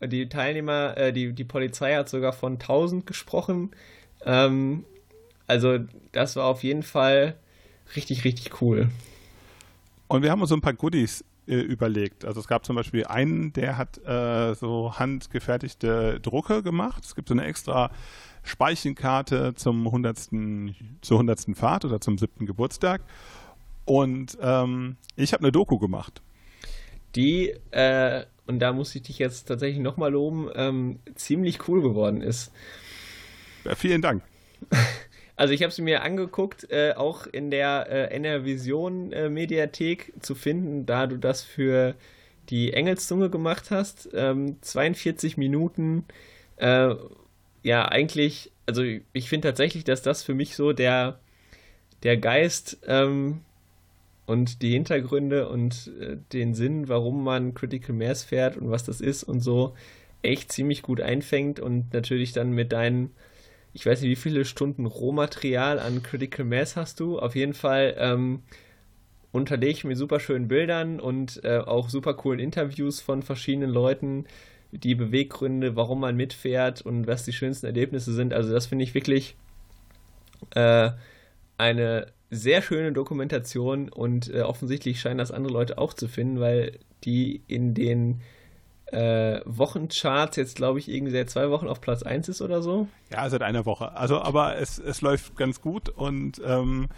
die 0.01 0.29
Teilnehmer, 0.29 0.97
äh, 0.97 1.13
die, 1.13 1.33
die 1.33 1.43
Polizei 1.43 1.95
hat 1.95 2.09
sogar 2.09 2.33
von 2.33 2.53
1000 2.53 3.05
gesprochen. 3.05 3.71
Ähm, 4.25 4.85
also 5.47 5.79
das 6.11 6.35
war 6.35 6.45
auf 6.45 6.63
jeden 6.63 6.83
Fall 6.83 7.35
richtig, 7.95 8.23
richtig 8.23 8.61
cool. 8.61 8.89
Und 10.07 10.23
wir 10.23 10.31
haben 10.31 10.41
uns 10.41 10.49
so 10.49 10.55
ein 10.55 10.61
paar 10.61 10.73
Goodies 10.73 11.25
äh, 11.47 11.55
überlegt. 11.55 12.25
Also 12.25 12.39
es 12.39 12.47
gab 12.47 12.65
zum 12.65 12.75
Beispiel 12.75 13.05
einen, 13.05 13.53
der 13.53 13.77
hat 13.77 13.97
äh, 14.05 14.53
so 14.55 14.97
handgefertigte 14.97 16.19
Drucke 16.19 16.63
gemacht. 16.63 17.03
Es 17.03 17.15
gibt 17.15 17.27
so 17.27 17.33
eine 17.33 17.45
extra 17.45 17.91
Speichenkarte 18.49 19.53
zum 19.55 19.85
100. 19.85 20.17
zur 21.01 21.17
100. 21.17 21.55
Fahrt 21.55 21.85
oder 21.85 22.01
zum 22.01 22.17
7. 22.17 22.45
Geburtstag. 22.45 23.01
Und 23.85 24.37
ähm, 24.41 24.97
ich 25.15 25.33
habe 25.33 25.43
eine 25.43 25.51
Doku 25.51 25.79
gemacht. 25.79 26.21
die, 27.15 27.55
äh, 27.71 28.25
und 28.45 28.59
da 28.59 28.73
muss 28.73 28.93
ich 28.95 29.03
dich 29.03 29.19
jetzt 29.19 29.47
tatsächlich 29.47 29.79
nochmal 29.79 30.11
loben, 30.11 30.49
ähm, 30.55 30.99
ziemlich 31.15 31.67
cool 31.67 31.81
geworden 31.81 32.21
ist. 32.21 32.51
Äh, 33.63 33.75
vielen 33.75 34.01
Dank. 34.01 34.23
Also 35.35 35.53
ich 35.53 35.63
habe 35.63 35.71
sie 35.71 35.81
mir 35.81 36.01
angeguckt, 36.01 36.69
äh, 36.69 36.95
auch 36.97 37.25
in 37.25 37.49
der 37.49 37.87
äh, 37.89 38.13
NR 38.13 38.43
Vision 38.43 39.13
äh, 39.13 39.29
Mediathek 39.29 40.11
zu 40.19 40.35
finden, 40.35 40.85
da 40.85 41.07
du 41.07 41.15
das 41.15 41.43
für 41.43 41.95
die 42.49 42.73
Engelszunge 42.73 43.29
gemacht 43.29 43.71
hast. 43.71 44.09
Ähm, 44.13 44.57
42 44.59 45.37
Minuten. 45.37 46.03
Ja, 47.63 47.85
eigentlich, 47.87 48.51
also 48.65 48.83
ich 49.13 49.29
finde 49.29 49.49
tatsächlich, 49.49 49.83
dass 49.83 50.01
das 50.01 50.23
für 50.23 50.33
mich 50.33 50.55
so 50.55 50.73
der, 50.73 51.19
der 52.03 52.17
Geist 52.17 52.79
ähm, 52.87 53.41
und 54.27 54.61
die 54.61 54.71
Hintergründe 54.71 55.49
und 55.49 55.91
äh, 56.01 56.17
den 56.33 56.55
Sinn, 56.55 56.89
warum 56.89 57.23
man 57.23 57.53
Critical 57.55 57.95
Mass 57.95 58.23
fährt 58.23 58.57
und 58.57 58.71
was 58.71 58.83
das 58.85 59.01
ist 59.01 59.23
und 59.23 59.41
so, 59.41 59.75
echt 60.23 60.51
ziemlich 60.51 60.83
gut 60.83 61.01
einfängt 61.01 61.59
und 61.59 61.93
natürlich 61.93 62.33
dann 62.33 62.51
mit 62.51 62.71
deinen 62.73 63.11
ich 63.73 63.85
weiß 63.85 64.01
nicht, 64.01 64.09
wie 64.11 64.15
viele 64.15 64.45
Stunden 64.45 64.85
Rohmaterial 64.85 65.79
an 65.79 66.03
Critical 66.03 66.45
Mass 66.45 66.75
hast 66.75 66.99
du. 66.99 67.19
Auf 67.19 67.35
jeden 67.35 67.53
Fall 67.53 67.95
ähm, 67.99 68.41
unterlege 69.31 69.71
ich 69.71 69.83
mit 69.83 69.97
super 69.97 70.19
schönen 70.19 70.47
Bildern 70.47 70.99
und 70.99 71.43
äh, 71.43 71.59
auch 71.59 71.89
super 71.89 72.13
coolen 72.15 72.39
Interviews 72.39 72.99
von 73.01 73.21
verschiedenen 73.23 73.69
Leuten, 73.69 74.25
die 74.71 74.95
Beweggründe, 74.95 75.75
warum 75.75 76.01
man 76.01 76.15
mitfährt 76.15 76.81
und 76.81 77.07
was 77.07 77.25
die 77.25 77.33
schönsten 77.33 77.65
Erlebnisse 77.65 78.13
sind. 78.13 78.33
Also 78.33 78.53
das 78.53 78.67
finde 78.67 78.83
ich 78.83 78.93
wirklich 78.93 79.35
äh, 80.55 80.91
eine 81.57 82.07
sehr 82.29 82.61
schöne 82.61 82.93
Dokumentation 82.93 83.89
und 83.89 84.33
äh, 84.33 84.41
offensichtlich 84.41 85.01
scheinen 85.01 85.17
das 85.17 85.31
andere 85.31 85.53
Leute 85.53 85.77
auch 85.77 85.93
zu 85.93 86.07
finden, 86.07 86.39
weil 86.39 86.77
die 87.03 87.41
in 87.47 87.73
den 87.73 88.21
äh, 88.91 89.41
Wochencharts 89.45 90.37
jetzt, 90.37 90.55
glaube 90.55 90.79
ich, 90.79 90.89
irgendwie 90.89 91.11
seit 91.11 91.29
zwei 91.29 91.49
Wochen 91.49 91.67
auf 91.67 91.81
Platz 91.81 92.03
1 92.03 92.29
ist 92.29 92.41
oder 92.41 92.61
so. 92.61 92.87
Ja, 93.11 93.29
seit 93.29 93.41
einer 93.41 93.65
Woche. 93.65 93.95
Also, 93.95 94.19
aber 94.21 94.57
es, 94.57 94.79
es 94.79 95.01
läuft 95.01 95.35
ganz 95.37 95.61
gut 95.61 95.89
und 95.89 96.41
ähm, 96.45 96.89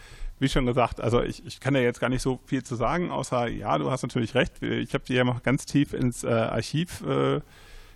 wie 0.41 0.49
schon 0.49 0.65
gesagt, 0.65 0.99
also 0.99 1.21
ich, 1.21 1.45
ich 1.45 1.59
kann 1.59 1.75
ja 1.75 1.81
jetzt 1.81 1.99
gar 1.99 2.09
nicht 2.09 2.23
so 2.23 2.39
viel 2.45 2.63
zu 2.63 2.75
sagen, 2.75 3.11
außer 3.11 3.47
ja, 3.47 3.77
du 3.77 3.91
hast 3.91 4.01
natürlich 4.01 4.33
recht. 4.33 4.61
Ich 4.63 4.95
habe 4.95 5.03
die 5.07 5.13
ja 5.13 5.23
noch 5.23 5.43
ganz 5.43 5.67
tief 5.67 5.93
ins 5.93 6.23
äh, 6.23 6.29
Archiv, 6.29 7.03
äh, 7.07 7.37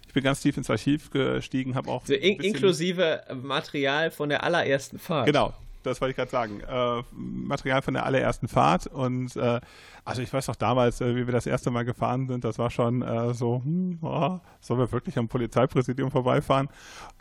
ich 0.06 0.14
bin 0.14 0.24
ganz 0.24 0.42
tief 0.42 0.56
ins 0.56 0.70
Archiv 0.70 1.10
gestiegen, 1.10 1.74
habe 1.74 1.90
auch 1.90 2.04
Also 2.04 2.14
in 2.14 2.40
inklusive 2.40 3.24
Material 3.42 4.12
von 4.12 4.30
der 4.30 4.44
allerersten 4.44 5.00
Fahrt. 5.00 5.26
Genau. 5.26 5.56
das 5.82 6.00
wollte 6.00 6.12
ich 6.12 6.18
gerade 6.18 6.30
sagen. 6.30 6.62
Äh, 6.62 7.04
Material 7.12 7.82
von 7.82 7.96
der 7.96 8.06
allerersten 8.06 8.48
Fahrt 8.48 8.86
und 8.86 9.36
äh, 9.36 9.60
also 10.04 10.22
ich 10.22 10.32
weiß 10.32 10.48
noch 10.48 10.56
damals, 10.56 11.02
äh, 11.02 11.16
wie 11.16 11.26
wir 11.26 11.34
das 11.34 11.48
erste 11.48 11.72
Mal 11.72 11.84
gefahren 11.84 12.28
sind, 12.28 12.44
das 12.44 12.60
war 12.60 12.70
schon 12.70 13.02
äh, 13.02 13.34
so, 13.34 13.64
hm, 13.64 13.98
oh, 14.04 14.40
sollen 14.62 14.80
wir 14.80 14.92
wirklich 14.92 15.18
am 15.18 15.28
Polizeipräsidium 15.28 16.12
vorbeifahren? 16.12 16.70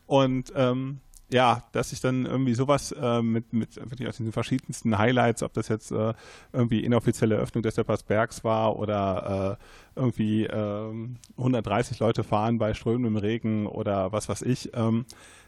Und 0.07 0.53
ähm, 0.55 1.01
ja, 1.33 1.65
dass 1.73 1.93
ich 1.93 2.01
dann 2.01 2.27
irgendwie 2.27 2.55
sowas 2.55 2.93
äh, 2.93 3.23
mit, 3.23 3.53
mit 3.53 3.77
wirklich 3.77 4.09
aus 4.09 4.17
diesen 4.17 4.33
verschiedensten 4.33 4.99
Highlights, 4.99 5.43
ob 5.43 5.53
das 5.55 5.69
jetzt 5.69 5.91
äh, 5.91 6.13
irgendwie 6.53 6.85
inoffizielle 6.85 7.37
Öffnung 7.37 7.63
des 7.63 7.75
Bergs 8.07 8.45
war 8.45 8.77
oder 8.79 9.59
äh, 9.97 9.99
irgendwie 9.99 10.49
130 10.49 12.01
ähm, 12.01 12.07
Leute 12.07 12.25
fahren 12.25 12.59
bei 12.59 12.75
strömendem 12.75 13.17
Regen 13.17 13.67
oder 13.67 14.13
was 14.13 14.29
weiß 14.29 14.43
ich, 14.43 14.71
ähm, 14.75 15.07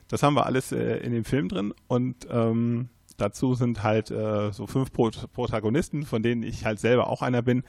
das 0.08 0.22
haben 0.22 0.34
wir 0.34 0.46
alles 0.46 0.72
äh, 0.72 0.98
in 0.98 1.12
dem 1.12 1.24
Film 1.24 1.48
drin 1.48 1.74
und 1.88 2.26
ähm, 2.30 2.88
dazu 3.16 3.54
sind 3.54 3.82
halt 3.82 4.10
äh, 4.10 4.52
so 4.52 4.66
fünf 4.66 4.92
Pro 4.92 5.10
Protagonisten, 5.32 6.04
von 6.04 6.22
denen 6.22 6.42
ich 6.42 6.64
halt 6.64 6.78
selber 6.78 7.08
auch 7.08 7.22
einer 7.22 7.42
bin. 7.42 7.62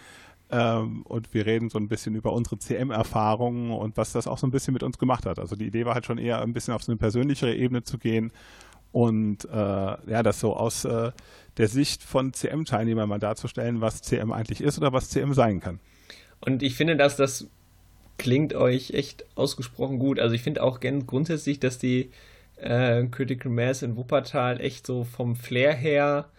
Ähm, 0.50 1.02
und 1.04 1.34
wir 1.34 1.46
reden 1.46 1.70
so 1.70 1.78
ein 1.78 1.90
bisschen 1.90 2.16
über 2.16 2.32
unsere 2.32 2.58
CM-Erfahrungen 2.58 3.72
und 3.72 3.98
was 3.98 4.14
das 4.14 4.28
auch 4.28 4.38
so 4.38 4.48
ein 4.48 4.52
bisschen 4.52 4.74
mit 4.74 4.84
uns 4.84 4.98
gemacht 4.98 5.26
hat. 5.26 5.40
Also 5.40 5.56
die 5.56 5.68
Idee 5.68 5.86
war 5.86 5.94
halt 5.94 6.06
schon 6.06 6.18
eher 6.18 6.42
ein 6.42 6.54
bisschen 6.54 6.74
auf 6.74 6.84
so 6.84 6.92
eine 6.92 6.98
persönlichere 6.98 7.54
Ebene 7.54 7.84
zu 7.84 7.98
gehen 7.98 8.32
und 8.92 9.46
äh, 9.46 9.56
ja, 9.56 10.24
das 10.24 10.40
so 10.40 10.56
aus 10.56 10.86
äh, 10.86 11.12
der 11.58 11.68
Sicht 11.68 12.04
von 12.04 12.34
CM-Teilnehmern 12.34 13.10
mal 13.10 13.20
darzustellen, 13.20 13.82
was 13.82 14.02
CM 14.02 14.32
eigentlich 14.32 14.62
ist 14.62 14.78
oder 14.78 14.94
was 14.94 15.10
CM 15.10 15.34
sein 15.34 15.60
kann. 15.60 15.80
Und 16.40 16.64
ich 16.64 16.76
finde, 16.76 16.96
dass 16.96 17.18
das 17.18 17.48
klingt 18.18 18.54
euch 18.54 18.92
echt 18.92 19.26
ausgesprochen 19.36 20.00
gut. 20.00 20.20
Also 20.20 20.34
ich 20.34 20.42
finde 20.42 20.64
auch 20.64 20.80
grundsätzlich, 20.80 21.60
dass 21.60 21.78
die 21.78 22.12
äh, 22.58 23.06
Critical 23.08 23.52
Mass 23.52 23.82
in 23.82 23.98
Wuppertal 23.98 24.62
echt 24.62 24.88
so 24.88 25.04
vom 25.04 25.36
Flair 25.36 25.74
her 25.74 26.30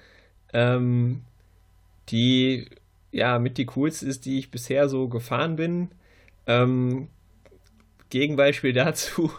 ähm, 0.53 1.23
die 2.09 2.67
ja 3.13 3.39
mit 3.39 3.59
die 3.59 3.67
coolste 3.67 4.07
ist, 4.07 4.25
die 4.25 4.39
ich 4.39 4.51
bisher 4.51 4.89
so 4.89 5.09
gefahren 5.09 5.57
bin. 5.57 5.89
Ähm, 6.47 7.09
Gegenbeispiel 8.11 8.73
dazu, 8.75 9.31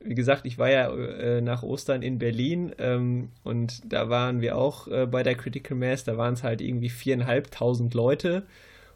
wie 0.00 0.14
gesagt, 0.14 0.46
ich 0.46 0.58
war 0.58 0.70
ja 0.70 0.92
äh, 0.92 1.40
nach 1.40 1.62
Ostern 1.62 2.02
in 2.02 2.18
Berlin 2.18 2.74
ähm, 2.78 3.30
und 3.44 3.92
da 3.92 4.08
waren 4.08 4.40
wir 4.40 4.56
auch 4.56 4.88
äh, 4.88 5.06
bei 5.06 5.22
der 5.22 5.36
Critical 5.36 5.76
Mass, 5.76 6.04
da 6.04 6.16
waren 6.16 6.34
es 6.34 6.42
halt 6.42 6.60
irgendwie 6.60 6.88
viereinhalbtausend 6.88 7.94
Leute 7.94 8.44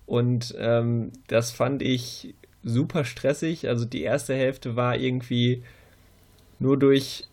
und 0.07 0.55
ähm, 0.59 1.13
das 1.27 1.51
fand 1.51 1.83
ich 1.83 2.35
super 2.63 3.05
stressig. 3.05 3.69
Also 3.69 3.85
die 3.85 4.03
erste 4.03 4.35
Hälfte 4.35 4.77
war 4.77 4.97
irgendwie 4.97 5.63
nur 6.59 6.79
durch 6.79 7.25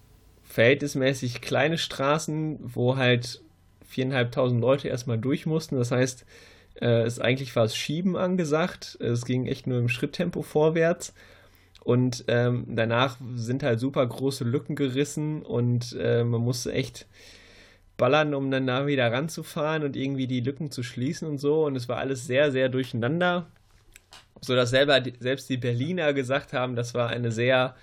verhältnismäßig 0.43 1.41
kleine 1.41 1.77
Straßen, 1.77 2.59
wo 2.61 2.97
halt 2.97 3.41
viereinhalbtausend 3.85 4.59
Leute 4.59 4.87
erstmal 4.87 5.17
durch 5.17 5.45
mussten. 5.45 5.77
Das 5.77 5.91
heißt, 5.91 6.25
äh, 6.81 7.05
ist 7.05 7.21
eigentlich 7.21 7.55
war 7.55 7.75
Schieben 7.75 8.15
angesagt. 8.15 8.97
Es 8.99 9.25
ging 9.25 9.45
echt 9.45 9.67
nur 9.67 9.79
im 9.79 9.89
Schritttempo 9.89 10.41
vorwärts. 10.41 11.13
Und 11.83 12.25
ähm, 12.27 12.65
danach 12.69 13.17
sind 13.35 13.61
halt 13.63 13.79
super 13.79 14.05
große 14.05 14.45
Lücken 14.45 14.75
gerissen 14.75 15.41
und 15.41 15.97
äh, 15.99 16.23
man 16.23 16.39
musste 16.39 16.71
echt 16.71 17.07
ballern, 17.97 18.33
um 18.33 18.49
dann 18.51 18.65
da 18.67 18.87
wieder 18.87 19.11
ranzufahren 19.11 19.83
und 19.83 19.97
irgendwie 19.97 20.27
die 20.27 20.39
Lücken 20.39 20.71
zu 20.71 20.81
schließen 20.81 21.27
und 21.27 21.39
so. 21.39 21.65
Und 21.65 21.75
es 21.75 21.89
war 21.89 21.97
alles 21.97 22.25
sehr, 22.25 22.51
sehr 22.53 22.69
durcheinander 22.69 23.47
so 24.43 24.55
dass 24.55 24.69
selber, 24.71 25.01
selbst 25.19 25.49
die 25.49 25.57
Berliner 25.57 26.13
gesagt 26.13 26.53
haben, 26.53 26.75
das 26.75 26.93
war 26.93 27.09
eine 27.09 27.31
sehr 27.31 27.75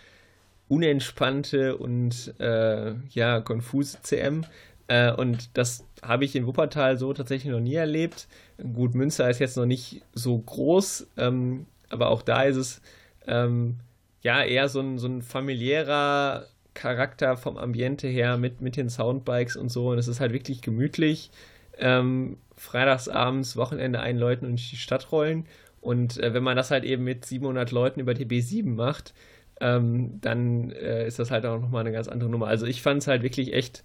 unentspannte 0.69 1.77
und 1.77 2.35
äh, 2.39 2.93
ja, 3.11 3.41
konfuse 3.41 3.99
CM. 4.03 4.45
Äh, 4.87 5.13
und 5.13 5.57
das 5.57 5.85
habe 6.03 6.25
ich 6.25 6.35
in 6.35 6.47
Wuppertal 6.47 6.97
so 6.97 7.13
tatsächlich 7.13 7.53
noch 7.53 7.61
nie 7.61 7.75
erlebt. 7.75 8.29
Gut, 8.75 8.95
Münster 8.95 9.29
ist 9.29 9.39
jetzt 9.39 9.57
noch 9.57 9.67
nicht 9.67 10.03
so 10.13 10.39
groß, 10.39 11.09
ähm, 11.17 11.67
aber 11.89 12.09
auch 12.11 12.23
da 12.23 12.43
ist 12.45 12.57
es 12.57 12.81
ähm, 13.27 13.77
ja 14.23 14.43
eher 14.43 14.69
so 14.69 14.81
ein, 14.81 14.99
so 14.99 15.09
ein 15.09 15.23
familiärer 15.23 16.47
Charakter 16.75 17.37
vom 17.37 17.57
Ambiente 17.57 18.09
her 18.09 18.37
mit, 18.39 18.61
mit 18.61 18.77
den 18.77 18.89
Soundbikes 18.89 19.57
und 19.57 19.69
so. 19.71 19.91
Und 19.91 19.99
es 19.99 20.09
ist 20.09 20.21
halt 20.21 20.33
wirklich 20.33 20.63
gemütlich. 20.63 21.31
Ähm, 21.79 22.37
freitagsabends, 22.57 23.57
Wochenende 23.57 24.01
einläuten 24.01 24.47
und 24.47 24.53
durch 24.53 24.71
die 24.71 24.77
Stadt 24.77 25.13
rollen. 25.13 25.47
Und 25.81 26.19
äh, 26.19 26.35
wenn 26.35 26.43
man 26.43 26.57
das 26.57 26.71
halt 26.71 26.85
eben 26.85 27.05
mit 27.05 27.25
700 27.25 27.71
Leuten 27.71 28.01
über 28.01 28.15
die 28.15 28.27
B7 28.27 28.75
macht, 28.75 29.15
ähm, 29.61 30.21
dann 30.21 30.71
äh, 30.73 31.07
ist 31.07 31.19
das 31.19 31.31
halt 31.31 31.47
auch 31.47 31.61
nochmal 31.61 31.81
eine 31.81 31.93
ganz 31.93 32.09
andere 32.09 32.31
Nummer. 32.31 32.49
Also 32.49 32.67
ich 32.67 32.83
fand 32.83 33.03
es 33.03 33.09
halt 33.09 33.23
wirklich 33.23 33.55
echt 33.55 33.83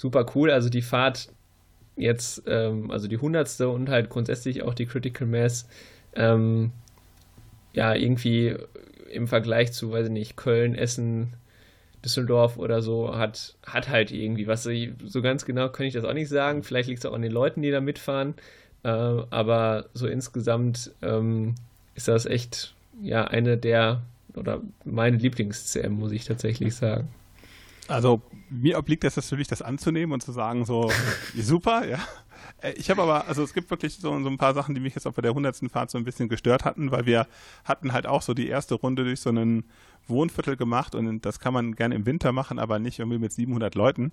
super 0.00 0.24
cool. 0.34 0.50
Also 0.50 0.70
die 0.70 0.80
Fahrt 0.80 1.28
jetzt, 1.96 2.44
ähm, 2.46 2.90
also 2.90 3.06
die 3.06 3.18
hundertste 3.18 3.68
und 3.68 3.90
halt 3.90 4.08
grundsätzlich 4.08 4.62
auch 4.62 4.72
die 4.72 4.86
Critical 4.86 5.26
Mass, 5.26 5.68
ähm, 6.14 6.72
ja, 7.74 7.94
irgendwie 7.94 8.56
im 9.12 9.28
Vergleich 9.28 9.72
zu, 9.72 9.92
weiß 9.92 10.06
ich 10.06 10.12
nicht, 10.12 10.36
Köln, 10.36 10.74
Essen, 10.74 11.34
Düsseldorf 12.02 12.56
oder 12.56 12.80
so, 12.80 13.14
hat, 13.14 13.56
hat 13.66 13.90
halt 13.90 14.10
irgendwie 14.10 14.46
was. 14.46 14.62
So 14.62 15.20
ganz 15.20 15.44
genau 15.44 15.68
kann 15.68 15.84
ich 15.84 15.92
das 15.92 16.04
auch 16.04 16.14
nicht 16.14 16.30
sagen. 16.30 16.62
Vielleicht 16.62 16.88
liegt 16.88 17.00
es 17.00 17.06
auch 17.06 17.14
an 17.14 17.20
den 17.20 17.32
Leuten, 17.32 17.60
die 17.60 17.70
da 17.70 17.82
mitfahren. 17.82 18.34
Äh, 18.82 18.88
aber 18.88 19.84
so 19.92 20.06
insgesamt 20.06 20.92
ähm, 21.02 21.56
ist 21.94 22.08
das 22.08 22.24
echt 22.24 22.74
ja 23.02 23.24
eine 23.24 23.58
der 23.58 24.00
oder 24.34 24.62
meine 24.86 25.18
Lieblings-CM, 25.18 25.92
muss 25.92 26.12
ich 26.12 26.24
tatsächlich 26.24 26.74
sagen. 26.74 27.08
Also 27.90 28.22
mir 28.48 28.78
obliegt 28.78 29.04
es 29.04 29.16
natürlich, 29.16 29.48
das 29.48 29.62
anzunehmen 29.62 30.12
und 30.12 30.22
zu 30.22 30.32
sagen, 30.32 30.64
so 30.64 30.90
super, 31.36 31.86
ja. 31.86 31.98
Äh, 32.62 32.72
ich 32.72 32.90
habe 32.90 33.02
aber, 33.02 33.26
also 33.26 33.42
es 33.42 33.52
gibt 33.52 33.70
wirklich 33.70 33.96
so, 33.96 34.10
so 34.22 34.28
ein 34.28 34.38
paar 34.38 34.54
Sachen, 34.54 34.74
die 34.74 34.80
mich 34.80 34.94
jetzt 34.94 35.06
auch 35.06 35.12
bei 35.12 35.22
der 35.22 35.32
100. 35.32 35.70
Fahrt 35.70 35.90
so 35.90 35.98
ein 35.98 36.04
bisschen 36.04 36.28
gestört 36.28 36.64
hatten, 36.64 36.90
weil 36.90 37.06
wir 37.06 37.26
hatten 37.64 37.92
halt 37.92 38.06
auch 38.06 38.22
so 38.22 38.34
die 38.34 38.48
erste 38.48 38.74
Runde 38.76 39.04
durch 39.04 39.20
so 39.20 39.30
einen 39.30 39.64
Wohnviertel 40.06 40.56
gemacht 40.56 40.94
und 40.94 41.26
das 41.26 41.40
kann 41.40 41.52
man 41.52 41.74
gerne 41.74 41.94
im 41.94 42.06
Winter 42.06 42.32
machen, 42.32 42.58
aber 42.58 42.78
nicht 42.78 42.98
irgendwie 42.98 43.18
mit 43.18 43.32
700 43.32 43.74
Leuten. 43.74 44.12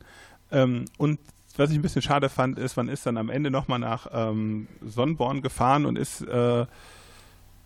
Ähm, 0.52 0.86
und 0.98 1.20
was 1.56 1.72
ich 1.72 1.78
ein 1.78 1.82
bisschen 1.82 2.02
schade 2.02 2.30
fand, 2.30 2.60
ist, 2.60 2.78
man 2.78 2.88
ist 2.88 3.06
dann 3.06 3.18
am 3.18 3.30
Ende 3.30 3.50
nochmal 3.50 3.80
nach 3.80 4.08
ähm, 4.12 4.68
Sonnenborn 4.82 5.42
gefahren 5.42 5.86
und 5.86 5.98
ist 5.98 6.22
äh, 6.22 6.66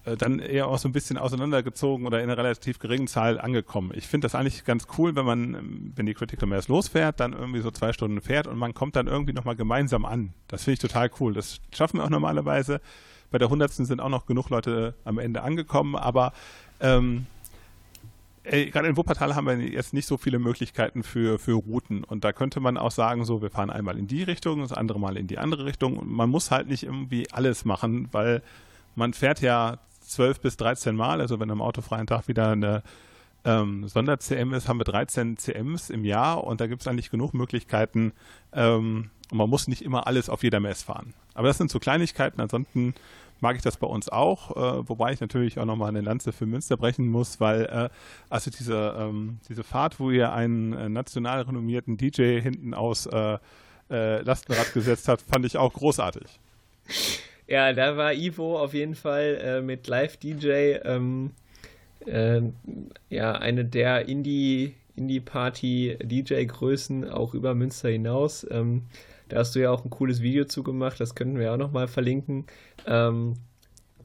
dann 0.04 0.40
eher 0.40 0.68
auch 0.68 0.80
so 0.80 0.90
ein 0.90 0.94
bisschen 0.94 1.18
auseinandergezogen 1.18 2.08
oder 2.08 2.20
in 2.20 2.30
einer 2.30 2.38
relativ 2.38 2.80
geringen 2.80 3.08
Zahl 3.08 3.40
angekommen. 3.40 3.92
Ich 3.94 4.08
finde 4.08 4.26
das 4.26 4.36
eigentlich 4.36 4.66
ganz 4.66 4.88
cool, 4.98 5.16
wenn 5.16 5.26
man, 5.26 5.92
wenn 5.96 6.06
die 6.06 6.14
Critical 6.14 6.50
Mass 6.50 6.68
losfährt, 6.68 7.20
dann 7.20 7.34
irgendwie 7.34 7.62
so 7.62 7.70
zwei 7.70 7.94
Stunden 7.94 8.20
fährt 8.20 8.48
und 8.48 8.58
man 8.58 8.74
kommt 8.74 8.96
dann 8.96 9.08
irgendwie 9.08 9.34
nochmal 9.34 9.56
gemeinsam 9.56 10.06
an. 10.06 10.34
Das 10.48 10.64
finde 10.64 10.74
ich 10.74 10.80
total 10.80 11.12
cool. 11.20 11.34
Das 11.34 11.60
schaffen 11.72 12.00
wir 12.00 12.04
auch 12.04 12.10
normalerweise. 12.10 12.82
Bei 13.30 13.38
der 13.38 13.48
100. 13.48 13.72
sind 13.72 14.02
auch 14.02 14.10
noch 14.10 14.26
genug 14.26 14.50
Leute 14.50 14.96
am 15.06 15.20
Ende 15.20 15.44
angekommen, 15.44 15.96
aber 15.96 16.34
ähm, 16.80 17.28
gerade 18.44 18.88
in 18.88 18.98
Wuppertal 18.98 19.36
haben 19.36 19.46
wir 19.46 19.58
jetzt 19.58 19.94
nicht 19.94 20.08
so 20.08 20.18
viele 20.18 20.40
Möglichkeiten 20.40 21.04
für, 21.04 21.38
für 21.38 21.54
Routen. 21.54 22.04
Und 22.04 22.24
da 22.24 22.34
könnte 22.34 22.60
man 22.60 22.78
auch 22.78 22.92
sagen, 22.92 23.24
so, 23.24 23.42
wir 23.42 23.52
fahren 23.52 23.70
einmal 23.70 23.98
in 23.98 24.08
die 24.08 24.24
Richtung, 24.24 24.62
das 24.62 24.74
andere 24.74 25.00
Mal 25.00 25.16
in 25.16 25.28
die 25.28 25.38
andere 25.38 25.66
Richtung. 25.66 25.98
Und 25.98 26.10
man 26.10 26.30
muss 26.30 26.50
halt 26.50 26.68
nicht 26.68 26.84
irgendwie 26.84 27.32
alles 27.32 27.66
machen, 27.66 28.10
weil 28.12 28.42
man 28.96 29.14
fährt 29.14 29.42
ja 29.42 29.78
zwölf 30.12 30.40
bis 30.40 30.58
13 30.58 30.96
Mal. 30.96 31.22
Also 31.22 31.40
wenn 31.40 31.52
am 31.52 31.62
autofreien 31.62 32.08
Tag 32.08 32.28
wieder 32.28 32.52
eine 32.52 32.84
ähm, 33.44 33.88
Sonder-CM 33.88 34.54
ist, 34.54 34.68
haben 34.68 34.80
wir 34.80 34.84
13 34.84 35.38
CMs 35.38 35.90
im 35.90 36.06
Jahr 36.06 36.44
und 36.44 36.62
da 36.62 36.68
gibt 36.68 36.82
es 36.82 36.88
eigentlich 36.88 37.10
genug 37.10 37.34
Möglichkeiten. 37.34 38.14
Ähm, 38.54 39.10
und 39.32 39.38
man 39.38 39.50
muss 39.50 39.68
nicht 39.68 39.82
immer 39.82 40.08
alles 40.08 40.30
auf 40.30 40.44
jeder 40.44 40.60
Mess 40.60 40.84
fahren. 40.84 41.14
Aber 41.34 41.48
das 41.48 41.58
sind 41.58 41.72
so 41.72 41.80
Kleinigkeiten. 41.80 42.42
Ansonsten 42.42 42.94
mag 43.40 43.56
ich 43.56 43.62
das 43.62 43.78
bei 43.78 43.88
uns 43.88 44.10
auch, 44.10 44.56
äh, 44.56 44.88
wobei 44.88 45.14
ich 45.14 45.20
natürlich 45.20 45.58
auch 45.58 45.66
nochmal 45.66 45.90
eine 45.90 46.02
Lanze 46.02 46.32
für 46.32 46.46
Münster 46.46 46.78
brechen 46.78 47.08
muss, 47.08 47.40
weil 47.40 47.64
äh, 47.66 47.90
also 48.30 48.52
diese, 48.52 48.96
ähm, 49.00 49.40
diese 49.50 49.64
Fahrt, 49.64 50.00
wo 50.00 50.12
ihr 50.12 50.32
einen 50.32 50.74
äh, 50.74 50.90
national 50.90 51.42
renommierten 51.42 51.98
DJ 51.98 52.40
hinten 52.40 52.74
aus 52.74 53.08
äh, 53.08 53.38
äh, 53.90 54.22
Lastenrad 54.22 54.74
gesetzt 54.74 55.08
habt, 55.08 55.24
fand 55.24 55.46
ich 55.46 55.58
auch 55.58 55.74
großartig. 55.74 56.40
Ja, 57.52 57.74
da 57.74 57.98
war 57.98 58.14
Ivo 58.14 58.58
auf 58.58 58.74
jeden 58.74 58.96
Fall 58.96 59.38
äh, 59.44 59.62
mit 59.62 59.86
Live-DJ 59.86 60.78
ähm, 60.86 61.32
ja 63.10 63.34
eine 63.34 63.66
der 63.66 64.08
Indie 64.08 64.76
Indie-Party-DJ-Größen 64.96 67.10
auch 67.10 67.34
über 67.34 67.54
Münster 67.54 67.90
hinaus. 67.90 68.48
Ähm, 68.50 68.84
da 69.28 69.40
hast 69.40 69.54
du 69.54 69.60
ja 69.60 69.70
auch 69.70 69.84
ein 69.84 69.90
cooles 69.90 70.22
Video 70.22 70.46
zugemacht, 70.46 71.02
das 71.02 71.14
könnten 71.14 71.40
wir 71.40 71.52
auch 71.52 71.58
nochmal 71.58 71.90
verlinken. 71.90 72.46
Ähm, 72.88 73.34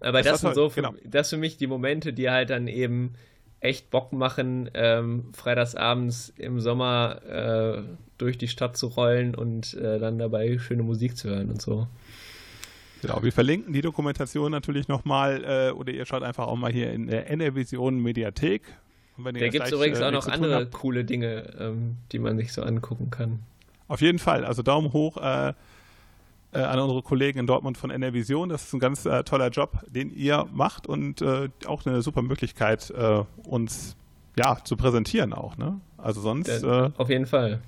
aber 0.01 0.23
das, 0.23 0.33
das 0.33 0.41
sind 0.41 0.57
so 0.57 0.69
für, 0.69 0.83
genau. 0.83 0.95
das 1.05 1.31
für 1.31 1.37
mich 1.37 1.57
die 1.57 1.69
Momente, 1.69 2.13
die 2.13 2.29
halt 2.29 2.51
dann 2.51 2.67
eben 2.67 3.15
echt 3.61 3.91
Bock 3.91 4.13
machen, 4.13 4.69
ähm, 4.75 5.31
freitagsabends 5.35 6.33
im 6.37 6.59
Sommer 6.61 7.23
äh, 7.25 7.83
durch 8.19 8.39
die 8.39 8.49
Stadt 8.49 8.77
zu 8.77 8.89
rollen 8.89 9.37
und 9.37 9.75
äh, 9.75 10.01
dann 10.01 10.19
dabei 10.19 10.59
schöne 10.59 10.83
Musik 10.83 11.17
zu 11.17 11.29
hören 11.29 11.51
und 11.51 11.63
so. 11.63 11.87
Genau, 13.07 13.23
wir 13.23 13.33
verlinken 13.33 13.73
die 13.73 13.83
Dokumentation 13.83 14.51
natürlich 14.51 14.89
nochmal 14.89 15.45
äh, 15.45 15.71
oder 15.71 15.93
ihr 15.93 16.05
schaut 16.07 16.23
einfach 16.23 16.47
auch 16.49 16.57
mal 16.57 16.73
hier 16.73 16.93
in 16.93 17.07
der 17.07 17.31
NR-Vision 17.31 18.03
Mediathek. 18.03 18.63
Da 19.17 19.49
gibt 19.49 19.67
es 19.67 19.73
übrigens 19.73 20.01
äh, 20.01 20.05
auch 20.05 20.11
noch 20.11 20.27
andere 20.27 20.67
coole 20.67 21.05
Dinge, 21.05 21.55
ähm, 21.59 21.97
die 22.13 22.19
man 22.19 22.37
sich 22.37 22.53
so 22.53 22.63
angucken 22.63 23.11
kann. 23.11 23.41
Auf 23.89 24.01
jeden 24.01 24.19
Fall. 24.19 24.45
Also 24.45 24.63
Daumen 24.63 24.93
hoch 24.93 25.19
äh, 25.19 25.53
äh, 26.53 26.59
an 26.59 26.81
unsere 26.81 27.03
Kollegen 27.03 27.39
in 27.39 27.47
Dortmund 27.47 27.79
von 27.79 27.91
NRVision. 27.91 28.49
Das 28.49 28.65
ist 28.65 28.73
ein 28.73 28.81
ganz 28.81 29.07
äh, 29.07 29.23
toller 29.23 29.51
Job, 29.51 29.85
den 29.89 30.11
ihr 30.15 30.47
macht 30.53 30.87
und 30.89 31.23
auch 31.67 31.87
eine 31.87 32.03
super 32.03 32.23
Möglichkeit, 32.23 32.93
uns 33.45 33.97
ja 34.37 34.59
zu 34.65 34.77
präsentieren 34.77 35.33
auch. 35.33 35.57
Ne? 35.57 35.81
Also 35.97 36.21
sonst. 36.21 36.65
Auf 36.65 37.09
jeden 37.09 37.27
Fall. 37.27 37.61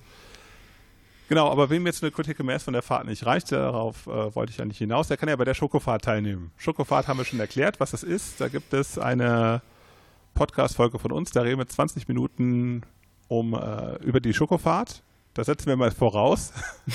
Genau, 1.29 1.51
aber 1.51 1.69
wem 1.69 1.85
jetzt 1.87 2.03
eine 2.03 2.11
Critical 2.11 2.45
Mass 2.47 2.63
von 2.63 2.73
der 2.73 2.81
Fahrt 2.81 3.07
nicht 3.07 3.27
reicht, 3.27 3.53
darauf 3.53 4.07
äh, 4.07 4.35
wollte 4.35 4.51
ich 4.51 4.57
ja 4.57 4.65
nicht 4.65 4.79
hinaus, 4.79 5.09
der 5.09 5.19
kann 5.19 5.29
ja 5.29 5.37
bei 5.37 5.45
der 5.45 5.53
Schokofahrt 5.53 6.03
teilnehmen. 6.03 6.53
Schokofahrt 6.57 7.07
haben 7.07 7.19
wir 7.19 7.27
schon 7.27 7.39
erklärt, 7.39 7.81
was 7.81 7.91
das 7.91 8.03
ist. 8.03 8.41
Da 8.41 8.49
gibt 8.49 8.73
es 8.73 8.99
eine 8.99 9.61
Podcast-Folge 10.35 10.99
von 10.99 11.13
uns, 11.13 11.31
da 11.31 11.43
reden 11.43 11.59
wir 11.59 11.69
20 11.69 12.09
Minuten 12.09 12.83
um 13.29 13.53
äh, 13.53 13.97
über 14.03 14.21
die 14.21 14.33
Schokofahrt. 14.33 15.03
Das 15.35 15.47
setzen 15.47 15.67
wir 15.67 15.77
mal 15.77 15.91
voraus. 15.91 16.53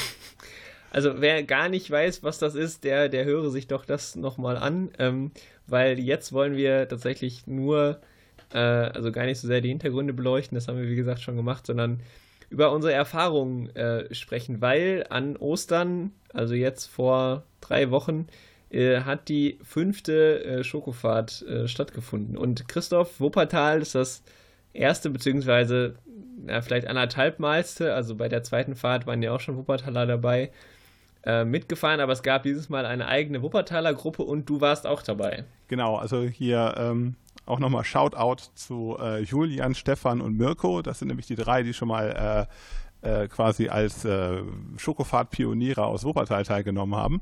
Also 0.96 1.22
wer 1.22 1.42
gar 1.42 1.70
nicht 1.70 1.90
weiß, 1.90 2.22
was 2.22 2.38
das 2.38 2.54
ist, 2.54 2.84
der, 2.84 3.10
der 3.10 3.26
höre 3.26 3.50
sich 3.50 3.66
doch 3.66 3.84
das 3.84 4.16
nochmal 4.16 4.58
an, 4.58 4.92
ähm, 5.00 5.32
weil 5.66 6.00
jetzt 6.00 6.34
wollen 6.34 6.56
wir 6.56 6.88
tatsächlich 6.88 7.48
nur, 7.48 8.00
äh, 8.54 8.60
also 8.60 9.12
gar 9.12 9.26
nicht 9.26 9.40
so 9.40 9.48
sehr 9.48 9.60
die 9.60 9.70
Hintergründe 9.70 10.14
beleuchten, 10.14 10.54
das 10.54 10.68
haben 10.68 10.78
wir 10.78 10.88
wie 10.88 10.96
gesagt 10.96 11.22
schon 11.22 11.36
gemacht, 11.36 11.66
sondern 11.66 12.02
über 12.54 12.72
unsere 12.72 12.94
Erfahrungen 12.94 13.76
äh, 13.76 14.14
sprechen, 14.14 14.62
weil 14.62 15.06
an 15.10 15.36
Ostern, 15.38 16.12
also 16.32 16.54
jetzt 16.54 16.86
vor 16.86 17.44
drei 17.62 17.90
Wochen, 17.90 18.28
äh, 18.70 19.02
hat 19.02 19.28
die 19.28 19.58
fünfte 19.64 20.44
äh, 20.44 20.64
Schokofahrt 20.64 21.42
äh, 21.42 21.68
stattgefunden. 21.68 22.38
Und 22.38 22.68
Christoph 22.68 23.20
Wuppertal 23.20 23.82
ist 23.82 23.96
das 23.96 24.24
erste, 24.72 25.10
beziehungsweise 25.10 25.96
ja, 26.48 26.62
vielleicht 26.62 26.86
anderthalbmalste, 26.88 27.96
also 27.96 28.16
bei 28.16 28.30
der 28.30 28.44
zweiten 28.44 28.76
Fahrt 28.76 29.08
waren 29.08 29.24
ja 29.24 29.32
auch 29.32 29.40
schon 29.40 29.58
Wuppertaler 29.58 30.06
dabei, 30.06 30.52
äh, 31.26 31.46
mitgefahren, 31.46 32.02
aber 32.02 32.14
es 32.14 32.22
gab 32.22 32.44
dieses 32.44 32.70
Mal 32.70 32.86
eine 32.86 33.08
eigene 33.08 33.42
Wuppertaler 33.42 33.96
Gruppe 33.96 34.22
und 34.22 34.48
du 34.48 34.62
warst 34.62 34.86
auch 34.86 35.02
dabei. 35.02 35.46
Genau, 35.70 35.96
also 35.96 36.22
hier 36.22 36.76
ähm, 36.78 37.16
auch 37.46 37.60
nochmal 37.60 37.84
Shoutout 37.84 38.52
zu 38.56 38.98
äh, 39.00 39.22
Julian, 39.24 39.76
Stefan 39.76 40.22
und 40.22 40.38
Mirko. 40.38 40.82
Das 40.82 41.00
sind 41.00 41.10
nämlich 41.10 41.28
die 41.28 41.36
drei, 41.36 41.64
die 41.64 41.74
schon 41.74 41.90
mal 41.90 42.48
äh, 43.04 43.24
äh 43.24 43.28
quasi 43.28 43.70
als 43.70 44.06
äh, 44.06 44.42
Schokofahrt-Pioniere 44.78 45.86
aus 45.86 46.06
Wuppertal 46.06 46.44
teilgenommen 46.44 46.96
haben. 46.96 47.22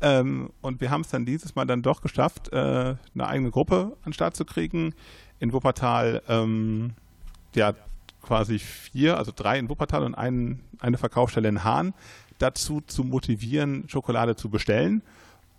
Ähm, 0.00 0.50
und 0.60 0.80
wir 0.80 0.90
haben 0.90 1.00
es 1.00 1.08
dann 1.08 1.24
dieses 1.24 1.54
Mal 1.54 1.64
dann 1.64 1.82
doch 1.82 2.02
geschafft, 2.02 2.52
äh, 2.52 2.56
eine 2.56 3.26
eigene 3.26 3.50
Gruppe 3.50 3.96
an 4.02 4.10
den 4.10 4.12
Start 4.12 4.36
zu 4.36 4.44
kriegen. 4.44 4.94
In 5.38 5.52
Wuppertal, 5.52 6.22
ähm, 6.28 6.94
ja, 7.54 7.74
quasi 8.20 8.58
vier, 8.58 9.16
also 9.18 9.32
drei 9.34 9.58
in 9.58 9.68
Wuppertal 9.68 10.02
und 10.02 10.14
ein, 10.14 10.60
eine 10.80 10.98
Verkaufsstelle 10.98 11.48
in 11.48 11.64
Hahn 11.64 11.94
dazu 12.38 12.80
zu 12.80 13.04
motivieren, 13.04 13.88
Schokolade 13.88 14.36
zu 14.36 14.50
bestellen. 14.50 15.02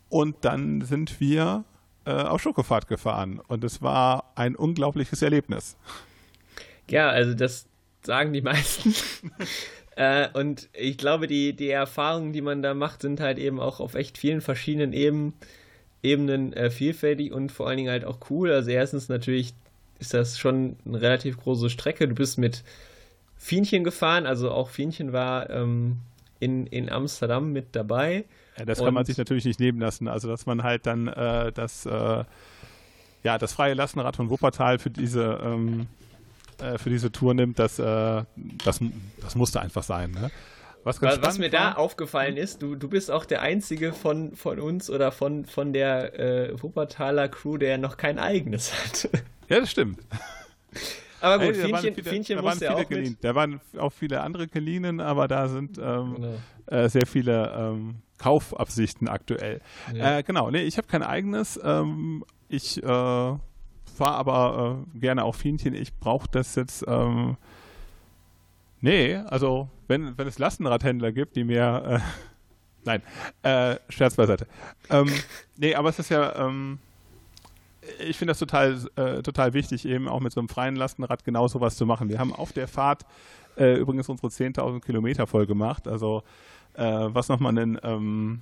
Und 0.09 0.35
dann 0.41 0.81
sind 0.81 1.19
wir 1.19 1.63
äh, 2.05 2.11
auf 2.11 2.41
Schokofahrt 2.41 2.87
gefahren. 2.87 3.41
Und 3.47 3.63
es 3.63 3.81
war 3.81 4.31
ein 4.35 4.55
unglaubliches 4.55 5.21
Erlebnis. 5.21 5.75
Ja, 6.89 7.09
also 7.09 7.33
das 7.33 7.67
sagen 8.03 8.33
die 8.33 8.41
meisten. 8.43 8.93
äh, 9.95 10.27
und 10.33 10.69
ich 10.73 10.97
glaube, 10.97 11.27
die, 11.27 11.53
die 11.53 11.69
Erfahrungen, 11.69 12.33
die 12.33 12.41
man 12.41 12.61
da 12.61 12.73
macht, 12.73 13.01
sind 13.01 13.19
halt 13.19 13.37
eben 13.37 13.59
auch 13.59 13.79
auf 13.79 13.95
echt 13.95 14.17
vielen 14.17 14.41
verschiedenen 14.41 14.93
Eben, 14.93 15.33
Ebenen 16.03 16.53
äh, 16.53 16.69
vielfältig 16.69 17.31
und 17.33 17.51
vor 17.51 17.67
allen 17.67 17.77
Dingen 17.77 17.91
halt 17.91 18.05
auch 18.05 18.19
cool. 18.29 18.51
Also 18.51 18.69
erstens 18.69 19.09
natürlich 19.09 19.53
ist 19.99 20.13
das 20.13 20.37
schon 20.37 20.77
eine 20.85 21.01
relativ 21.01 21.37
große 21.37 21.69
Strecke. 21.69 22.07
Du 22.07 22.15
bist 22.15 22.37
mit 22.37 22.63
Fienchen 23.37 23.83
gefahren, 23.83 24.25
also 24.25 24.51
auch 24.51 24.69
Fienchen 24.69 25.13
war 25.13 25.49
ähm, 25.49 25.97
in, 26.39 26.67
in 26.67 26.89
Amsterdam 26.89 27.51
mit 27.53 27.75
dabei. 27.75 28.25
Ja, 28.57 28.65
das 28.65 28.79
kann 28.79 28.93
man 28.93 29.05
sich 29.05 29.17
natürlich 29.17 29.45
nicht 29.45 29.59
nehmen 29.59 29.79
lassen. 29.79 30.07
Also, 30.07 30.27
dass 30.27 30.45
man 30.45 30.63
halt 30.63 30.85
dann 30.85 31.07
äh, 31.07 31.51
das, 31.51 31.85
äh, 31.85 32.23
ja, 33.23 33.37
das 33.37 33.53
freie 33.53 33.73
Lastenrad 33.73 34.15
von 34.15 34.29
Wuppertal 34.29 34.79
für 34.79 34.89
diese, 34.89 35.39
ähm, 35.43 35.87
äh, 36.59 36.77
für 36.77 36.89
diese 36.89 37.11
Tour 37.11 37.33
nimmt, 37.33 37.59
das, 37.59 37.79
äh, 37.79 38.23
das, 38.63 38.79
das 39.21 39.35
musste 39.35 39.61
einfach 39.61 39.83
sein. 39.83 40.11
Ne? 40.11 40.31
Was, 40.85 41.01
was, 41.01 41.39
mir 41.39 41.51
war, 41.51 41.59
da 41.59 41.71
aufgefallen 41.73 42.37
ist, 42.37 42.61
du, 42.61 42.75
du 42.75 42.87
bist 42.87 43.09
auch 43.09 43.25
der 43.25 43.41
Einzige 43.41 43.91
von, 43.91 44.35
von 44.35 44.59
uns 44.59 44.91
oder 44.91 45.11
von, 45.11 45.45
von 45.45 45.73
der 45.73 46.19
äh, 46.19 46.61
Wuppertaler 46.61 47.27
Crew, 47.27 47.57
der 47.57 47.79
noch 47.79 47.97
kein 47.97 48.19
eigenes 48.19 48.71
hat. 48.73 49.09
Ja, 49.47 49.59
das 49.59 49.69
stimmt. 49.69 49.99
Aber 51.21 51.37
gut, 51.45 51.55
hey, 51.55 51.65
Fienchen, 51.65 52.39
viele, 52.39 52.65
ja 52.65 52.73
auch 52.73 52.89
mit. 52.89 53.23
Da 53.23 53.35
waren 53.35 53.61
auch 53.77 53.93
viele 53.93 54.21
andere 54.21 54.47
Kelinen, 54.47 54.99
aber 54.99 55.27
da 55.27 55.47
sind 55.47 55.77
ähm, 55.77 56.15
genau. 56.15 56.33
äh, 56.65 56.89
sehr 56.89 57.05
viele 57.05 57.53
ähm, 57.55 57.95
Kaufabsichten 58.17 59.07
aktuell. 59.07 59.61
Ja. 59.93 60.19
Äh, 60.19 60.23
genau, 60.23 60.49
nee, 60.51 60.61
ich 60.61 60.77
habe 60.77 60.87
kein 60.87 61.03
eigenes. 61.03 61.59
Ähm, 61.63 62.23
ich 62.47 62.81
äh, 62.81 62.85
fahre 62.85 63.39
aber 63.99 64.85
äh, 64.95 64.99
gerne 64.99 65.23
auch 65.23 65.35
Fienchen. 65.35 65.73
Ich 65.73 65.93
brauche 65.95 66.27
das 66.31 66.55
jetzt. 66.55 66.85
Ähm, 66.87 67.37
nee, 68.81 69.15
also 69.15 69.69
wenn, 69.87 70.17
wenn 70.17 70.27
es 70.27 70.39
Lastenradhändler 70.39 71.11
gibt, 71.11 71.35
die 71.35 71.43
mir. 71.43 71.83
Äh, 71.85 71.99
nein, 72.85 73.01
äh, 73.43 73.77
Scherz 73.89 74.15
beiseite. 74.15 74.47
Ähm, 74.89 75.11
nee, 75.57 75.75
aber 75.75 75.89
es 75.89 75.99
ist 75.99 76.09
ja 76.09 76.35
ähm, 76.35 76.79
ich 77.99 78.17
finde 78.17 78.31
das 78.31 78.39
total, 78.39 78.79
äh, 78.95 79.21
total 79.21 79.53
wichtig, 79.53 79.85
eben 79.85 80.07
auch 80.07 80.19
mit 80.19 80.33
so 80.33 80.39
einem 80.39 80.49
freien 80.49 80.75
Lastenrad 80.75 81.23
genau 81.23 81.47
sowas 81.47 81.75
zu 81.75 81.85
machen. 81.85 82.09
Wir 82.09 82.17
haben 82.17 82.33
auf 82.33 82.51
der 82.51 82.67
Fahrt 82.67 83.05
übrigens 83.57 84.09
unsere 84.09 84.27
10.000 84.27 84.81
Kilometer 84.81 85.27
voll 85.27 85.45
gemacht. 85.45 85.87
Also, 85.87 86.23
äh, 86.77 87.13
was 87.13 87.29
nochmal 87.29 87.57
ein, 87.57 87.79
ähm, 87.83 88.41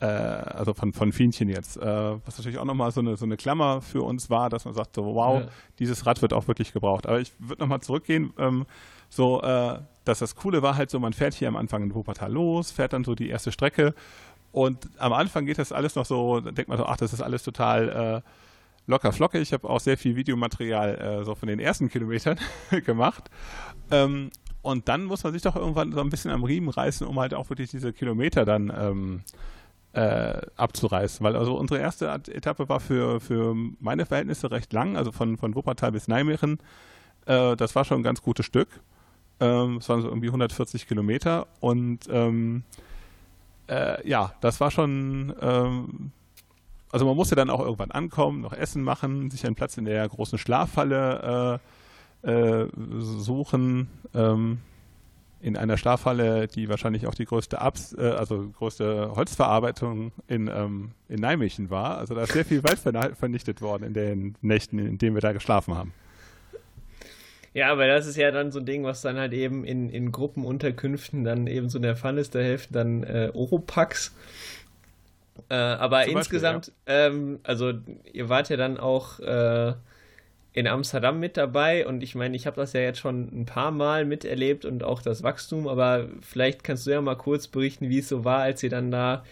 äh, 0.00 0.06
also 0.06 0.74
von, 0.74 0.92
von 0.92 1.12
Fienchen 1.12 1.48
jetzt, 1.48 1.76
äh, 1.76 1.82
was 2.24 2.38
natürlich 2.38 2.58
auch 2.58 2.64
nochmal 2.64 2.90
so 2.92 3.00
eine, 3.00 3.16
so 3.16 3.24
eine 3.24 3.36
Klammer 3.36 3.80
für 3.80 4.02
uns 4.02 4.30
war, 4.30 4.50
dass 4.50 4.64
man 4.64 4.74
sagt, 4.74 4.94
so, 4.94 5.14
wow, 5.14 5.40
ja. 5.40 5.48
dieses 5.78 6.06
Rad 6.06 6.22
wird 6.22 6.32
auch 6.32 6.48
wirklich 6.48 6.72
gebraucht. 6.72 7.06
Aber 7.06 7.20
ich 7.20 7.32
würde 7.38 7.62
nochmal 7.62 7.80
zurückgehen, 7.80 8.32
ähm, 8.38 8.66
so, 9.08 9.42
äh, 9.42 9.78
dass 10.04 10.20
das 10.20 10.36
Coole 10.36 10.62
war 10.62 10.76
halt 10.76 10.90
so, 10.90 11.00
man 11.00 11.12
fährt 11.12 11.34
hier 11.34 11.48
am 11.48 11.56
Anfang 11.56 11.82
in 11.82 11.94
Wuppertal 11.94 12.32
los, 12.32 12.70
fährt 12.70 12.92
dann 12.92 13.04
so 13.04 13.14
die 13.14 13.28
erste 13.28 13.52
Strecke 13.52 13.94
und 14.52 14.88
am 14.98 15.12
Anfang 15.12 15.46
geht 15.46 15.58
das 15.58 15.72
alles 15.72 15.94
noch 15.94 16.06
so, 16.06 16.40
da 16.40 16.50
denkt 16.50 16.68
man 16.68 16.78
so, 16.78 16.86
ach, 16.86 16.96
das 16.96 17.12
ist 17.12 17.20
alles 17.20 17.42
total 17.42 18.22
locker 18.88 19.12
flockig. 19.12 19.42
Ich 19.42 19.52
habe 19.52 19.70
auch 19.70 19.78
sehr 19.78 19.96
viel 19.96 20.16
Videomaterial 20.16 21.20
äh, 21.20 21.24
so 21.24 21.36
von 21.36 21.46
den 21.46 21.60
ersten 21.60 21.88
Kilometern 21.88 22.38
gemacht. 22.84 23.30
Ähm, 23.90 24.30
und 24.62 24.88
dann 24.88 25.04
muss 25.04 25.24
man 25.24 25.32
sich 25.32 25.42
doch 25.42 25.56
irgendwann 25.56 25.92
so 25.92 26.00
ein 26.00 26.10
bisschen 26.10 26.30
am 26.30 26.44
Riemen 26.44 26.68
reißen, 26.68 27.06
um 27.06 27.18
halt 27.18 27.34
auch 27.34 27.48
wirklich 27.50 27.70
diese 27.70 27.92
Kilometer 27.92 28.44
dann 28.44 28.72
ähm, 28.76 29.20
äh, 29.92 30.40
abzureißen. 30.56 31.24
Weil 31.24 31.36
also 31.36 31.56
unsere 31.56 31.80
erste 31.80 32.08
Etappe 32.08 32.68
war 32.68 32.80
für, 32.80 33.20
für 33.20 33.54
meine 33.80 34.06
Verhältnisse 34.06 34.50
recht 34.50 34.72
lang, 34.72 34.96
also 34.96 35.12
von, 35.12 35.36
von 35.36 35.54
Wuppertal 35.54 35.92
bis 35.92 36.08
Nijmegen. 36.08 36.58
Äh, 37.26 37.56
das 37.56 37.74
war 37.74 37.84
schon 37.84 38.00
ein 38.00 38.04
ganz 38.04 38.22
gutes 38.22 38.46
Stück. 38.46 38.68
Ähm, 39.40 39.76
es 39.76 39.88
waren 39.88 40.02
so 40.02 40.08
irgendwie 40.08 40.28
140 40.28 40.88
Kilometer 40.88 41.46
und 41.60 42.00
ähm, 42.10 42.64
äh, 43.68 44.06
ja, 44.08 44.32
das 44.40 44.60
war 44.60 44.70
schon 44.70 45.34
ähm, 45.40 46.12
also 46.90 47.04
man 47.04 47.16
musste 47.16 47.34
dann 47.34 47.50
auch 47.50 47.60
irgendwann 47.60 47.90
ankommen, 47.90 48.40
noch 48.40 48.52
Essen 48.52 48.82
machen, 48.82 49.30
sich 49.30 49.46
einen 49.46 49.54
Platz 49.54 49.76
in 49.76 49.84
der 49.84 50.08
großen 50.08 50.38
Schlafhalle 50.38 51.60
äh, 52.22 52.66
suchen. 52.98 53.88
Ähm, 54.14 54.58
in 55.40 55.56
einer 55.56 55.76
Schlafhalle, 55.76 56.48
die 56.48 56.68
wahrscheinlich 56.68 57.06
auch 57.06 57.14
die 57.14 57.24
größte 57.24 57.60
Abs 57.60 57.94
äh, 57.96 58.00
also 58.00 58.48
größte 58.58 59.12
Holzverarbeitung 59.14 60.12
in, 60.26 60.48
ähm, 60.48 60.90
in 61.08 61.20
Nijmegen 61.20 61.70
war. 61.70 61.98
Also 61.98 62.14
da 62.14 62.22
ist 62.22 62.32
sehr 62.32 62.44
viel 62.44 62.64
Wald 62.64 62.78
vernichtet 63.16 63.60
worden 63.60 63.84
in 63.84 63.94
den 63.94 64.34
Nächten, 64.40 64.78
in 64.78 64.98
denen 64.98 65.14
wir 65.14 65.20
da 65.20 65.32
geschlafen 65.32 65.74
haben. 65.74 65.92
Ja, 67.54 67.72
aber 67.72 67.86
das 67.86 68.06
ist 68.06 68.16
ja 68.16 68.30
dann 68.30 68.52
so 68.52 68.58
ein 68.58 68.66
Ding, 68.66 68.84
was 68.84 69.00
dann 69.02 69.16
halt 69.16 69.32
eben 69.32 69.64
in, 69.64 69.88
in 69.88 70.12
Gruppenunterkünften 70.12 71.24
dann 71.24 71.46
eben 71.46 71.68
so 71.68 71.78
der 71.78 71.96
Fall 71.96 72.18
ist. 72.18 72.34
Da 72.34 72.40
helfen 72.40 72.72
dann 72.72 73.02
äh, 73.04 73.30
Oropax. 73.32 74.14
Äh, 75.48 75.54
aber 75.54 76.04
Zum 76.04 76.16
insgesamt, 76.16 76.72
Beispiel, 76.86 76.94
ja. 76.94 77.06
ähm, 77.06 77.40
also 77.44 77.72
ihr 78.12 78.28
wart 78.28 78.48
ja 78.48 78.56
dann 78.56 78.76
auch 78.76 79.20
äh, 79.20 79.74
in 80.58 80.66
Amsterdam 80.66 81.20
mit 81.20 81.36
dabei 81.36 81.86
und 81.86 82.02
ich 82.02 82.16
meine, 82.16 82.34
ich 82.34 82.44
habe 82.48 82.56
das 82.56 82.72
ja 82.72 82.80
jetzt 82.80 82.98
schon 82.98 83.28
ein 83.32 83.46
paar 83.46 83.70
Mal 83.70 84.04
miterlebt 84.04 84.64
und 84.64 84.82
auch 84.82 85.00
das 85.00 85.22
Wachstum, 85.22 85.68
aber 85.68 86.08
vielleicht 86.20 86.64
kannst 86.64 86.84
du 86.84 86.90
ja 86.90 87.00
mal 87.00 87.14
kurz 87.14 87.46
berichten, 87.46 87.88
wie 87.88 88.00
es 88.00 88.08
so 88.08 88.24
war, 88.24 88.40
als 88.40 88.60
ihr 88.64 88.70
dann 88.70 88.90
da 88.90 89.22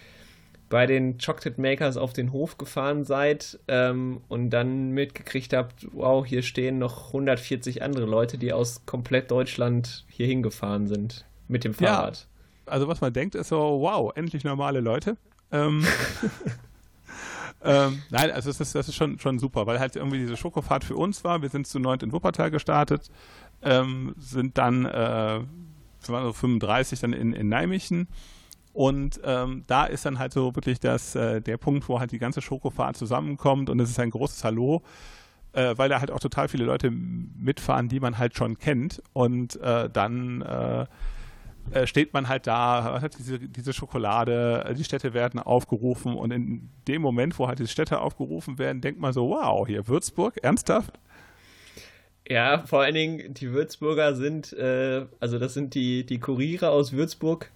bei 0.69 0.85
den 0.85 1.17
Chocolate 1.17 1.59
Makers 1.59 1.97
auf 1.97 2.13
den 2.13 2.31
Hof 2.31 2.57
gefahren 2.57 3.03
seid 3.03 3.59
ähm, 3.67 4.21
und 4.29 4.51
dann 4.51 4.91
mitgekriegt 4.91 5.51
habt, 5.51 5.87
wow, 5.91 6.25
hier 6.25 6.43
stehen 6.43 6.79
noch 6.79 7.07
140 7.07 7.81
andere 7.81 8.05
Leute, 8.05 8.37
die 8.37 8.53
aus 8.53 8.85
komplett 8.85 9.29
Deutschland 9.29 10.05
hier 10.07 10.27
hingefahren 10.27 10.87
sind 10.87 11.25
mit 11.49 11.65
dem 11.65 11.73
Fahrrad. 11.73 12.27
Ja, 12.65 12.71
also 12.71 12.87
was 12.87 13.01
man 13.01 13.11
denkt, 13.11 13.35
ist 13.35 13.49
so, 13.49 13.57
wow, 13.81 14.13
endlich 14.15 14.45
normale 14.45 14.79
Leute. 14.79 15.17
Ähm, 15.51 15.85
ähm, 17.67 18.01
nein, 18.09 18.31
also 18.31 18.49
das 18.49 18.59
ist, 18.59 18.73
das 18.73 18.87
ist 18.87 18.95
schon, 18.95 19.19
schon 19.19 19.39
super, 19.39 19.67
weil 19.67 19.79
halt 19.79 19.95
irgendwie 19.95 20.17
diese 20.19 20.37
Schokofahrt 20.37 20.83
für 20.83 20.95
uns 20.95 21.23
war. 21.23 21.41
Wir 21.41 21.49
sind 21.49 21.67
zu 21.67 21.79
neunt 21.79 22.03
in 22.03 22.11
Wuppertal 22.11 22.49
gestartet, 22.49 23.11
ähm, 23.61 24.15
sind 24.17 24.57
dann 24.57 24.85
äh, 24.85 25.41
das 25.99 26.09
waren 26.09 26.25
so 26.25 26.33
35 26.33 26.99
dann 26.99 27.13
in, 27.13 27.33
in 27.33 27.49
Nijmegen. 27.49 28.07
Und 28.73 29.19
ähm, 29.23 29.63
da 29.67 29.85
ist 29.85 30.05
dann 30.05 30.19
halt 30.19 30.33
so 30.33 30.55
wirklich 30.55 30.79
das, 30.79 31.15
äh, 31.15 31.41
der 31.41 31.57
Punkt, 31.57 31.89
wo 31.89 31.99
halt 31.99 32.11
die 32.11 32.19
ganze 32.19 32.41
Schokofahrt 32.41 32.95
zusammenkommt 32.95 33.69
und 33.69 33.79
es 33.79 33.89
ist 33.89 33.99
ein 33.99 34.11
großes 34.11 34.43
Hallo, 34.43 34.83
äh, 35.53 35.73
weil 35.77 35.89
da 35.89 35.99
halt 35.99 36.11
auch 36.11 36.19
total 36.19 36.47
viele 36.47 36.65
Leute 36.65 36.91
mitfahren, 36.91 37.89
die 37.89 37.99
man 37.99 38.19
halt 38.19 38.37
schon 38.37 38.59
kennt. 38.59 39.01
Und 39.13 39.59
äh, 39.61 39.89
dann 39.89 40.87
äh, 41.71 41.81
äh, 41.81 41.87
steht 41.87 42.13
man 42.13 42.27
halt 42.27 42.47
da, 42.47 43.01
hat 43.01 43.17
diese, 43.17 43.39
diese 43.39 43.73
Schokolade, 43.73 44.65
äh, 44.67 44.73
die 44.73 44.83
Städte 44.83 45.13
werden 45.13 45.39
aufgerufen 45.39 46.15
und 46.15 46.31
in 46.31 46.69
dem 46.87 47.01
Moment, 47.01 47.37
wo 47.39 47.47
halt 47.47 47.59
die 47.59 47.67
Städte 47.67 47.99
aufgerufen 47.99 48.57
werden, 48.57 48.81
denkt 48.81 48.99
man 48.99 49.13
so, 49.13 49.29
wow, 49.29 49.67
hier 49.67 49.87
Würzburg, 49.87 50.37
ernsthaft? 50.41 50.99
Ja, 52.29 52.65
vor 52.65 52.81
allen 52.81 52.93
Dingen, 52.93 53.33
die 53.33 53.51
Würzburger 53.51 54.15
sind, 54.15 54.53
äh, 54.53 55.05
also 55.19 55.39
das 55.39 55.53
sind 55.53 55.75
die, 55.75 56.05
die 56.05 56.19
Kuriere 56.19 56.69
aus 56.69 56.91
Würzburg, 56.91 57.51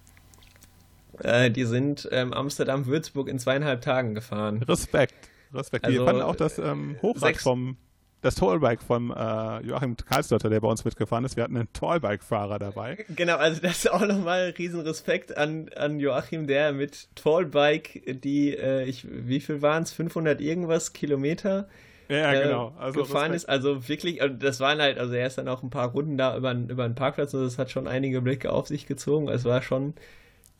äh, 1.20 1.50
die 1.50 1.64
sind 1.64 2.08
ähm, 2.10 2.32
Amsterdam-Würzburg 2.32 3.28
in 3.28 3.38
zweieinhalb 3.38 3.82
Tagen 3.82 4.14
gefahren. 4.14 4.62
Respekt, 4.62 5.14
Respekt. 5.52 5.84
Also, 5.84 5.98
die 5.98 6.04
fanden 6.04 6.22
auch 6.22 6.36
das 6.36 6.58
ähm, 6.58 6.96
Hochrad 7.02 7.36
vom 7.36 7.76
das 8.22 8.36
Tollbike 8.36 8.82
vom 8.82 9.10
äh, 9.10 9.60
Joachim 9.66 9.96
Karlsdotter, 9.96 10.48
der 10.48 10.60
bei 10.60 10.68
uns 10.68 10.84
mitgefahren 10.84 11.24
ist. 11.24 11.36
Wir 11.36 11.44
hatten 11.44 11.56
einen 11.56 11.72
Tollbike-Fahrer 11.72 12.58
dabei. 12.58 13.04
Genau, 13.14 13.36
also 13.36 13.60
das 13.60 13.84
ist 13.84 13.92
auch 13.92 14.06
nochmal 14.06 14.54
riesen 14.56 14.80
Respekt 14.80 15.36
an, 15.36 15.68
an 15.76 16.00
Joachim, 16.00 16.46
der 16.46 16.72
mit 16.72 17.08
Tollbike 17.16 18.20
die, 18.22 18.56
äh, 18.56 18.84
ich, 18.84 19.06
wie 19.10 19.40
viel 19.40 19.60
waren 19.60 19.82
es, 19.82 19.92
500 19.92 20.40
irgendwas 20.40 20.92
Kilometer 20.92 21.68
ja, 22.08 22.32
äh, 22.32 22.42
genau. 22.42 22.74
Also 22.78 23.00
gefahren 23.00 23.32
Respekt. 23.32 23.36
ist. 23.36 23.48
Also 23.48 23.88
wirklich, 23.88 24.22
also 24.22 24.34
das 24.34 24.60
waren 24.60 24.80
halt, 24.80 24.98
also 24.98 25.14
er 25.14 25.26
ist 25.26 25.38
dann 25.38 25.48
auch 25.48 25.62
ein 25.62 25.70
paar 25.70 25.90
Runden 25.90 26.18
da 26.18 26.36
über, 26.36 26.52
über 26.52 26.86
den 26.86 26.94
Parkplatz 26.94 27.34
und 27.34 27.42
das 27.42 27.58
hat 27.58 27.70
schon 27.70 27.88
einige 27.88 28.20
Blicke 28.20 28.52
auf 28.52 28.68
sich 28.68 28.86
gezogen. 28.86 29.28
Es 29.28 29.44
war 29.44 29.62
schon 29.62 29.94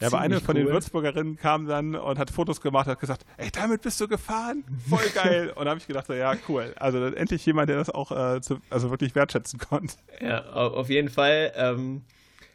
ja, 0.02 0.08
aber 0.08 0.20
eine 0.20 0.40
von 0.40 0.56
cool. 0.56 0.64
den 0.64 0.72
Würzburgerinnen 0.72 1.36
kam 1.36 1.66
dann 1.66 1.94
und 1.94 2.18
hat 2.18 2.30
Fotos 2.30 2.60
gemacht, 2.60 2.86
hat 2.86 3.00
gesagt, 3.00 3.24
ey, 3.36 3.50
damit 3.52 3.82
bist 3.82 4.00
du 4.00 4.08
gefahren? 4.08 4.64
Voll 4.88 5.08
geil. 5.14 5.52
und 5.54 5.64
da 5.64 5.70
habe 5.70 5.80
ich 5.80 5.86
gedacht, 5.86 6.06
so, 6.06 6.12
ja, 6.12 6.34
cool. 6.48 6.74
Also 6.78 7.04
endlich 7.04 7.44
jemand, 7.46 7.68
der 7.68 7.76
das 7.76 7.90
auch 7.90 8.10
äh, 8.10 8.40
zu, 8.40 8.60
also 8.70 8.90
wirklich 8.90 9.14
wertschätzen 9.14 9.58
konnte. 9.58 9.94
Ja, 10.20 10.44
auf 10.44 10.88
jeden 10.88 11.08
Fall. 11.08 11.52
Ähm, 11.56 12.02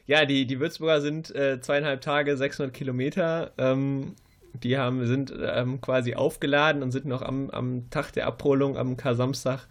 ja, 0.06 0.26
die, 0.26 0.46
die 0.46 0.60
Würzburger 0.60 1.02
sind 1.02 1.34
äh, 1.36 1.60
zweieinhalb 1.60 2.02
Tage, 2.02 2.38
600 2.38 2.74
Kilometer. 2.74 3.52
Ähm, 3.58 4.16
die 4.54 4.78
haben, 4.78 5.06
sind 5.06 5.34
ähm, 5.40 5.82
quasi 5.82 6.16
aufgeladen 6.16 6.84
und 6.84 6.92
sind 6.92 7.06
noch 7.06 7.22
am, 7.22 7.50
am 7.50 7.90
Tag 7.90 8.12
der 8.12 8.28
Abholung, 8.28 8.78
am 8.78 8.98
Kar-Samstag, 8.98 9.68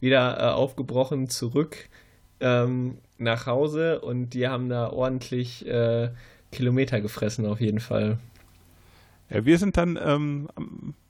wieder 0.00 0.38
äh, 0.38 0.42
aufgebrochen 0.50 1.28
zurück 1.28 1.88
ähm, 2.40 2.98
nach 3.18 3.46
Hause 3.46 4.00
und 4.00 4.30
die 4.30 4.46
haben 4.48 4.68
da 4.68 4.90
ordentlich 4.90 5.66
äh, 5.66 6.10
Kilometer 6.50 7.00
gefressen 7.00 7.46
auf 7.46 7.60
jeden 7.60 7.80
Fall. 7.80 8.18
Ja, 9.30 9.44
wir 9.44 9.58
sind 9.58 9.76
dann, 9.76 9.98
ähm, 10.02 10.48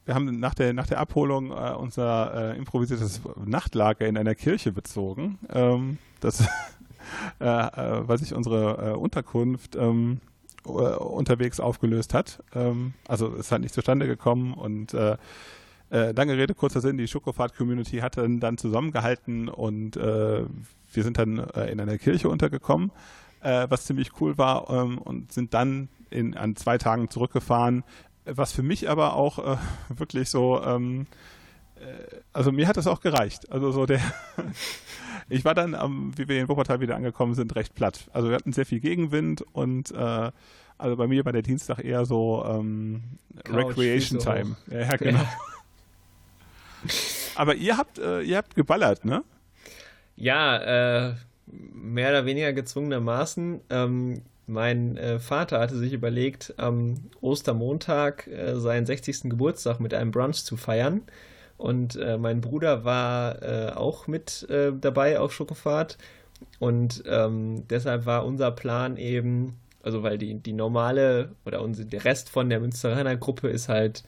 wir 0.04 0.14
haben 0.14 0.40
nach 0.40 0.54
der, 0.54 0.72
nach 0.72 0.86
der 0.86 0.98
Abholung 0.98 1.52
äh, 1.52 1.72
unser 1.78 2.52
äh, 2.52 2.58
improvisiertes 2.58 3.20
Nachtlager 3.44 4.06
in 4.06 4.16
einer 4.16 4.34
Kirche 4.34 4.72
bezogen. 4.72 5.38
Ähm, 5.52 5.98
das, 6.20 6.40
äh, 7.40 7.44
äh, 7.44 8.08
weil 8.08 8.18
sich 8.18 8.34
unsere 8.34 8.92
äh, 8.92 8.96
Unterkunft 8.96 9.76
ähm, 9.76 10.20
äh, 10.64 10.70
unterwegs 10.70 11.60
aufgelöst 11.60 12.12
hat. 12.12 12.42
Ähm, 12.54 12.94
also 13.06 13.34
es 13.36 13.52
hat 13.52 13.60
nicht 13.60 13.74
zustande 13.74 14.06
gekommen 14.06 14.54
und 14.54 14.96
lange 15.90 16.36
Rede, 16.36 16.52
kurzer 16.52 16.82
Sinn, 16.82 16.98
die 16.98 17.08
Schokofahrt-Community 17.08 18.00
hat 18.00 18.18
dann, 18.18 18.40
dann 18.40 18.58
zusammengehalten 18.58 19.48
und 19.48 19.96
wir 19.96 20.46
sind 20.92 21.16
dann 21.16 21.38
in 21.38 21.80
einer 21.80 21.96
Kirche 21.96 22.28
untergekommen 22.28 22.90
äh, 23.42 23.66
was 23.68 23.84
ziemlich 23.86 24.20
cool 24.20 24.38
war 24.38 24.68
ähm, 24.70 24.98
und 24.98 25.32
sind 25.32 25.54
dann 25.54 25.88
in, 26.10 26.36
an 26.36 26.56
zwei 26.56 26.78
Tagen 26.78 27.10
zurückgefahren, 27.10 27.84
was 28.24 28.52
für 28.52 28.62
mich 28.62 28.88
aber 28.88 29.14
auch 29.14 29.38
äh, 29.38 29.56
wirklich 29.88 30.30
so, 30.30 30.62
ähm, 30.62 31.06
äh, 31.76 32.16
also 32.32 32.52
mir 32.52 32.68
hat 32.68 32.76
das 32.76 32.86
auch 32.86 33.00
gereicht. 33.00 33.50
Also 33.52 33.72
so 33.72 33.86
der, 33.86 34.00
ich 35.28 35.44
war 35.44 35.54
dann, 35.54 35.74
ähm, 35.74 36.12
wie 36.16 36.28
wir 36.28 36.40
in 36.40 36.48
Wuppertal 36.48 36.80
wieder 36.80 36.96
angekommen 36.96 37.34
sind, 37.34 37.54
recht 37.56 37.74
platt. 37.74 38.08
Also 38.12 38.28
wir 38.28 38.36
hatten 38.36 38.52
sehr 38.52 38.66
viel 38.66 38.80
Gegenwind 38.80 39.42
und 39.52 39.90
äh, 39.92 40.30
also 40.78 40.96
bei 40.96 41.08
mir 41.08 41.24
war 41.24 41.32
der 41.32 41.42
Dienstag 41.42 41.84
eher 41.84 42.04
so 42.04 42.44
ähm, 42.46 43.02
Recreation 43.48 44.20
Time. 44.20 44.56
Ja, 44.70 44.80
ja, 44.80 44.96
genau. 44.96 45.24
Aber 47.34 47.54
ihr 47.56 47.76
habt, 47.76 47.98
äh, 47.98 48.20
ihr 48.20 48.36
habt 48.36 48.54
geballert, 48.54 49.04
ne? 49.04 49.24
Ja, 50.14 51.08
äh, 51.08 51.14
mehr 51.50 52.10
oder 52.10 52.26
weniger 52.26 52.52
gezwungenermaßen. 52.52 53.60
Ähm, 53.70 54.22
mein 54.46 54.96
äh, 54.96 55.18
Vater 55.18 55.60
hatte 55.60 55.76
sich 55.76 55.92
überlegt, 55.92 56.54
am 56.56 56.94
Ostermontag 57.20 58.26
äh, 58.26 58.56
seinen 58.56 58.86
60. 58.86 59.24
Geburtstag 59.24 59.78
mit 59.80 59.92
einem 59.94 60.10
Brunch 60.10 60.44
zu 60.44 60.56
feiern. 60.56 61.02
Und 61.58 61.96
äh, 61.96 62.16
mein 62.18 62.40
Bruder 62.40 62.84
war 62.84 63.42
äh, 63.42 63.72
auch 63.72 64.06
mit 64.06 64.48
äh, 64.48 64.72
dabei 64.80 65.18
auf 65.18 65.32
Schokofahrt. 65.32 65.98
Und 66.60 67.02
ähm, 67.06 67.64
deshalb 67.68 68.06
war 68.06 68.24
unser 68.24 68.50
Plan 68.52 68.96
eben, 68.96 69.58
also 69.82 70.02
weil 70.02 70.18
die, 70.18 70.34
die 70.34 70.52
normale 70.52 71.32
oder 71.44 71.60
unser, 71.60 71.84
der 71.84 72.04
Rest 72.04 72.30
von 72.30 72.48
der 72.48 72.60
Münsteraner 72.60 73.16
Gruppe 73.16 73.48
ist 73.48 73.68
halt 73.68 74.04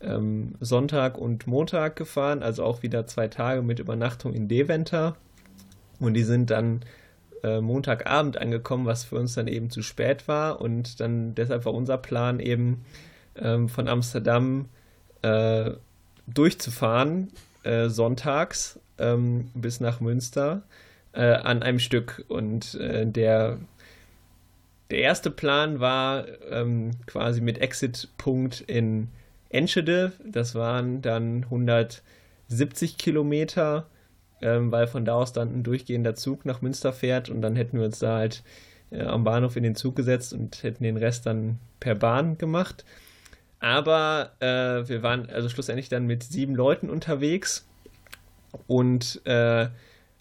ähm, 0.00 0.54
Sonntag 0.60 1.18
und 1.18 1.46
Montag 1.46 1.96
gefahren, 1.96 2.42
also 2.42 2.64
auch 2.64 2.82
wieder 2.82 3.06
zwei 3.06 3.28
Tage 3.28 3.62
mit 3.62 3.78
Übernachtung 3.78 4.34
in 4.34 4.48
Deventer. 4.48 5.16
Und 6.00 6.14
die 6.14 6.22
sind 6.22 6.50
dann 6.50 6.80
äh, 7.42 7.60
Montagabend 7.60 8.36
angekommen, 8.38 8.86
was 8.86 9.04
für 9.04 9.16
uns 9.16 9.34
dann 9.34 9.48
eben 9.48 9.70
zu 9.70 9.82
spät 9.82 10.28
war. 10.28 10.60
Und 10.60 11.00
dann 11.00 11.34
deshalb 11.34 11.64
war 11.64 11.74
unser 11.74 11.98
Plan 11.98 12.40
eben 12.40 12.84
ähm, 13.36 13.68
von 13.68 13.88
Amsterdam 13.88 14.68
äh, 15.22 15.70
durchzufahren, 16.26 17.30
äh, 17.62 17.88
sonntags 17.88 18.78
ähm, 18.98 19.50
bis 19.54 19.80
nach 19.80 20.00
Münster 20.00 20.62
äh, 21.12 21.32
an 21.32 21.62
einem 21.62 21.78
Stück. 21.78 22.24
Und 22.28 22.74
äh, 22.74 23.06
der, 23.06 23.58
der 24.90 24.98
erste 24.98 25.30
Plan 25.30 25.80
war 25.80 26.26
ähm, 26.50 26.92
quasi 27.06 27.40
mit 27.40 27.58
Exit-Punkt 27.58 28.60
in 28.60 29.08
Enschede. 29.48 30.12
Das 30.24 30.54
waren 30.54 31.02
dann 31.02 31.44
170 31.44 32.98
Kilometer 32.98 33.86
ähm, 34.42 34.72
weil 34.72 34.86
von 34.86 35.04
da 35.04 35.14
aus 35.14 35.32
dann 35.32 35.54
ein 35.54 35.62
durchgehender 35.62 36.14
Zug 36.14 36.44
nach 36.44 36.62
Münster 36.62 36.92
fährt 36.92 37.28
und 37.28 37.42
dann 37.42 37.56
hätten 37.56 37.78
wir 37.78 37.86
uns 37.86 37.98
da 37.98 38.16
halt 38.16 38.42
äh, 38.90 39.02
am 39.02 39.24
Bahnhof 39.24 39.56
in 39.56 39.62
den 39.62 39.74
Zug 39.74 39.96
gesetzt 39.96 40.32
und 40.32 40.62
hätten 40.62 40.84
den 40.84 40.96
Rest 40.96 41.26
dann 41.26 41.58
per 41.80 41.94
Bahn 41.94 42.38
gemacht. 42.38 42.84
Aber 43.60 44.32
äh, 44.40 44.88
wir 44.88 45.02
waren 45.02 45.28
also 45.30 45.48
schlussendlich 45.48 45.88
dann 45.88 46.06
mit 46.06 46.22
sieben 46.22 46.54
Leuten 46.54 46.90
unterwegs 46.90 47.66
und 48.66 49.20
äh, 49.26 49.68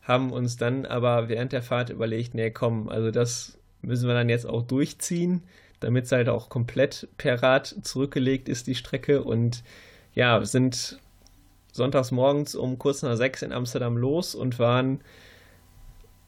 haben 0.02 0.32
uns 0.32 0.58
dann 0.58 0.86
aber 0.86 1.30
während 1.30 1.52
der 1.52 1.62
Fahrt 1.62 1.90
überlegt, 1.90 2.34
nee, 2.34 2.50
komm, 2.50 2.90
also 2.90 3.12
das 3.12 3.58
müssen 3.82 4.08
wir 4.08 4.16
dann 4.16 4.30
jetzt 4.30 4.48
auch 4.48 4.64
durchziehen, 4.64 5.44
damit 5.80 6.06
es 6.06 6.12
halt 6.12 6.30
auch 6.30 6.50
komplett 6.50 7.08
per 7.18 7.44
Rad 7.44 7.76
zurückgelegt 7.84 8.50
ist, 8.50 8.68
die 8.68 8.76
Strecke. 8.76 9.24
Und 9.24 9.64
ja, 10.16 10.44
sind 10.44 11.00
sonntags 11.78 12.12
morgens 12.12 12.56
um 12.56 12.78
kurz 12.78 13.04
nach 13.04 13.16
sechs 13.16 13.42
in 13.42 13.54
Amsterdam 13.54 13.96
los 13.96 14.36
und 14.36 14.60
waren 14.60 15.00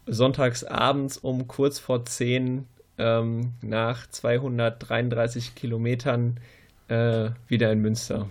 sonntags 0.06 0.64
abends 0.64 1.18
um 1.18 1.47
kurz 1.47 1.80
vor 1.80 2.06
zehn 2.06 2.68
ähm, 2.97 3.54
nach 3.62 4.08
233 4.08 5.56
Kilometern 5.56 6.39
äh, 6.88 7.32
wieder 7.47 7.72
in 7.72 7.80
Münster. 7.80 8.28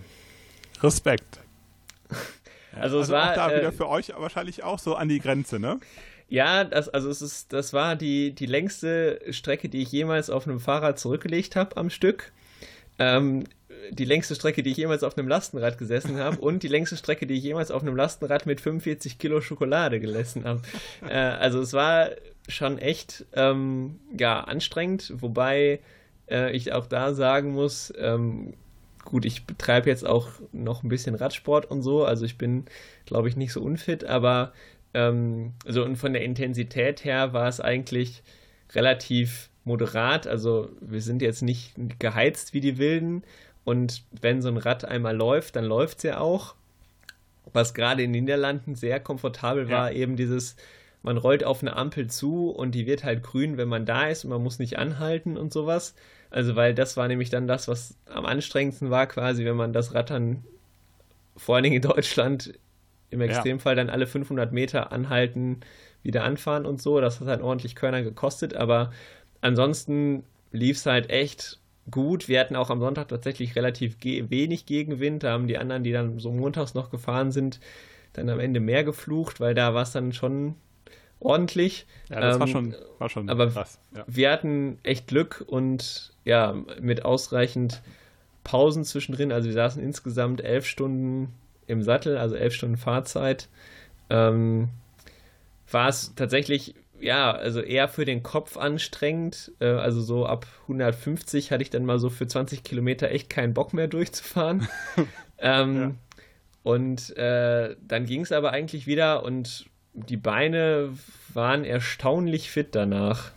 Respekt. 0.81 1.41
Also, 2.09 2.21
also 2.81 2.99
es 3.01 3.09
war 3.09 3.31
auch 3.31 3.35
da 3.35 3.51
äh, 3.51 3.59
wieder 3.59 3.71
für 3.71 3.87
euch 3.87 4.11
wahrscheinlich 4.17 4.63
auch 4.63 4.79
so 4.79 4.95
an 4.95 5.09
die 5.09 5.19
Grenze, 5.19 5.59
ne? 5.59 5.79
Ja, 6.29 6.63
das, 6.63 6.89
also 6.89 7.09
es 7.09 7.21
ist, 7.21 7.53
das 7.53 7.73
war 7.73 7.95
die, 7.95 8.33
die 8.33 8.45
längste 8.45 9.19
Strecke, 9.31 9.67
die 9.67 9.81
ich 9.81 9.91
jemals 9.91 10.29
auf 10.29 10.47
einem 10.47 10.59
Fahrrad 10.59 10.99
zurückgelegt 10.99 11.55
habe 11.55 11.75
am 11.75 11.89
Stück. 11.89 12.31
Ähm, 12.99 13.45
die 13.91 14.05
längste 14.05 14.35
Strecke, 14.35 14.63
die 14.63 14.71
ich 14.71 14.77
jemals 14.77 15.03
auf 15.03 15.17
einem 15.17 15.27
Lastenrad 15.27 15.77
gesessen 15.77 16.17
habe 16.17 16.39
und 16.39 16.63
die 16.63 16.67
längste 16.67 16.97
Strecke, 16.97 17.27
die 17.27 17.35
ich 17.35 17.43
jemals 17.43 17.71
auf 17.71 17.81
einem 17.81 17.95
Lastenrad 17.95 18.45
mit 18.45 18.61
45 18.61 19.17
Kilo 19.17 19.41
Schokolade 19.41 19.99
gelassen 19.99 20.45
habe. 20.45 20.61
Äh, 21.07 21.15
also 21.15 21.61
es 21.61 21.73
war 21.73 22.09
schon 22.47 22.77
echt 22.77 23.25
ähm, 23.33 23.99
ja, 24.17 24.41
anstrengend, 24.41 25.13
wobei 25.17 25.79
äh, 26.29 26.51
ich 26.55 26.73
auch 26.73 26.87
da 26.87 27.13
sagen 27.13 27.51
muss, 27.51 27.93
ähm, 27.97 28.53
gut, 29.05 29.25
ich 29.25 29.45
betreibe 29.45 29.89
jetzt 29.89 30.05
auch 30.05 30.29
noch 30.51 30.83
ein 30.83 30.89
bisschen 30.89 31.15
Radsport 31.15 31.69
und 31.69 31.81
so, 31.81 32.05
also 32.05 32.25
ich 32.25 32.37
bin, 32.37 32.65
glaube 33.05 33.29
ich, 33.29 33.37
nicht 33.37 33.53
so 33.53 33.61
unfit, 33.61 34.03
aber 34.03 34.53
ähm, 34.93 35.53
so 35.65 35.83
und 35.83 35.95
von 35.95 36.13
der 36.13 36.23
Intensität 36.23 37.03
her 37.05 37.33
war 37.33 37.47
es 37.47 37.59
eigentlich 37.59 38.23
relativ 38.73 39.49
moderat, 39.63 40.25
also 40.25 40.69
wir 40.81 41.01
sind 41.01 41.21
jetzt 41.21 41.43
nicht 41.43 41.73
geheizt 41.99 42.53
wie 42.53 42.61
die 42.61 42.77
Wilden 42.77 43.23
und 43.69 44.03
wenn 44.19 44.41
so 44.41 44.49
ein 44.49 44.57
Rad 44.57 44.83
einmal 44.83 45.15
läuft, 45.15 45.55
dann 45.55 45.65
läuft 45.65 45.99
es 45.99 46.03
ja 46.03 46.19
auch. 46.19 46.55
Was 47.53 47.73
gerade 47.73 48.03
in 48.03 48.13
den 48.13 48.23
Niederlanden 48.23 48.75
sehr 48.75 48.99
komfortabel 48.99 49.69
war, 49.69 49.91
ja. 49.91 49.97
eben 49.97 50.15
dieses 50.15 50.55
man 51.01 51.17
rollt 51.17 51.43
auf 51.43 51.61
eine 51.61 51.75
Ampel 51.75 52.07
zu 52.07 52.49
und 52.49 52.75
die 52.75 52.85
wird 52.85 53.03
halt 53.03 53.23
grün, 53.23 53.57
wenn 53.57 53.69
man 53.69 53.85
da 53.85 54.07
ist 54.07 54.25
und 54.25 54.31
man 54.31 54.43
muss 54.43 54.59
nicht 54.59 54.77
anhalten 54.77 55.37
und 55.37 55.53
sowas. 55.53 55.95
Also, 56.29 56.55
weil 56.55 56.73
das 56.73 56.97
war 56.97 57.07
nämlich 57.07 57.29
dann 57.29 57.47
das, 57.47 57.67
was 57.67 57.95
am 58.13 58.25
anstrengendsten 58.25 58.89
war, 58.89 59.07
quasi, 59.07 59.45
wenn 59.45 59.55
man 59.55 59.73
das 59.73 59.93
Rad 59.93 60.09
dann 60.09 60.43
vor 61.37 61.55
allen 61.55 61.63
Dingen 61.63 61.77
in 61.77 61.81
Deutschland 61.81 62.53
im 63.11 63.21
Extremfall 63.21 63.73
ja. 63.73 63.83
dann 63.83 63.89
alle 63.89 64.07
500 64.07 64.51
Meter 64.51 64.91
anhalten, 64.91 65.61
wieder 66.03 66.23
anfahren 66.23 66.65
und 66.65 66.81
so. 66.81 66.99
Das 66.99 67.21
hat 67.21 67.27
halt 67.27 67.41
ordentlich 67.41 67.75
Körner 67.75 68.03
gekostet, 68.03 68.53
aber 68.55 68.91
ansonsten 69.41 70.23
lief 70.51 70.77
es 70.77 70.85
halt 70.85 71.09
echt 71.09 71.59
gut. 71.91 72.27
Wir 72.27 72.39
hatten 72.39 72.55
auch 72.55 72.69
am 72.69 72.79
Sonntag 72.79 73.07
tatsächlich 73.07 73.55
relativ 73.55 73.99
ge 73.99 74.29
wenig 74.29 74.65
Gegenwind. 74.65 75.23
Da 75.23 75.31
haben 75.31 75.47
die 75.47 75.57
anderen, 75.57 75.83
die 75.83 75.91
dann 75.91 76.19
so 76.19 76.31
montags 76.31 76.73
noch 76.73 76.89
gefahren 76.89 77.31
sind, 77.31 77.59
dann 78.13 78.29
am 78.29 78.39
Ende 78.39 78.59
mehr 78.59 78.83
geflucht, 78.83 79.39
weil 79.39 79.53
da 79.53 79.73
war 79.73 79.83
es 79.83 79.91
dann 79.91 80.13
schon 80.13 80.55
ordentlich. 81.19 81.85
Ja, 82.09 82.19
das 82.19 82.35
ähm, 82.35 82.39
war 82.39 82.47
schon, 82.47 82.75
war 82.97 83.09
schon 83.09 83.29
aber 83.29 83.49
krass. 83.49 83.79
Ja. 83.95 84.03
Wir 84.07 84.31
hatten 84.31 84.79
echt 84.83 85.07
Glück 85.07 85.43
und 85.47 86.13
ja, 86.25 86.55
mit 86.79 87.05
ausreichend 87.05 87.81
Pausen 88.43 88.83
zwischendrin. 88.83 89.31
Also 89.31 89.47
wir 89.47 89.53
saßen 89.53 89.81
insgesamt 89.81 90.41
elf 90.41 90.65
Stunden 90.65 91.33
im 91.67 91.83
Sattel, 91.83 92.17
also 92.17 92.35
elf 92.35 92.53
Stunden 92.53 92.77
Fahrzeit. 92.77 93.47
Ähm, 94.09 94.69
war 95.71 95.89
es 95.89 96.13
tatsächlich, 96.15 96.73
ja, 96.99 97.31
also 97.31 97.61
eher 97.61 97.87
für 97.87 98.05
den 98.05 98.23
Kopf 98.23 98.57
anstrengend. 98.57 99.51
Äh, 99.59 99.67
also 99.67 100.01
so 100.01 100.25
ab 100.25 100.45
150 100.63 101.51
hatte 101.51 101.63
ich 101.63 101.69
dann 101.69 101.85
mal 101.85 101.99
so 101.99 102.09
für 102.09 102.27
20 102.27 102.63
Kilometer 102.63 103.11
echt 103.11 103.29
keinen 103.29 103.53
Bock 103.53 103.73
mehr 103.73 103.87
durchzufahren. 103.87 104.67
ähm, 105.39 105.75
ja. 105.75 105.91
Und 106.63 107.15
äh, 107.17 107.75
dann 107.81 108.05
ging 108.05 108.21
es 108.21 108.31
aber 108.31 108.51
eigentlich 108.51 108.85
wieder 108.85 109.23
und 109.23 109.65
die 109.93 110.17
Beine 110.17 110.89
waren 111.33 111.63
erstaunlich 111.63 112.51
fit 112.51 112.75
danach. 112.75 113.31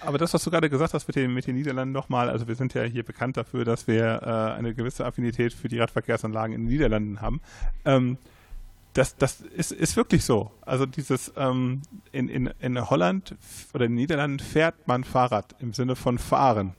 Aber 0.00 0.16
das, 0.16 0.32
was 0.32 0.42
du 0.42 0.50
gerade 0.50 0.70
gesagt 0.70 0.94
hast 0.94 1.06
mit 1.08 1.16
den, 1.16 1.34
mit 1.34 1.46
den 1.46 1.56
Niederlanden 1.56 1.92
nochmal, 1.92 2.30
also 2.30 2.48
wir 2.48 2.54
sind 2.54 2.72
ja 2.72 2.82
hier 2.84 3.02
bekannt 3.02 3.36
dafür, 3.36 3.64
dass 3.64 3.86
wir 3.86 4.22
äh, 4.22 4.58
eine 4.58 4.74
gewisse 4.74 5.04
Affinität 5.04 5.52
für 5.52 5.68
die 5.68 5.78
Radverkehrsanlagen 5.78 6.54
in 6.54 6.62
den 6.62 6.70
Niederlanden 6.70 7.20
haben. 7.20 7.40
Ähm, 7.84 8.16
das, 8.94 9.16
das 9.16 9.40
ist, 9.40 9.72
ist 9.72 9.96
wirklich 9.96 10.24
so. 10.24 10.50
Also 10.62 10.86
dieses 10.86 11.32
ähm, 11.36 11.82
in, 12.12 12.28
in, 12.28 12.50
in 12.58 12.90
Holland 12.90 13.36
oder 13.72 13.84
in 13.84 13.92
den 13.92 13.96
Niederlanden 13.96 14.38
fährt 14.40 14.86
man 14.86 15.04
Fahrrad 15.04 15.54
im 15.60 15.72
Sinne 15.72 15.96
von 15.96 16.18
fahren. 16.18 16.74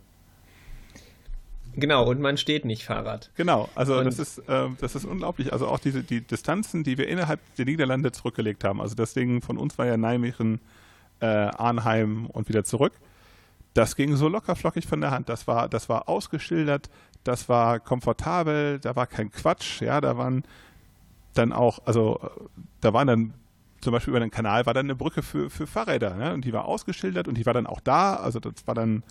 Genau, 1.74 2.10
und 2.10 2.20
man 2.20 2.36
steht 2.36 2.66
nicht 2.66 2.84
Fahrrad. 2.84 3.32
Genau, 3.36 3.70
also 3.76 3.98
und 3.98 4.06
das 4.06 4.20
ist, 4.20 4.40
äh, 4.40 4.68
das 4.82 4.96
ist 4.96 5.06
unglaublich. 5.06 5.54
Also 5.54 5.68
auch 5.68 5.80
diese 5.80 6.04
die 6.04 6.20
Distanzen, 6.20 6.84
die 6.84 6.98
wir 6.98 7.08
innerhalb 7.08 7.40
der 7.56 7.66
Niederlande 7.66 8.12
zurückgelegt 8.12 8.66
haben. 8.66 8.82
Also 8.82 8.96
das 8.96 9.14
Ding 9.14 9.42
von 9.42 9.58
uns 9.58 9.78
war 9.78 9.86
ja 9.86 9.96
Nijmegen, 9.96 10.60
äh, 11.22 11.26
Arnheim 11.26 12.26
und 12.26 12.50
wieder 12.50 12.66
zurück. 12.66 12.94
Das 13.74 13.96
ging 13.96 14.18
so 14.18 14.28
locker 14.28 14.58
flockig 14.58 14.86
von 14.86 15.00
der 15.00 15.12
Hand. 15.12 15.30
Das 15.30 15.48
war, 15.48 15.70
das 15.70 15.88
war 15.88 16.10
ausgeschildert, 16.10 16.90
das 17.24 17.48
war 17.48 17.80
komfortabel, 17.80 18.80
da 18.80 18.98
war 18.98 19.08
kein 19.08 19.32
Quatsch, 19.32 19.82
ja, 19.82 20.02
da 20.02 20.18
waren 20.18 20.44
dann 21.34 21.54
auch, 21.54 21.80
also 21.86 22.20
da 22.82 22.94
waren 22.94 23.08
dann 23.08 23.34
zum 23.82 23.94
Beispiel 23.94 24.12
über 24.12 24.20
den 24.20 24.32
Kanal 24.32 24.66
war 24.66 24.74
dann 24.74 24.86
eine 24.86 24.96
Brücke 24.96 25.24
für, 25.24 25.50
für 25.50 25.68
Fahrräder, 25.68 26.16
ne? 26.16 26.34
Und 26.34 26.46
die 26.46 26.54
war 26.54 26.66
ausgeschildert 26.66 27.28
und 27.28 27.36
die 27.36 27.46
war 27.46 27.54
dann 27.54 27.66
auch 27.66 27.80
da, 27.80 28.16
also 28.16 28.40
das 28.40 28.54
war 28.66 28.76
dann 28.76 29.04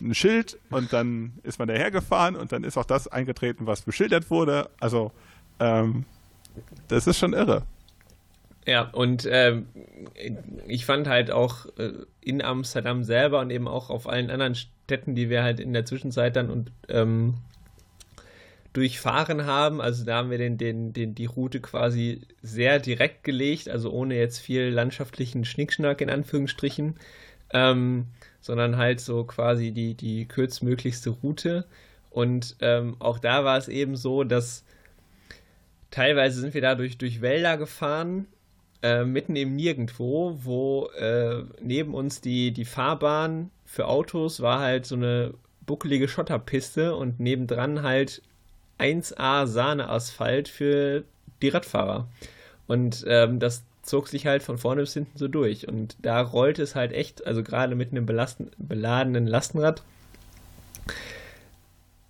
ein 0.00 0.14
Schild 0.14 0.58
und 0.70 0.92
dann 0.92 1.32
ist 1.42 1.58
man 1.58 1.66
dahergefahren 1.66 2.36
und 2.36 2.52
dann 2.52 2.62
ist 2.62 2.76
auch 2.76 2.84
das 2.84 3.08
eingetreten, 3.08 3.66
was 3.66 3.82
beschildert 3.82 4.30
wurde. 4.30 4.70
Also 4.78 5.10
ähm, 5.58 6.04
das 6.86 7.06
ist 7.06 7.18
schon 7.18 7.32
irre. 7.32 7.64
Ja, 8.66 8.82
und 8.82 9.26
ähm, 9.30 9.66
ich 10.66 10.84
fand 10.84 11.08
halt 11.08 11.30
auch 11.30 11.66
äh, 11.78 11.92
in 12.20 12.42
Amsterdam 12.42 13.02
selber 13.02 13.40
und 13.40 13.50
eben 13.50 13.66
auch 13.66 13.90
auf 13.90 14.06
allen 14.08 14.30
anderen 14.30 14.54
Städten, 14.54 15.14
die 15.14 15.30
wir 15.30 15.42
halt 15.42 15.58
in 15.58 15.72
der 15.72 15.86
Zwischenzeit 15.86 16.36
dann 16.36 16.50
und 16.50 16.70
ähm, 16.88 17.34
durchfahren 18.78 19.44
haben, 19.44 19.80
also 19.80 20.04
da 20.04 20.18
haben 20.18 20.30
wir 20.30 20.38
den, 20.38 20.56
den, 20.56 20.92
den, 20.92 21.14
die 21.14 21.26
Route 21.26 21.60
quasi 21.60 22.22
sehr 22.42 22.78
direkt 22.78 23.24
gelegt, 23.24 23.68
also 23.68 23.90
ohne 23.90 24.16
jetzt 24.16 24.38
viel 24.38 24.68
landschaftlichen 24.68 25.44
Schnickschnack 25.44 26.00
in 26.00 26.10
Anführungsstrichen. 26.10 26.94
Ähm, 27.52 28.06
sondern 28.40 28.76
halt 28.76 29.00
so 29.00 29.24
quasi 29.24 29.72
die, 29.72 29.94
die 29.94 30.26
kürzmöglichste 30.26 31.10
Route. 31.10 31.66
Und 32.10 32.56
ähm, 32.60 32.96
auch 32.98 33.18
da 33.18 33.44
war 33.44 33.58
es 33.58 33.68
eben 33.68 33.96
so, 33.96 34.24
dass 34.24 34.64
teilweise 35.90 36.40
sind 36.40 36.54
wir 36.54 36.62
da 36.62 36.74
durch, 36.74 36.98
durch 36.98 37.20
Wälder 37.20 37.56
gefahren, 37.56 38.26
äh, 38.82 39.04
mitten 39.04 39.36
im 39.36 39.56
Nirgendwo, 39.56 40.38
wo 40.42 40.86
äh, 40.98 41.42
neben 41.60 41.94
uns 41.94 42.20
die, 42.20 42.52
die 42.52 42.64
Fahrbahn 42.64 43.50
für 43.64 43.88
Autos 43.88 44.40
war 44.40 44.60
halt 44.60 44.86
so 44.86 44.94
eine 44.94 45.34
buckelige 45.66 46.08
Schotterpiste 46.08 46.94
und 46.94 47.20
nebendran 47.20 47.82
halt 47.82 48.22
1A 48.78 49.46
Sahneasphalt 49.46 50.48
für 50.48 51.04
die 51.42 51.48
Radfahrer. 51.48 52.08
Und 52.66 53.04
ähm, 53.08 53.38
das 53.40 53.64
zog 53.82 54.08
sich 54.08 54.26
halt 54.26 54.42
von 54.42 54.58
vorne 54.58 54.82
bis 54.82 54.94
hinten 54.94 55.16
so 55.16 55.28
durch. 55.28 55.66
Und 55.66 55.96
da 56.02 56.20
rollte 56.20 56.62
es 56.62 56.74
halt 56.74 56.92
echt, 56.92 57.26
also 57.26 57.42
gerade 57.42 57.74
mit 57.74 57.90
einem 57.90 58.06
beladenen 58.06 59.26
Lastenrad, 59.26 59.82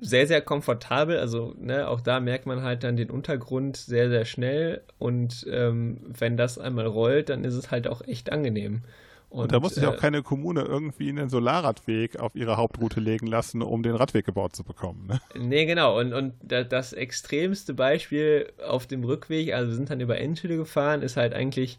sehr, 0.00 0.26
sehr 0.26 0.40
komfortabel. 0.40 1.18
Also 1.18 1.54
ne, 1.58 1.88
auch 1.88 2.00
da 2.00 2.20
merkt 2.20 2.46
man 2.46 2.62
halt 2.62 2.84
dann 2.84 2.96
den 2.96 3.10
Untergrund 3.10 3.76
sehr, 3.76 4.08
sehr 4.10 4.24
schnell. 4.24 4.82
Und 4.98 5.46
ähm, 5.50 5.98
wenn 6.06 6.36
das 6.36 6.58
einmal 6.58 6.86
rollt, 6.86 7.28
dann 7.28 7.44
ist 7.44 7.54
es 7.54 7.70
halt 7.70 7.88
auch 7.88 8.02
echt 8.06 8.30
angenehm. 8.30 8.82
Und, 9.30 9.42
und 9.42 9.52
da 9.52 9.60
muss 9.60 9.74
sich 9.74 9.86
auch 9.86 9.94
äh, 9.94 9.98
keine 9.98 10.22
Kommune 10.22 10.62
irgendwie 10.62 11.10
einen 11.10 11.28
Solarradweg 11.28 12.18
auf 12.18 12.34
ihre 12.34 12.56
Hauptroute 12.56 13.00
legen 13.00 13.26
lassen, 13.26 13.60
um 13.60 13.82
den 13.82 13.94
Radweg 13.94 14.24
gebaut 14.24 14.56
zu 14.56 14.64
bekommen. 14.64 15.06
Ne? 15.06 15.20
Nee, 15.38 15.66
genau. 15.66 15.98
Und, 15.98 16.14
und 16.14 16.34
das 16.42 16.94
extremste 16.94 17.74
Beispiel 17.74 18.50
auf 18.66 18.86
dem 18.86 19.04
Rückweg, 19.04 19.52
also 19.52 19.68
wir 19.68 19.76
sind 19.76 19.90
dann 19.90 20.00
über 20.00 20.18
Enschede 20.18 20.56
gefahren, 20.56 21.02
ist 21.02 21.18
halt 21.18 21.34
eigentlich 21.34 21.78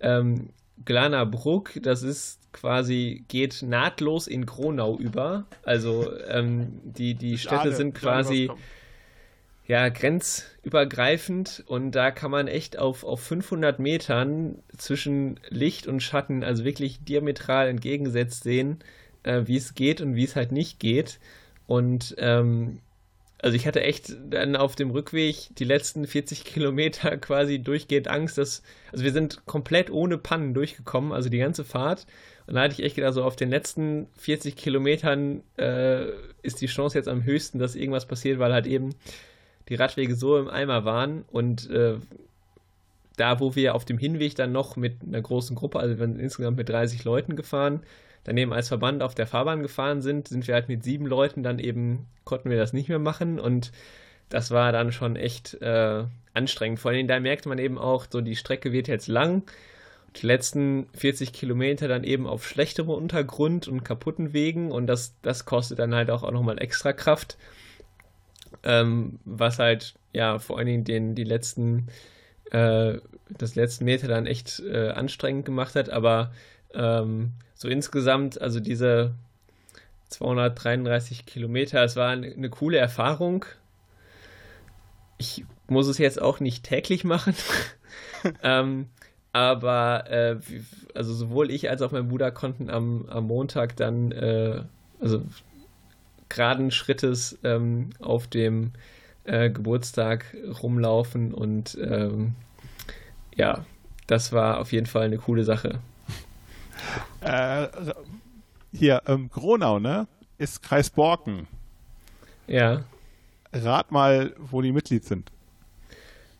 ähm, 0.00 0.50
Glanabruck. 0.84 1.72
Das 1.82 2.02
ist 2.02 2.40
quasi, 2.52 3.24
geht 3.28 3.62
nahtlos 3.62 4.26
in 4.26 4.44
Gronau 4.44 4.98
über. 4.98 5.46
Also 5.62 6.12
ähm, 6.28 6.80
die, 6.84 7.14
die 7.14 7.38
Städte 7.38 7.72
sind 7.72 7.94
quasi 7.94 8.50
ja, 9.70 9.88
grenzübergreifend 9.88 11.62
und 11.68 11.92
da 11.92 12.10
kann 12.10 12.32
man 12.32 12.48
echt 12.48 12.76
auf, 12.76 13.04
auf 13.04 13.20
500 13.20 13.78
Metern 13.78 14.64
zwischen 14.76 15.38
Licht 15.48 15.86
und 15.86 16.02
Schatten, 16.02 16.42
also 16.42 16.64
wirklich 16.64 17.04
diametral 17.04 17.68
entgegengesetzt 17.68 18.42
sehen, 18.42 18.80
äh, 19.22 19.42
wie 19.44 19.56
es 19.56 19.76
geht 19.76 20.00
und 20.00 20.16
wie 20.16 20.24
es 20.24 20.34
halt 20.34 20.50
nicht 20.50 20.80
geht. 20.80 21.20
Und 21.68 22.16
ähm, 22.18 22.80
also 23.38 23.54
ich 23.54 23.64
hatte 23.64 23.80
echt 23.82 24.16
dann 24.28 24.56
auf 24.56 24.74
dem 24.74 24.90
Rückweg 24.90 25.50
die 25.56 25.64
letzten 25.64 26.04
40 26.04 26.44
Kilometer 26.44 27.16
quasi 27.18 27.60
durchgehend 27.60 28.08
Angst, 28.08 28.38
dass, 28.38 28.64
also 28.90 29.04
wir 29.04 29.12
sind 29.12 29.46
komplett 29.46 29.88
ohne 29.88 30.18
Pannen 30.18 30.52
durchgekommen, 30.52 31.12
also 31.12 31.28
die 31.28 31.38
ganze 31.38 31.62
Fahrt. 31.62 32.08
Und 32.48 32.56
da 32.56 32.62
hatte 32.62 32.74
ich 32.74 32.82
echt 32.82 32.96
gedacht, 32.96 33.14
so 33.14 33.22
auf 33.22 33.36
den 33.36 33.50
letzten 33.50 34.08
40 34.18 34.56
Kilometern 34.56 35.44
äh, 35.56 36.06
ist 36.42 36.60
die 36.60 36.66
Chance 36.66 36.98
jetzt 36.98 37.06
am 37.06 37.22
höchsten, 37.22 37.60
dass 37.60 37.76
irgendwas 37.76 38.08
passiert, 38.08 38.40
weil 38.40 38.52
halt 38.52 38.66
eben 38.66 38.96
die 39.70 39.76
Radwege 39.76 40.14
so 40.14 40.36
im 40.36 40.48
Eimer 40.48 40.84
waren 40.84 41.24
und 41.30 41.70
äh, 41.70 41.94
da, 43.16 43.38
wo 43.38 43.54
wir 43.54 43.74
auf 43.74 43.84
dem 43.84 43.98
Hinweg 43.98 44.34
dann 44.34 44.52
noch 44.52 44.76
mit 44.76 44.96
einer 45.06 45.20
großen 45.20 45.54
Gruppe, 45.54 45.78
also 45.78 45.98
wir 45.98 46.06
sind 46.06 46.18
insgesamt 46.18 46.56
mit 46.56 46.68
30 46.68 47.04
Leuten 47.04 47.36
gefahren, 47.36 47.80
daneben 48.24 48.52
als 48.52 48.68
Verband 48.68 49.02
auf 49.02 49.14
der 49.14 49.26
Fahrbahn 49.26 49.62
gefahren 49.62 50.02
sind, 50.02 50.28
sind 50.28 50.46
wir 50.46 50.54
halt 50.54 50.68
mit 50.68 50.82
sieben 50.82 51.06
Leuten 51.06 51.42
dann 51.42 51.58
eben, 51.58 52.06
konnten 52.24 52.50
wir 52.50 52.58
das 52.58 52.72
nicht 52.72 52.88
mehr 52.88 52.98
machen 52.98 53.38
und 53.38 53.72
das 54.28 54.50
war 54.50 54.72
dann 54.72 54.92
schon 54.92 55.16
echt 55.16 55.60
äh, 55.60 56.04
anstrengend. 56.34 56.80
Vor 56.80 56.92
allem 56.92 57.08
da 57.08 57.18
merkte 57.20 57.48
man 57.48 57.58
eben 57.58 57.78
auch, 57.78 58.06
so 58.08 58.20
die 58.20 58.36
Strecke 58.36 58.72
wird 58.72 58.88
jetzt 58.88 59.08
lang. 59.08 59.42
Die 60.16 60.26
letzten 60.26 60.86
40 60.94 61.32
Kilometer 61.32 61.88
dann 61.88 62.04
eben 62.04 62.26
auf 62.26 62.46
schlechterem 62.46 62.90
Untergrund 62.90 63.68
und 63.68 63.84
kaputten 63.84 64.32
Wegen 64.32 64.72
und 64.72 64.86
das, 64.86 65.14
das 65.22 65.44
kostet 65.44 65.78
dann 65.78 65.94
halt 65.94 66.10
auch, 66.10 66.22
auch 66.22 66.32
nochmal 66.32 66.60
extra 66.60 66.92
Kraft 66.92 67.36
ähm, 68.62 69.18
was 69.24 69.58
halt 69.58 69.94
ja 70.12 70.38
vor 70.38 70.58
allen 70.58 70.66
Dingen 70.66 70.84
den, 70.84 71.14
die 71.14 71.24
letzten, 71.24 71.88
äh, 72.50 72.98
das 73.28 73.54
letzten 73.54 73.84
Meter 73.84 74.08
dann 74.08 74.26
echt 74.26 74.60
äh, 74.60 74.90
anstrengend 74.90 75.44
gemacht 75.44 75.74
hat, 75.74 75.90
aber 75.90 76.32
ähm, 76.74 77.32
so 77.54 77.68
insgesamt, 77.68 78.40
also 78.40 78.60
diese 78.60 79.14
233 80.08 81.26
Kilometer, 81.26 81.84
es 81.84 81.96
war 81.96 82.10
eine, 82.10 82.26
eine 82.26 82.50
coole 82.50 82.78
Erfahrung. 82.78 83.44
Ich 85.18 85.44
muss 85.68 85.86
es 85.86 85.98
jetzt 85.98 86.20
auch 86.20 86.40
nicht 86.40 86.64
täglich 86.64 87.04
machen. 87.04 87.34
ähm, 88.42 88.88
aber 89.32 90.10
äh, 90.10 90.36
also 90.94 91.14
sowohl 91.14 91.50
ich 91.50 91.70
als 91.70 91.82
auch 91.82 91.92
mein 91.92 92.08
Bruder 92.08 92.30
konnten 92.32 92.70
am, 92.70 93.06
am 93.08 93.26
Montag 93.26 93.76
dann, 93.76 94.10
äh, 94.12 94.62
also 95.00 95.22
geraden 96.30 96.70
Schrittes 96.70 97.38
ähm, 97.44 97.90
auf 98.00 98.26
dem 98.26 98.72
äh, 99.24 99.50
Geburtstag 99.50 100.34
rumlaufen 100.62 101.34
und 101.34 101.76
ähm, 101.80 102.34
ja, 103.34 103.64
das 104.06 104.32
war 104.32 104.58
auf 104.58 104.72
jeden 104.72 104.86
Fall 104.86 105.04
eine 105.04 105.18
coole 105.18 105.44
Sache. 105.44 105.80
Äh, 107.20 107.68
hier, 108.72 109.02
ähm, 109.06 109.28
Gronau, 109.28 109.78
ne? 109.78 110.06
Ist 110.38 110.62
Kreis 110.62 110.88
Borken. 110.88 111.46
Ja. 112.46 112.84
Rat 113.52 113.92
mal, 113.92 114.34
wo 114.38 114.62
die 114.62 114.72
Mitglied 114.72 115.04
sind. 115.04 115.30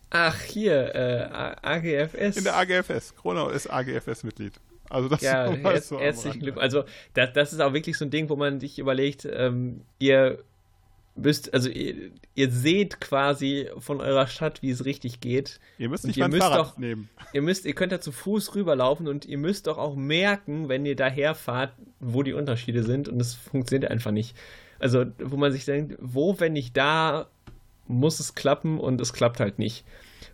Ach, 0.09 0.39
hier, 0.41 0.95
äh, 0.95 1.29
AGFS. 1.61 2.37
In 2.37 2.43
der 2.43 2.57
AGFS. 2.57 3.15
Gronau 3.15 3.49
ist 3.49 3.67
AGFS-Mitglied. 3.67 4.53
Also 4.91 5.09
das 5.09 5.21
ja, 5.21 5.49
her 5.51 5.81
so 5.81 5.99
herzlichen. 5.99 6.39
Glückwunsch. 6.39 6.63
Also 6.63 6.83
das, 7.13 7.33
das 7.33 7.53
ist 7.53 7.59
auch 7.61 7.73
wirklich 7.73 7.97
so 7.97 8.05
ein 8.05 8.11
Ding, 8.11 8.29
wo 8.29 8.35
man 8.35 8.59
sich 8.59 8.79
überlegt, 8.79 9.27
ähm, 9.31 9.81
ihr 9.99 10.39
müsst, 11.15 11.53
also 11.53 11.69
ihr, 11.69 12.11
ihr 12.35 12.49
seht 12.51 13.01
quasi 13.01 13.69
von 13.79 13.99
eurer 14.01 14.27
Stadt, 14.27 14.61
wie 14.61 14.69
es 14.71 14.85
richtig 14.85 15.19
geht. 15.19 15.59
Ihr 15.77 15.89
müsst 15.89 16.05
nicht 16.05 16.17
ihr 16.17 16.27
müsst 16.27 16.41
Fahrrad 16.41 16.59
doch- 16.59 16.77
nehmen. 16.77 17.09
Ihr 17.33 17.41
müsst, 17.41 17.65
ihr 17.65 17.73
könnt 17.73 17.91
da 17.91 17.99
zu 18.01 18.11
Fuß 18.11 18.55
rüberlaufen 18.55 19.07
und 19.07 19.25
ihr 19.25 19.37
müsst 19.37 19.67
doch 19.67 19.77
auch 19.77 19.95
merken, 19.95 20.69
wenn 20.69 20.85
ihr 20.85 20.95
daherfahrt, 20.95 21.73
wo 21.99 22.23
die 22.23 22.33
Unterschiede 22.33 22.83
sind 22.83 23.09
und 23.09 23.19
es 23.21 23.33
funktioniert 23.35 23.91
einfach 23.91 24.11
nicht. 24.11 24.35
Also, 24.79 25.05
wo 25.19 25.37
man 25.37 25.51
sich 25.51 25.65
denkt, 25.65 25.97
wo, 25.99 26.39
wenn 26.39 26.53
nicht 26.53 26.75
da, 26.75 27.27
muss 27.87 28.19
es 28.19 28.35
klappen 28.35 28.79
und 28.79 28.99
es 29.01 29.13
klappt 29.13 29.39
halt 29.39 29.59
nicht. 29.59 29.83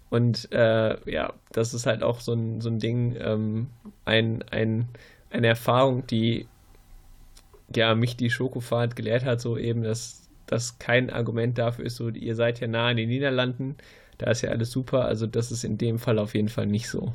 Und 0.10 0.52
äh, 0.52 1.12
ja, 1.12 1.34
das 1.52 1.74
ist 1.74 1.86
halt 1.86 2.04
auch 2.04 2.20
so 2.22 2.34
ein, 2.34 2.62
so 2.62 2.70
ein 2.70 2.80
Ding, 2.80 3.16
ähm, 3.20 3.68
ein, 4.06 4.44
ein, 4.52 4.88
eine 5.30 5.48
Erfahrung, 5.48 6.08
die 6.08 6.48
ja 7.76 7.94
mich 7.96 8.16
die 8.16 8.30
Schokofahrt 8.30 8.96
gelehrt 8.96 9.26
hat, 9.26 9.42
so 9.42 9.58
eben, 9.58 9.84
dass 9.84 10.30
das 10.46 10.80
kein 10.80 11.10
Argument 11.10 11.58
dafür 11.58 11.86
ist, 11.86 11.98
so 11.98 12.10
ihr 12.10 12.36
seid 12.36 12.62
ja 12.62 12.68
nah 12.68 12.90
in 12.90 12.98
den 12.98 13.10
Niederlanden, 13.10 13.76
da 14.18 14.32
ist 14.32 14.42
ja 14.42 14.50
alles 14.50 14.72
super, 14.72 15.06
also 15.06 15.28
das 15.28 15.52
ist 15.52 15.64
in 15.64 15.78
dem 15.78 16.00
Fall 16.00 16.20
auf 16.20 16.34
jeden 16.34 16.50
Fall 16.50 16.66
nicht 16.66 16.90
so. 16.90 17.14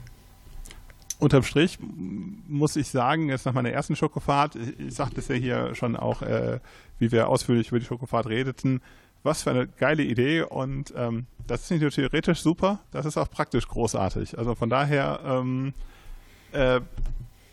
Unterm 1.18 1.44
Strich 1.44 1.78
muss 1.80 2.76
ich 2.76 2.88
sagen, 2.88 3.28
jetzt 3.28 3.46
nach 3.46 3.54
meiner 3.54 3.70
ersten 3.70 3.96
Schokofahrt, 3.96 4.56
ich, 4.56 4.78
ich 4.78 4.94
sagte 4.94 5.20
es 5.20 5.28
ja 5.28 5.36
hier 5.36 5.74
schon 5.74 5.96
auch, 5.96 6.20
äh, 6.22 6.58
wie 6.98 7.12
wir 7.12 7.28
ausführlich 7.28 7.68
über 7.68 7.78
die 7.78 7.86
Schokofahrt 7.86 8.26
redeten, 8.26 8.82
was 9.22 9.42
für 9.42 9.50
eine 9.50 9.66
geile 9.66 10.02
Idee 10.02 10.42
und 10.42 10.92
ähm, 10.96 11.26
das 11.46 11.62
ist 11.62 11.70
nicht 11.70 11.82
nur 11.82 11.90
theoretisch 11.90 12.40
super, 12.40 12.80
das 12.90 13.06
ist 13.06 13.16
auch 13.16 13.30
praktisch 13.30 13.66
großartig. 13.68 14.38
Also 14.38 14.54
von 14.54 14.70
daher, 14.70 15.20
ähm, 15.24 15.74
äh, 16.52 16.80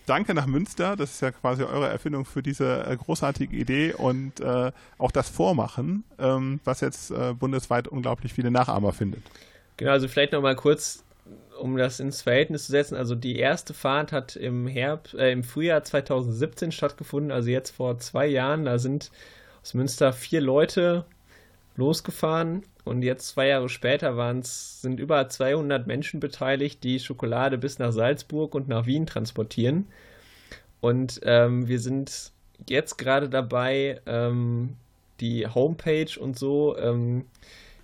danke 0.05 0.33
nach 0.33 0.47
Münster, 0.47 0.95
das 0.95 1.11
ist 1.11 1.21
ja 1.21 1.31
quasi 1.31 1.63
eure 1.63 1.87
Erfindung 1.87 2.25
für 2.25 2.41
diese 2.41 2.85
äh, 2.85 2.97
großartige 2.97 3.55
Idee 3.55 3.93
und 3.93 4.39
äh, 4.39 4.71
auch 4.97 5.11
das 5.11 5.29
Vormachen, 5.29 6.03
ähm, 6.17 6.59
was 6.63 6.81
jetzt 6.81 7.11
äh, 7.11 7.33
bundesweit 7.33 7.87
unglaublich 7.87 8.33
viele 8.33 8.51
Nachahmer 8.51 8.91
findet. 8.91 9.23
Genau, 9.77 9.91
also 9.91 10.07
vielleicht 10.07 10.33
nochmal 10.33 10.55
kurz, 10.55 11.03
um 11.59 11.77
das 11.77 11.99
ins 11.99 12.21
Verhältnis 12.21 12.65
zu 12.65 12.71
setzen. 12.71 12.95
Also 12.95 13.15
die 13.15 13.37
erste 13.37 13.73
Fahrt 13.73 14.11
hat 14.11 14.35
im 14.35 14.67
Herbst, 14.67 15.13
äh, 15.13 15.31
im 15.31 15.43
Frühjahr 15.43 15.83
2017 15.83 16.71
stattgefunden, 16.71 17.31
also 17.31 17.49
jetzt 17.49 17.71
vor 17.71 17.99
zwei 17.99 18.27
Jahren. 18.27 18.65
Da 18.65 18.79
sind 18.79 19.11
aus 19.61 19.73
Münster 19.73 20.11
vier 20.13 20.41
Leute 20.41 21.05
losgefahren 21.79 22.63
und 22.83 23.01
jetzt 23.01 23.29
zwei 23.29 23.47
Jahre 23.47 23.69
später 23.69 24.17
waren's, 24.17 24.81
sind 24.81 24.99
über 24.99 25.27
200 25.27 25.87
Menschen 25.87 26.19
beteiligt, 26.19 26.83
die 26.83 26.99
Schokolade 26.99 27.57
bis 27.57 27.79
nach 27.79 27.91
Salzburg 27.91 28.53
und 28.53 28.67
nach 28.67 28.85
Wien 28.85 29.05
transportieren. 29.05 29.87
Und 30.81 31.19
ähm, 31.23 31.67
wir 31.67 31.79
sind 31.79 32.31
jetzt 32.67 32.97
gerade 32.97 33.29
dabei, 33.29 34.01
ähm, 34.05 34.75
die 35.19 35.47
Homepage 35.47 36.19
und 36.19 36.37
so 36.37 36.77
ähm, 36.77 37.25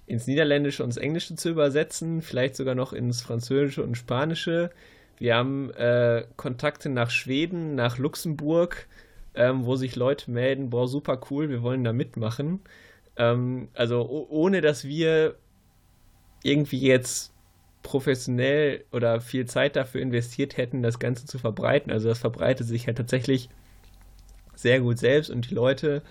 ins 0.07 0.27
Niederländische 0.27 0.83
und 0.83 0.89
ins 0.89 0.97
Englische 0.97 1.35
zu 1.35 1.49
übersetzen, 1.49 2.21
vielleicht 2.21 2.55
sogar 2.55 2.75
noch 2.75 2.93
ins 2.93 3.21
Französische 3.21 3.83
und 3.83 3.95
Spanische. 3.95 4.69
Wir 5.17 5.35
haben 5.35 5.71
äh, 5.71 6.25
Kontakte 6.35 6.89
nach 6.89 7.09
Schweden, 7.09 7.75
nach 7.75 7.97
Luxemburg, 7.97 8.87
ähm, 9.33 9.65
wo 9.65 9.75
sich 9.75 9.95
Leute 9.95 10.31
melden, 10.31 10.69
boah, 10.69 10.87
super 10.87 11.19
cool, 11.29 11.49
wir 11.49 11.61
wollen 11.61 11.83
da 11.83 11.93
mitmachen. 11.93 12.61
Ähm, 13.17 13.69
also 13.73 14.07
ohne 14.29 14.61
dass 14.61 14.85
wir 14.85 15.35
irgendwie 16.43 16.79
jetzt 16.79 17.33
professionell 17.83 18.83
oder 18.91 19.21
viel 19.21 19.45
Zeit 19.45 19.75
dafür 19.75 20.01
investiert 20.01 20.57
hätten, 20.57 20.81
das 20.81 20.99
Ganze 20.99 21.25
zu 21.25 21.37
verbreiten. 21.37 21.91
Also 21.91 22.09
das 22.09 22.19
verbreitet 22.19 22.67
sich 22.67 22.87
halt 22.87 22.97
tatsächlich 22.97 23.49
sehr 24.55 24.79
gut 24.79 24.97
selbst 24.97 25.29
und 25.29 25.49
die 25.49 25.55
Leute, 25.55 26.01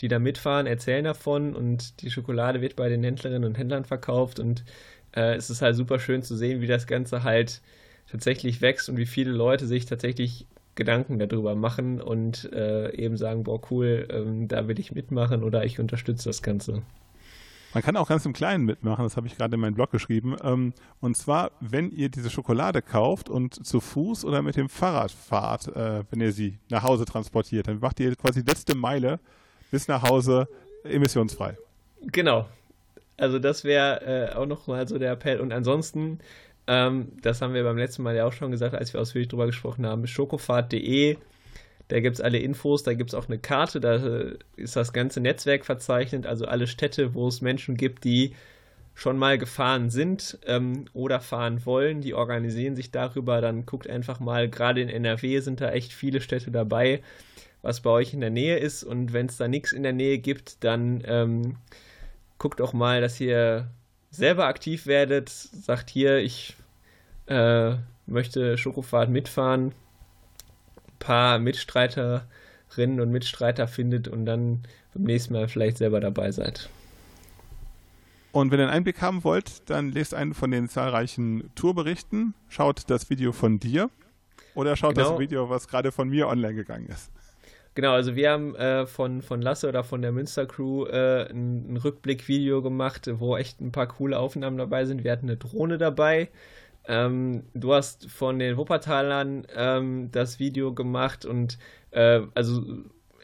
die 0.00 0.08
da 0.08 0.18
mitfahren, 0.18 0.66
erzählen 0.66 1.04
davon 1.04 1.54
und 1.54 2.02
die 2.02 2.10
Schokolade 2.10 2.60
wird 2.60 2.76
bei 2.76 2.88
den 2.88 3.04
Händlerinnen 3.04 3.44
und 3.44 3.58
Händlern 3.58 3.84
verkauft 3.84 4.40
und 4.40 4.64
äh, 5.14 5.34
es 5.34 5.50
ist 5.50 5.62
halt 5.62 5.76
super 5.76 5.98
schön 5.98 6.22
zu 6.22 6.36
sehen, 6.36 6.60
wie 6.60 6.66
das 6.66 6.86
Ganze 6.86 7.22
halt 7.22 7.60
tatsächlich 8.10 8.60
wächst 8.60 8.88
und 8.88 8.96
wie 8.96 9.06
viele 9.06 9.30
Leute 9.30 9.66
sich 9.66 9.86
tatsächlich 9.86 10.46
Gedanken 10.74 11.18
darüber 11.18 11.54
machen 11.54 12.00
und 12.00 12.50
äh, 12.52 12.94
eben 12.94 13.16
sagen, 13.16 13.44
boah, 13.44 13.60
cool, 13.70 14.06
ähm, 14.10 14.48
da 14.48 14.68
will 14.68 14.78
ich 14.78 14.92
mitmachen 14.92 15.42
oder 15.42 15.64
ich 15.64 15.80
unterstütze 15.80 16.28
das 16.28 16.42
Ganze. 16.42 16.82
Man 17.72 17.84
kann 17.84 17.96
auch 17.96 18.08
ganz 18.08 18.26
im 18.26 18.32
Kleinen 18.32 18.64
mitmachen, 18.64 19.04
das 19.04 19.16
habe 19.16 19.28
ich 19.28 19.36
gerade 19.36 19.54
in 19.54 19.60
meinen 19.60 19.74
Blog 19.74 19.92
geschrieben. 19.92 20.36
Ähm, 20.42 20.72
und 21.00 21.16
zwar, 21.16 21.52
wenn 21.60 21.90
ihr 21.92 22.08
diese 22.08 22.28
Schokolade 22.28 22.82
kauft 22.82 23.28
und 23.28 23.64
zu 23.64 23.80
Fuß 23.80 24.24
oder 24.24 24.42
mit 24.42 24.56
dem 24.56 24.68
Fahrrad 24.68 25.12
fahrt, 25.12 25.68
äh, 25.68 26.02
wenn 26.10 26.20
ihr 26.20 26.32
sie 26.32 26.58
nach 26.68 26.82
Hause 26.82 27.04
transportiert, 27.04 27.68
dann 27.68 27.78
macht 27.78 28.00
ihr 28.00 28.16
quasi 28.16 28.42
die 28.42 28.50
letzte 28.50 28.74
Meile 28.74 29.20
bis 29.70 29.86
nach 29.86 30.02
Hause 30.02 30.48
emissionsfrei. 30.82 31.56
Genau. 32.02 32.48
Also 33.16 33.38
das 33.38 33.64
wäre 33.64 34.30
äh, 34.32 34.34
auch 34.34 34.46
nochmal 34.46 34.88
so 34.88 34.98
der 34.98 35.12
Appell. 35.12 35.40
Und 35.40 35.52
ansonsten, 35.52 36.18
ähm, 36.70 37.08
das 37.20 37.42
haben 37.42 37.52
wir 37.52 37.64
beim 37.64 37.76
letzten 37.76 38.04
Mal 38.04 38.14
ja 38.14 38.24
auch 38.24 38.32
schon 38.32 38.52
gesagt, 38.52 38.76
als 38.76 38.92
wir 38.92 39.00
ausführlich 39.00 39.26
drüber 39.26 39.46
gesprochen 39.46 39.84
haben, 39.84 40.06
schokofahrt.de, 40.06 41.16
da 41.88 41.98
gibt 41.98 42.14
es 42.14 42.20
alle 42.20 42.38
Infos, 42.38 42.84
da 42.84 42.94
gibt 42.94 43.10
es 43.10 43.14
auch 43.14 43.26
eine 43.26 43.40
Karte, 43.40 43.80
da 43.80 43.96
äh, 43.96 44.38
ist 44.54 44.76
das 44.76 44.92
ganze 44.92 45.20
Netzwerk 45.20 45.66
verzeichnet, 45.66 46.26
also 46.26 46.44
alle 46.44 46.68
Städte, 46.68 47.12
wo 47.14 47.26
es 47.26 47.40
Menschen 47.40 47.76
gibt, 47.76 48.04
die 48.04 48.36
schon 48.94 49.18
mal 49.18 49.36
gefahren 49.36 49.90
sind 49.90 50.38
ähm, 50.46 50.84
oder 50.92 51.18
fahren 51.18 51.66
wollen, 51.66 52.02
die 52.02 52.14
organisieren 52.14 52.76
sich 52.76 52.92
darüber, 52.92 53.40
dann 53.40 53.66
guckt 53.66 53.90
einfach 53.90 54.20
mal, 54.20 54.48
gerade 54.48 54.80
in 54.80 54.88
NRW 54.88 55.40
sind 55.40 55.60
da 55.60 55.72
echt 55.72 55.92
viele 55.92 56.20
Städte 56.20 56.52
dabei, 56.52 57.02
was 57.62 57.80
bei 57.80 57.90
euch 57.90 58.14
in 58.14 58.20
der 58.20 58.30
Nähe 58.30 58.58
ist 58.58 58.84
und 58.84 59.12
wenn 59.12 59.26
es 59.26 59.38
da 59.38 59.48
nichts 59.48 59.72
in 59.72 59.82
der 59.82 59.92
Nähe 59.92 60.18
gibt, 60.18 60.62
dann 60.62 61.02
ähm, 61.04 61.56
guckt 62.38 62.60
auch 62.60 62.72
mal, 62.72 63.00
dass 63.00 63.18
ihr 63.18 63.66
selber 64.12 64.46
aktiv 64.46 64.86
werdet, 64.86 65.30
sagt 65.30 65.90
hier, 65.90 66.18
ich 66.18 66.56
äh, 67.30 67.76
möchte 68.06 68.58
Schokofahrt 68.58 69.08
mitfahren, 69.08 69.66
ein 69.68 70.98
paar 70.98 71.38
Mitstreiterinnen 71.38 73.00
und 73.00 73.10
Mitstreiter 73.10 73.68
findet 73.68 74.08
und 74.08 74.26
dann 74.26 74.62
beim 74.92 75.04
nächsten 75.04 75.34
Mal 75.34 75.48
vielleicht 75.48 75.78
selber 75.78 76.00
dabei 76.00 76.32
seid. 76.32 76.68
Und 78.32 78.50
wenn 78.52 78.60
ihr 78.60 78.64
einen 78.64 78.72
Einblick 78.72 79.00
haben 79.00 79.24
wollt, 79.24 79.68
dann 79.70 79.90
lest 79.90 80.14
einen 80.14 80.34
von 80.34 80.50
den 80.50 80.68
zahlreichen 80.68 81.50
Tourberichten, 81.54 82.34
schaut 82.48 82.88
das 82.88 83.10
Video 83.10 83.32
von 83.32 83.58
dir 83.58 83.90
oder 84.54 84.76
schaut 84.76 84.94
Genau. 84.94 85.10
das 85.10 85.18
Video, 85.18 85.48
was 85.50 85.66
gerade 85.66 85.90
von 85.90 86.08
mir 86.08 86.28
online 86.28 86.54
gegangen 86.54 86.86
ist. 86.88 87.10
Genau, 87.74 87.92
also 87.92 88.16
wir 88.16 88.30
haben 88.30 88.54
äh, 88.56 88.86
von, 88.86 89.22
von 89.22 89.40
Lasse 89.42 89.68
oder 89.68 89.84
von 89.84 90.02
der 90.02 90.10
Münster 90.10 90.46
Crew 90.46 90.86
äh, 90.86 91.28
ein, 91.30 91.72
ein 91.72 91.76
Rückblickvideo 91.76 92.62
gemacht, 92.62 93.08
wo 93.18 93.36
echt 93.36 93.60
ein 93.60 93.70
paar 93.70 93.86
coole 93.86 94.18
Aufnahmen 94.18 94.58
dabei 94.58 94.84
sind. 94.84 95.04
Wir 95.04 95.12
hatten 95.12 95.26
eine 95.26 95.36
Drohne 95.36 95.78
dabei. 95.78 96.28
Ähm, 96.90 97.44
du 97.54 97.72
hast 97.72 98.10
von 98.10 98.40
den 98.40 98.56
Wuppertalern 98.56 99.46
ähm, 99.54 100.08
das 100.10 100.40
Video 100.40 100.74
gemacht 100.74 101.24
und 101.24 101.56
äh, 101.92 102.22
also 102.34 102.64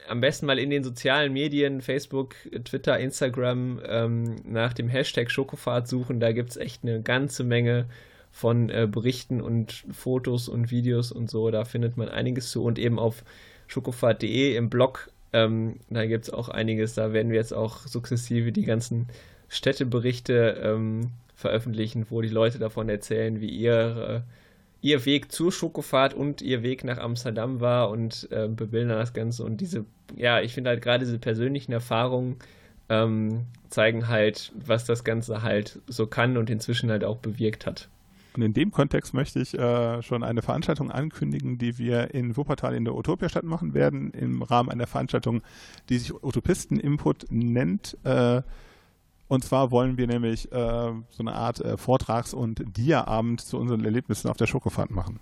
am 0.08 0.20
besten 0.20 0.46
mal 0.46 0.60
in 0.60 0.70
den 0.70 0.84
sozialen 0.84 1.32
Medien, 1.32 1.80
Facebook, 1.80 2.36
Twitter, 2.62 2.96
Instagram, 2.96 3.80
ähm, 3.84 4.36
nach 4.44 4.72
dem 4.72 4.88
Hashtag 4.88 5.32
Schokofahrt 5.32 5.88
suchen. 5.88 6.20
Da 6.20 6.30
gibt 6.30 6.50
es 6.50 6.56
echt 6.56 6.84
eine 6.84 7.02
ganze 7.02 7.42
Menge 7.42 7.86
von 8.30 8.70
äh, 8.70 8.86
Berichten 8.88 9.40
und 9.40 9.84
Fotos 9.90 10.48
und 10.48 10.70
Videos 10.70 11.10
und 11.10 11.28
so. 11.28 11.50
Da 11.50 11.64
findet 11.64 11.96
man 11.96 12.08
einiges 12.08 12.52
zu 12.52 12.62
und 12.62 12.78
eben 12.78 13.00
auf 13.00 13.24
schokofahrt.de 13.66 14.54
im 14.54 14.70
Blog. 14.70 15.10
Ähm, 15.32 15.80
da 15.90 16.06
gibt 16.06 16.26
es 16.26 16.30
auch 16.32 16.50
einiges. 16.50 16.94
Da 16.94 17.12
werden 17.12 17.32
wir 17.32 17.38
jetzt 17.38 17.52
auch 17.52 17.78
sukzessive 17.88 18.52
die 18.52 18.64
ganzen 18.64 19.08
Städteberichte 19.48 20.60
ähm, 20.62 21.10
veröffentlichen, 21.36 22.06
wo 22.10 22.22
die 22.22 22.28
Leute 22.28 22.58
davon 22.58 22.88
erzählen, 22.88 23.40
wie 23.40 23.50
ihr, 23.50 24.24
äh, 24.24 24.86
ihr 24.86 25.04
Weg 25.04 25.30
zur 25.30 25.52
Schokofahrt 25.52 26.14
und 26.14 26.42
ihr 26.42 26.62
Weg 26.62 26.82
nach 26.82 26.98
Amsterdam 26.98 27.60
war 27.60 27.90
und 27.90 28.26
äh, 28.32 28.48
bebildern 28.48 28.98
das 28.98 29.12
Ganze. 29.12 29.44
Und 29.44 29.60
diese, 29.60 29.84
ja, 30.16 30.40
ich 30.40 30.54
finde 30.54 30.70
halt 30.70 30.82
gerade 30.82 31.04
diese 31.04 31.18
persönlichen 31.18 31.72
Erfahrungen 31.72 32.36
ähm, 32.88 33.44
zeigen 33.68 34.08
halt, 34.08 34.52
was 34.54 34.84
das 34.86 35.04
Ganze 35.04 35.42
halt 35.42 35.80
so 35.86 36.06
kann 36.06 36.36
und 36.36 36.50
inzwischen 36.50 36.90
halt 36.90 37.04
auch 37.04 37.18
bewirkt 37.18 37.66
hat. 37.66 37.88
Und 38.34 38.42
in 38.42 38.52
dem 38.52 38.70
Kontext 38.70 39.14
möchte 39.14 39.40
ich 39.40 39.58
äh, 39.58 40.02
schon 40.02 40.22
eine 40.22 40.42
Veranstaltung 40.42 40.90
ankündigen, 40.90 41.58
die 41.58 41.78
wir 41.78 42.14
in 42.14 42.36
Wuppertal 42.36 42.74
in 42.74 42.84
der 42.84 42.94
Utopiastadt 42.94 43.44
machen 43.44 43.72
werden, 43.72 44.10
im 44.10 44.42
Rahmen 44.42 44.70
einer 44.70 44.86
Veranstaltung, 44.86 45.42
die 45.88 45.98
sich 45.98 46.12
Utopisten 46.22 46.78
Input 46.78 47.26
nennt. 47.30 47.96
Äh, 48.04 48.42
Und 49.28 49.44
zwar 49.44 49.70
wollen 49.70 49.98
wir 49.98 50.06
nämlich 50.06 50.52
äh, 50.52 50.54
so 50.54 51.20
eine 51.20 51.34
Art 51.34 51.60
äh, 51.60 51.76
Vortrags- 51.76 52.34
und 52.34 52.62
Dia-Abend 52.76 53.40
zu 53.40 53.58
unseren 53.58 53.84
Erlebnissen 53.84 54.28
auf 54.28 54.36
der 54.36 54.46
Schokofahrt 54.46 54.90
machen. 54.90 55.20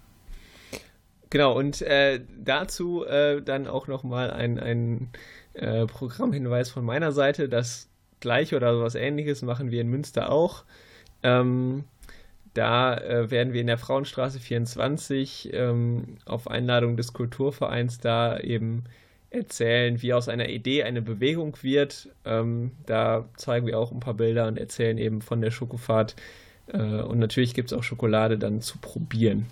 Genau, 1.31 1.59
und 1.59 1.83
äh, 1.83 2.21
dazu 2.39 3.05
äh, 3.05 3.43
dann 3.43 3.67
auch 3.67 3.89
nochmal 3.89 4.31
ein, 4.31 4.59
ein 4.61 5.11
äh, 5.55 5.87
Programmhinweis 5.87 6.71
von 6.71 6.85
meiner 6.85 7.13
Seite. 7.13 7.49
Das 7.49 7.89
gleiche 8.21 8.57
oder 8.57 8.75
sowas 8.75 8.95
ähnliches 8.95 9.43
machen 9.43 9.71
wir 9.71 9.81
in 9.81 9.89
Münster 9.89 10.31
auch. 10.31 10.65
Ähm, 11.23 11.85
da 12.53 12.97
äh, 12.97 13.31
werden 13.31 13.53
wir 13.53 13.61
in 13.61 13.67
der 13.67 13.79
Frauenstraße 13.79 14.39
24 14.39 15.51
ähm, 15.53 16.19
auf 16.25 16.49
Einladung 16.49 16.97
des 16.97 17.13
Kulturvereins 17.13 17.99
da 17.99 18.39
eben 18.39 18.85
erzählen, 19.35 20.01
wie 20.01 20.13
aus 20.15 20.29
einer 20.29 20.49
Idee 20.49 20.85
eine 20.85 21.03
Bewegung 21.03 21.57
wird. 21.63 22.09
Ähm, 22.25 22.73
da 22.87 23.27
zeigen 23.37 23.67
wir 23.67 23.79
auch 23.79 23.93
ein 23.93 24.01
paar 24.01 24.15
Bilder 24.15 24.47
und 24.47 24.59
erzählen 24.59 24.99
eben 24.99 25.21
von 25.21 25.41
der 25.41 25.51
Schokofahrt. 25.51 26.17
Äh, 26.69 26.79
und 26.79 27.19
natürlich 27.19 27.55
gibt 27.55 27.73
es 27.73 27.79
auch 27.79 27.83
Schokolade 27.83 28.39
dann 28.39 28.61
zu 28.61 28.79
probieren. 28.79 29.47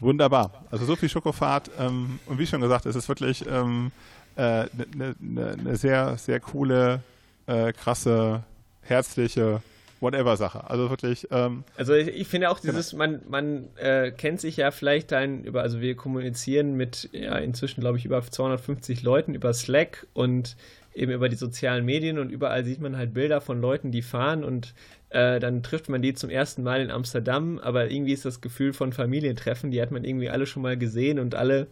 Wunderbar. 0.00 0.64
Also 0.70 0.84
so 0.84 0.96
viel 0.96 1.08
Schokofahrt. 1.08 1.70
Ähm, 1.78 2.18
und 2.26 2.38
wie 2.38 2.46
schon 2.46 2.60
gesagt, 2.60 2.86
es 2.86 2.96
ist 2.96 3.08
wirklich 3.08 3.48
eine 3.48 3.58
ähm, 3.58 3.92
äh, 4.36 4.64
ne, 4.96 5.14
ne, 5.20 5.56
ne 5.62 5.76
sehr, 5.76 6.16
sehr 6.18 6.40
coole, 6.40 7.00
äh, 7.46 7.72
krasse, 7.72 8.42
herzliche 8.82 9.62
Whatever-Sache. 10.04 10.70
Also 10.70 10.90
wirklich. 10.90 11.26
Ähm, 11.30 11.64
also 11.76 11.94
ich, 11.94 12.08
ich, 12.08 12.28
finde 12.28 12.50
auch 12.50 12.60
dieses, 12.60 12.90
genau. 12.90 13.04
man, 13.04 13.20
man 13.28 13.68
äh, 13.76 14.12
kennt 14.12 14.40
sich 14.40 14.56
ja 14.56 14.70
vielleicht 14.70 15.10
dann 15.10 15.42
über, 15.42 15.62
also 15.62 15.80
wir 15.80 15.96
kommunizieren 15.96 16.76
mit 16.76 17.08
ja 17.12 17.36
inzwischen, 17.38 17.80
glaube 17.80 17.98
ich, 17.98 18.04
über 18.04 18.22
250 18.22 19.02
Leuten 19.02 19.34
über 19.34 19.52
Slack 19.52 20.06
und 20.14 20.56
eben 20.94 21.10
über 21.10 21.28
die 21.28 21.36
sozialen 21.36 21.84
Medien 21.84 22.20
und 22.20 22.30
überall 22.30 22.64
sieht 22.64 22.80
man 22.80 22.96
halt 22.96 23.12
Bilder 23.14 23.40
von 23.40 23.60
Leuten, 23.60 23.90
die 23.90 24.02
fahren 24.02 24.44
und 24.44 24.74
äh, 25.10 25.40
dann 25.40 25.62
trifft 25.62 25.88
man 25.88 26.02
die 26.02 26.14
zum 26.14 26.30
ersten 26.30 26.62
Mal 26.62 26.80
in 26.80 26.90
Amsterdam, 26.90 27.58
aber 27.58 27.90
irgendwie 27.90 28.12
ist 28.12 28.24
das 28.24 28.40
Gefühl 28.40 28.72
von 28.72 28.92
Familientreffen, 28.92 29.72
die 29.72 29.82
hat 29.82 29.90
man 29.90 30.04
irgendwie 30.04 30.30
alle 30.30 30.46
schon 30.46 30.62
mal 30.62 30.76
gesehen 30.76 31.18
und 31.18 31.34
alle 31.34 31.66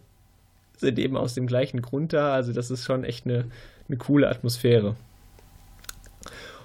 sind 0.77 0.99
eben 0.99 1.17
aus 1.17 1.33
dem 1.33 1.47
gleichen 1.47 1.81
Grund 1.81 2.13
da. 2.13 2.33
Also 2.33 2.53
das 2.53 2.71
ist 2.71 2.83
schon 2.83 3.03
echt 3.03 3.25
eine, 3.25 3.45
eine 3.87 3.97
coole 3.97 4.29
Atmosphäre. 4.29 4.95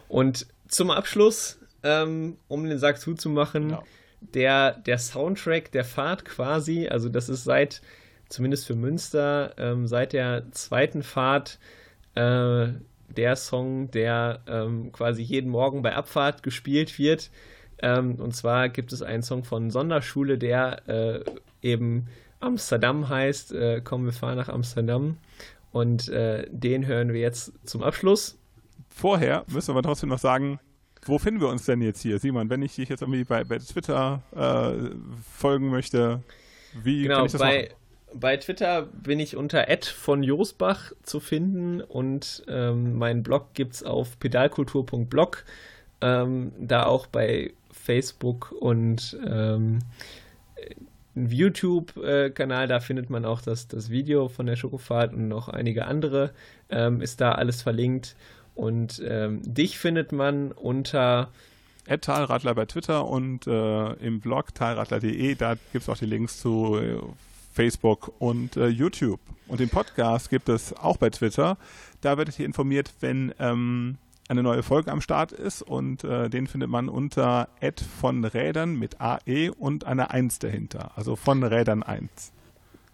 Und 0.09 0.47
zum 0.67 0.91
Abschluss, 0.91 1.58
ähm, 1.83 2.37
um 2.49 2.65
den 2.65 2.79
Sack 2.79 3.01
zuzumachen, 3.01 3.69
genau. 3.69 3.85
der, 4.21 4.73
der 4.73 4.99
Soundtrack 4.99 5.73
der 5.73 5.85
Fahrt 5.85 6.25
quasi, 6.25 6.89
also 6.89 7.09
das 7.09 7.29
ist 7.29 7.45
seit, 7.45 7.83
zumindest 8.29 8.67
für 8.67 8.75
Münster, 8.75 9.55
ähm, 9.59 9.87
seit 9.87 10.13
der 10.13 10.51
zweiten 10.53 11.03
Fahrt 11.03 11.59
äh, 12.15 12.69
der 13.09 13.37
Song, 13.37 13.91
der 13.91 14.41
ähm, 14.47 14.93
quasi 14.93 15.23
jeden 15.23 15.51
Morgen 15.51 15.83
bei 15.83 15.95
Abfahrt 15.95 16.43
gespielt 16.43 16.99
wird. 16.99 17.31
Ähm, 17.81 18.17
und 18.17 18.35
zwar 18.35 18.69
gibt 18.69 18.93
es 18.93 19.03
einen 19.03 19.23
Song 19.23 19.45
von 19.45 19.71
Sonderschule, 19.71 20.37
der 20.37 20.89
äh, 20.89 21.25
eben 21.63 22.09
Amsterdam 22.41 23.09
heißt. 23.09 23.53
Äh, 23.53 23.81
komm, 23.83 24.05
wir 24.05 24.13
fahren 24.13 24.37
nach 24.37 24.49
Amsterdam. 24.49 25.17
Und 25.71 26.09
äh, 26.09 26.47
den 26.51 26.87
hören 26.87 27.13
wir 27.13 27.21
jetzt 27.21 27.53
zum 27.65 27.83
Abschluss 27.83 28.39
vorher 28.99 29.45
müssen 29.49 29.75
wir 29.75 29.83
trotzdem 29.83 30.09
noch 30.09 30.19
sagen, 30.19 30.59
wo 31.09 31.19
finden 31.19 31.41
wir 31.41 31.49
uns 31.49 31.65
denn 31.65 31.83
jetzt 31.83 32.01
hier? 32.03 32.19
Simon, 32.19 32.51
wenn 32.51 32.63
ich 32.63 32.75
dich 32.77 32.89
jetzt 32.89 33.03
irgendwie 33.03 33.25
bei, 33.25 33.45
bei 33.45 33.59
Twitter 33.59 34.23
äh, 34.35 34.91
folgen 35.35 35.71
möchte, 35.71 36.23
wie 36.83 37.03
genau, 37.03 37.17
kann 37.17 37.27
ich 37.27 37.33
das 37.33 37.41
bei, 37.41 37.63
machen? 37.63 38.21
Bei 38.21 38.37
Twitter 38.37 38.83
bin 38.83 39.21
ich 39.21 39.37
unter 39.37 39.67
von 39.83 40.23
Josbach 40.23 40.93
zu 41.03 41.21
finden 41.21 41.81
und 41.81 42.45
ähm, 42.49 42.97
meinen 42.97 43.23
Blog 43.23 43.55
gibt 43.55 43.75
es 43.75 43.83
auf 43.83 44.19
pedalkultur.blog. 44.19 45.45
Ähm, 46.01 46.53
da 46.59 46.87
auch 46.87 47.07
bei 47.07 47.53
Facebook 47.73 48.53
und 48.53 49.19
ähm, 49.27 49.81
YouTube-Kanal, 51.15 52.69
da 52.69 52.81
findet 52.81 53.11
man 53.11 53.25
auch 53.25 53.41
das, 53.41 53.67
das 53.69 53.91
Video 53.91 54.29
von 54.29 54.47
der 54.47 54.57
Schokofahrt 54.57 55.13
und 55.13 55.29
noch 55.29 55.49
einige 55.49 55.87
andere. 55.87 56.31
Ähm, 56.71 57.01
ist 57.01 57.21
da 57.21 57.33
alles 57.33 57.63
verlinkt. 57.63 58.15
Und 58.59 59.01
ähm, 59.07 59.41
dich 59.45 59.79
findet 59.79 60.11
man 60.11 60.51
unter 60.51 61.31
Talradler 62.01 62.57
bei 62.57 62.67
Twitter 62.67 63.07
und 63.07 63.47
äh, 63.47 63.93
im 64.05 64.19
Blog 64.19 64.53
talradler.de. 64.53 65.37
Da 65.37 65.55
gibt 65.73 65.85
es 65.85 65.89
auch 65.89 65.97
die 65.97 66.07
Links 66.07 66.41
zu 66.41 66.77
äh, 66.77 66.99
Facebook 67.55 68.11
und 68.19 68.57
äh, 68.57 68.67
YouTube. 68.67 69.21
Und 69.47 69.61
den 69.61 69.69
Podcast 69.69 70.29
gibt 70.29 70.49
es 70.49 70.77
auch 70.77 70.97
bei 70.97 71.09
Twitter. 71.09 71.57
Da 72.01 72.19
werdet 72.19 72.37
ihr 72.41 72.47
informiert, 72.47 72.91
wenn 72.99 73.33
ähm, 73.39 73.97
eine 74.27 74.43
neue 74.43 74.65
Folge 74.65 74.91
am 74.91 75.03
Start 75.03 75.31
ist. 75.31 75.63
Und 75.63 76.03
äh, 76.03 76.29
den 76.29 76.49
findet 76.49 76.69
man 76.69 76.89
unter 76.89 77.49
Ad 77.63 77.85
von 78.01 78.25
Rädern 78.25 78.77
mit 78.77 79.01
AE 79.01 79.53
und 79.57 79.85
einer 79.85 80.11
1 80.11 80.41
dahinter. 80.41 80.91
Also 80.97 81.15
von 81.15 81.45
Rädern 81.45 81.85
1. 81.85 82.33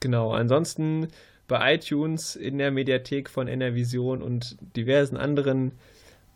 Genau. 0.00 0.34
Ansonsten 0.34 1.08
bei 1.46 1.74
iTunes, 1.74 2.36
in 2.36 2.58
der 2.58 2.70
Mediathek 2.70 3.28
von 3.28 3.48
NRVision 3.48 4.22
und 4.22 4.56
diversen 4.76 5.16
anderen 5.16 5.72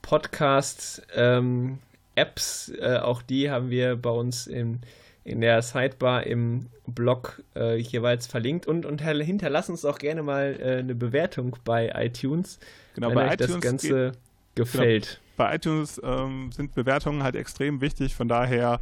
Podcasts, 0.03 1.03
ähm, 1.15 1.79
Apps. 2.15 2.73
Äh, 2.81 2.99
auch 2.99 3.23
die 3.23 3.51
haben 3.51 3.71
wir 3.71 3.97
bei 3.97 4.11
uns 4.11 4.47
in, 4.47 4.81
in 5.25 5.41
der 5.41 5.63
Sidebar 5.63 6.27
im 6.27 6.67
Blog 6.87 7.43
äh, 7.57 7.77
jeweils 7.77 8.27
verlinkt. 8.27 8.67
Und, 8.67 8.85
und 8.87 9.03
hinterlasst 9.03 9.71
uns 9.71 9.85
auch 9.85 9.99
gerne 9.99 10.23
mal 10.23 10.57
äh, 10.61 10.79
eine 10.79 10.95
Bewertung 10.95 11.57
bei 11.65 11.93
iTunes, 11.95 12.59
genau, 12.95 13.09
wenn 13.09 13.15
bei 13.15 13.27
euch 13.27 13.35
iTunes 13.35 13.53
das 13.53 13.61
Ganze 13.61 14.11
geht, 14.11 14.57
gefällt. 14.57 15.05
Genau. 15.05 15.23
Bei 15.37 15.55
iTunes 15.55 16.01
ähm, 16.03 16.51
sind 16.53 16.75
Bewertungen 16.75 17.23
halt 17.23 17.37
extrem 17.37 17.81
wichtig. 17.81 18.17
Von 18.17 18.27
daher 18.29 18.81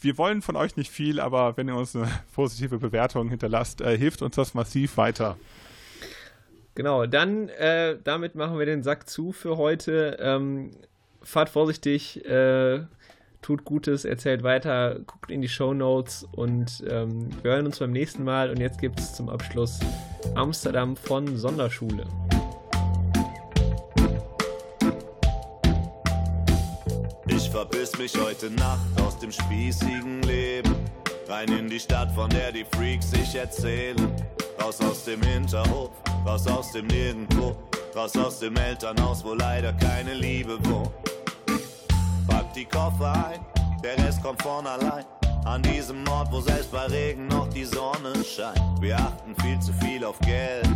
wir 0.00 0.18
wollen 0.18 0.42
von 0.42 0.56
euch 0.56 0.76
nicht 0.76 0.90
viel, 0.90 1.20
aber 1.20 1.56
wenn 1.56 1.68
ihr 1.68 1.76
uns 1.76 1.94
eine 1.94 2.08
positive 2.34 2.78
Bewertung 2.78 3.28
hinterlasst, 3.28 3.80
äh, 3.80 3.96
hilft 3.96 4.22
uns 4.22 4.36
das 4.36 4.54
massiv 4.54 4.96
weiter. 4.96 5.36
Genau, 6.74 7.06
dann 7.06 7.48
äh, 7.48 7.98
damit 8.02 8.34
machen 8.34 8.58
wir 8.58 8.66
den 8.66 8.82
Sack 8.82 9.08
zu 9.08 9.32
für 9.32 9.56
heute. 9.56 10.16
Ähm, 10.20 10.70
fahrt 11.22 11.50
vorsichtig, 11.50 12.24
äh, 12.24 12.80
tut 13.42 13.64
Gutes, 13.64 14.04
erzählt 14.04 14.42
weiter, 14.42 15.00
guckt 15.00 15.30
in 15.30 15.42
die 15.42 15.48
Show 15.48 15.74
Notes 15.74 16.26
und 16.32 16.84
ähm, 16.88 17.30
wir 17.42 17.52
hören 17.52 17.66
uns 17.66 17.78
beim 17.78 17.90
nächsten 17.90 18.24
Mal. 18.24 18.50
Und 18.50 18.60
jetzt 18.60 18.80
gibt 18.80 18.98
es 19.00 19.14
zum 19.14 19.28
Abschluss 19.28 19.80
Amsterdam 20.34 20.96
von 20.96 21.36
Sonderschule. 21.36 22.06
Ich 27.26 27.50
verbiss 27.50 27.98
mich 27.98 28.16
heute 28.16 28.50
Nacht 28.50 28.99
dem 29.20 29.32
spießigen 29.32 30.22
Leben. 30.22 30.74
Rein 31.28 31.48
in 31.48 31.68
die 31.68 31.78
Stadt, 31.78 32.10
von 32.12 32.28
der 32.30 32.52
die 32.52 32.64
Freaks 32.64 33.10
sich 33.10 33.34
erzählen. 33.34 34.10
Raus 34.62 34.80
aus 34.80 35.04
dem 35.04 35.22
Hinterhof, 35.22 35.90
raus 36.26 36.46
aus 36.46 36.72
dem 36.72 36.86
Nirgendwo. 36.86 37.56
Raus 37.94 38.16
aus 38.16 38.38
dem 38.38 38.56
Elternhaus, 38.56 39.24
wo 39.24 39.34
leider 39.34 39.72
keine 39.72 40.14
Liebe 40.14 40.58
wohnt. 40.66 40.90
Pack 42.28 42.52
die 42.54 42.64
Koffer 42.64 43.12
ein, 43.30 43.40
der 43.82 43.98
Rest 43.98 44.22
kommt 44.22 44.42
von 44.42 44.66
allein. 44.66 45.04
An 45.44 45.62
diesem 45.62 46.06
Ort, 46.08 46.30
wo 46.30 46.40
selbst 46.40 46.70
bei 46.70 46.86
Regen 46.86 47.26
noch 47.28 47.48
die 47.48 47.64
Sonne 47.64 48.12
scheint. 48.24 48.80
Wir 48.80 48.96
achten 48.96 49.34
viel 49.42 49.58
zu 49.60 49.72
viel 49.74 50.04
auf 50.04 50.18
Geld 50.20 50.68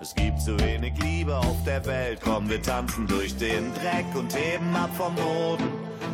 es 0.00 0.14
gibt 0.14 0.40
zu 0.40 0.58
wenig 0.60 0.92
Liebe 1.02 1.36
auf 1.36 1.56
der 1.64 1.84
Welt. 1.86 2.20
Komm, 2.22 2.48
wir 2.48 2.62
tanzen 2.62 3.06
durch 3.06 3.36
den 3.36 3.72
Dreck 3.74 4.06
und 4.14 4.34
heben 4.34 4.74
ab 4.74 4.90
vom 4.96 5.14
Boden. 5.14 5.70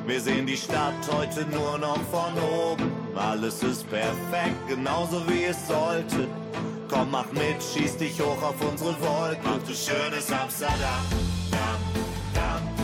Wir 0.06 0.20
sehen 0.20 0.46
die 0.46 0.56
Stadt 0.56 0.94
heute 1.12 1.46
nur 1.46 1.78
noch 1.78 2.00
von 2.10 2.32
oben. 2.42 2.92
Alles 3.14 3.62
ist 3.62 3.88
perfekt, 3.88 4.68
genauso 4.68 5.26
wie 5.28 5.44
es 5.44 5.66
sollte. 5.66 6.28
Komm, 6.88 7.10
mach 7.10 7.30
mit, 7.32 7.62
schieß 7.74 7.96
dich 7.96 8.20
hoch 8.20 8.42
auf 8.42 8.56
unsere 8.60 8.90
Wolken. 9.00 9.44
Mach 9.44 9.62
du 9.66 9.74
schönes 9.74 10.30
Amsterdam. 10.30 11.04
Dam, 11.50 11.80
dam, 12.34 12.74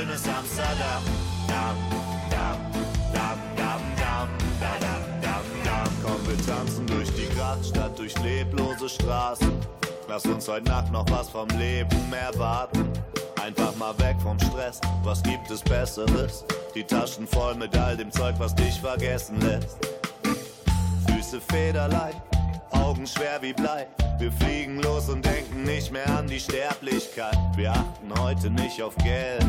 schönes 0.00 0.28
Amsterdam. 0.28 1.02
Dam, 1.46 1.76
dam, 2.30 2.58
dam, 3.12 3.38
dam, 3.56 3.80
dam, 3.96 4.28
dam, 4.40 4.80
dam, 4.80 5.22
dam. 5.22 5.44
Dam. 5.64 5.88
Komm, 6.02 6.28
wir 6.28 6.46
tanzen 6.46 6.86
durch 6.86 7.10
die 7.14 7.28
Grachtstadt, 7.36 7.98
durch 7.98 8.16
leblose 8.22 8.88
Straßen. 8.88 9.52
Lass 10.08 10.24
uns 10.26 10.48
heute 10.48 10.68
Nacht 10.68 10.92
noch 10.92 11.08
was 11.10 11.28
vom 11.28 11.48
Leben 11.50 12.12
erwarten. 12.12 12.90
Einfach 13.42 13.74
mal 13.76 13.96
weg 13.98 14.16
vom 14.22 14.38
Stress, 14.38 14.80
was 15.02 15.22
gibt 15.22 15.50
es 15.50 15.62
Besseres? 15.62 16.44
Die 16.74 16.84
Taschen 16.84 17.26
voll 17.26 17.54
mit 17.54 17.76
all 17.76 17.96
dem 17.96 18.10
Zeug, 18.10 18.34
was 18.38 18.54
dich 18.54 18.80
vergessen 18.80 19.40
lässt. 19.40 19.78
Füße 21.06 21.40
federleicht, 21.40 22.20
Augen 23.00 23.06
schwer 23.06 23.40
wie 23.40 23.54
Blei. 23.54 23.86
Wir 24.18 24.30
fliegen 24.30 24.82
los 24.82 25.08
und 25.08 25.24
denken 25.24 25.62
nicht 25.62 25.90
mehr 25.90 26.06
an 26.18 26.26
die 26.26 26.38
Sterblichkeit. 26.38 27.38
Wir 27.56 27.70
achten 27.70 28.12
heute 28.18 28.50
nicht 28.50 28.82
auf 28.82 28.94
Geld. 28.96 29.46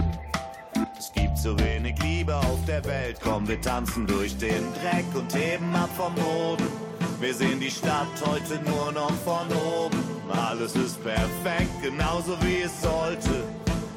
Es 0.98 1.12
gibt 1.12 1.38
so 1.38 1.60
wenig 1.60 2.02
Liebe 2.02 2.34
auf 2.34 2.64
der 2.66 2.84
Welt. 2.86 3.18
Komm, 3.22 3.46
wir 3.50 3.60
tanzen 3.60 4.08
durch 4.08 4.38
den 4.38 4.64
Dreck 4.76 5.06
und 5.14 5.36
heben 5.36 5.76
ab 5.76 5.90
vom 5.98 6.16
Boden. 6.16 6.66
Wir 7.20 7.34
sehen 7.34 7.60
die 7.60 7.72
Stadt 7.72 8.08
heute 8.26 8.64
nur 8.64 8.94
noch 8.94 9.14
von 9.26 9.48
oben. 9.52 10.00
Alles 10.32 10.74
ist 10.76 11.04
perfekt, 11.04 11.82
genauso 11.82 12.38
wie 12.44 12.62
es 12.62 12.82
sollte. 12.82 13.44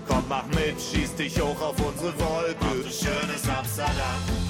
Komm, 0.09 0.25
mach 0.29 0.47
mit, 0.47 0.81
schieß 0.81 1.15
dich 1.15 1.41
hoch 1.41 1.61
auf 1.61 1.77
unsere 1.79 2.13
Wolke. 2.19 2.57
Mach 2.61 2.73
du 2.73 2.91
schönes 2.91 3.49
Amsterdam. 3.49 4.44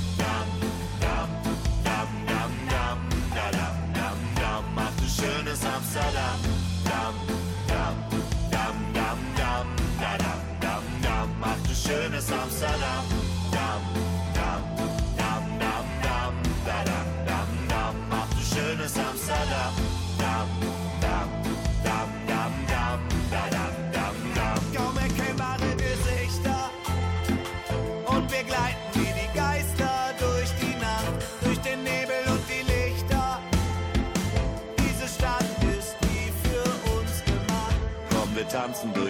Amsterdam. 5.95 6.41
Dam, 6.85 7.15
dam, 7.69 7.95
dam, 8.51 8.93
dam, 8.93 9.19
dam, 9.37 9.77
da, 10.01 10.17
dam, 10.19 10.41
dam, 10.61 10.83
dam. 11.03 11.29
Mach 11.39 11.57
du 11.69 11.75
schönes 11.75 12.33
Amsterdam. 12.33 13.24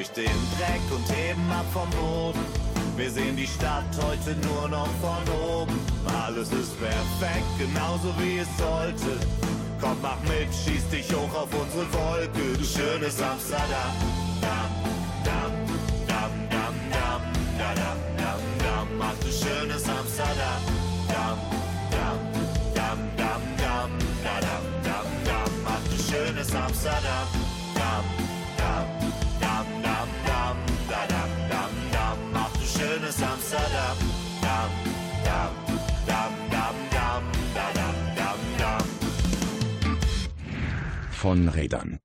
Durch 0.04 0.26
den 0.26 0.38
Dreck 0.58 0.82
und 0.90 1.08
heben 1.16 1.50
ab 1.50 1.64
vom 1.72 1.88
Boden. 1.90 2.40
Wir 2.96 3.10
sehen 3.10 3.36
die 3.36 3.46
Stadt 3.46 3.84
heute 4.02 4.36
nur 4.46 4.68
noch 4.68 4.88
von 5.00 5.22
oben. 5.32 5.78
Alles 6.24 6.52
ist 6.52 6.78
perfekt, 6.78 7.46
genauso 7.58 8.12
wie 8.18 8.38
es 8.38 8.48
sollte. 8.58 9.18
Komm, 9.80 9.96
mach 10.02 10.20
mit, 10.22 10.48
schieß 10.52 10.88
dich 10.88 11.12
hoch 11.12 11.34
auf 11.34 11.48
unsere 11.52 11.86
Wolke, 11.92 12.58
du 12.58 12.64
schönes 12.64 13.20
Amsterdam. 13.20 13.92
Dam, 14.40 14.70
dam, 15.24 15.52
dam, 16.06 16.32
dam, 16.50 16.74
dam, 16.90 17.22
da, 17.58 17.74
dam, 17.74 17.98
dam, 18.16 18.40
dam, 18.58 18.98
mach 18.98 19.14
du 19.20 19.30
schönes 19.32 19.88
Amsterdam. 19.88 20.60
Dam, 21.08 21.38
dam, 21.90 22.18
dam, 22.74 22.98
dam, 23.16 23.42
dam, 23.56 23.90
da, 24.22 24.40
dam, 24.40 24.64
dam, 24.84 25.06
dam, 25.24 25.62
mach 25.64 25.84
du 25.90 25.96
schönes 26.02 26.54
Amsterdam. 26.54 27.26
Dam, 27.74 28.23
Von 41.24 41.48
Rädern 41.48 42.00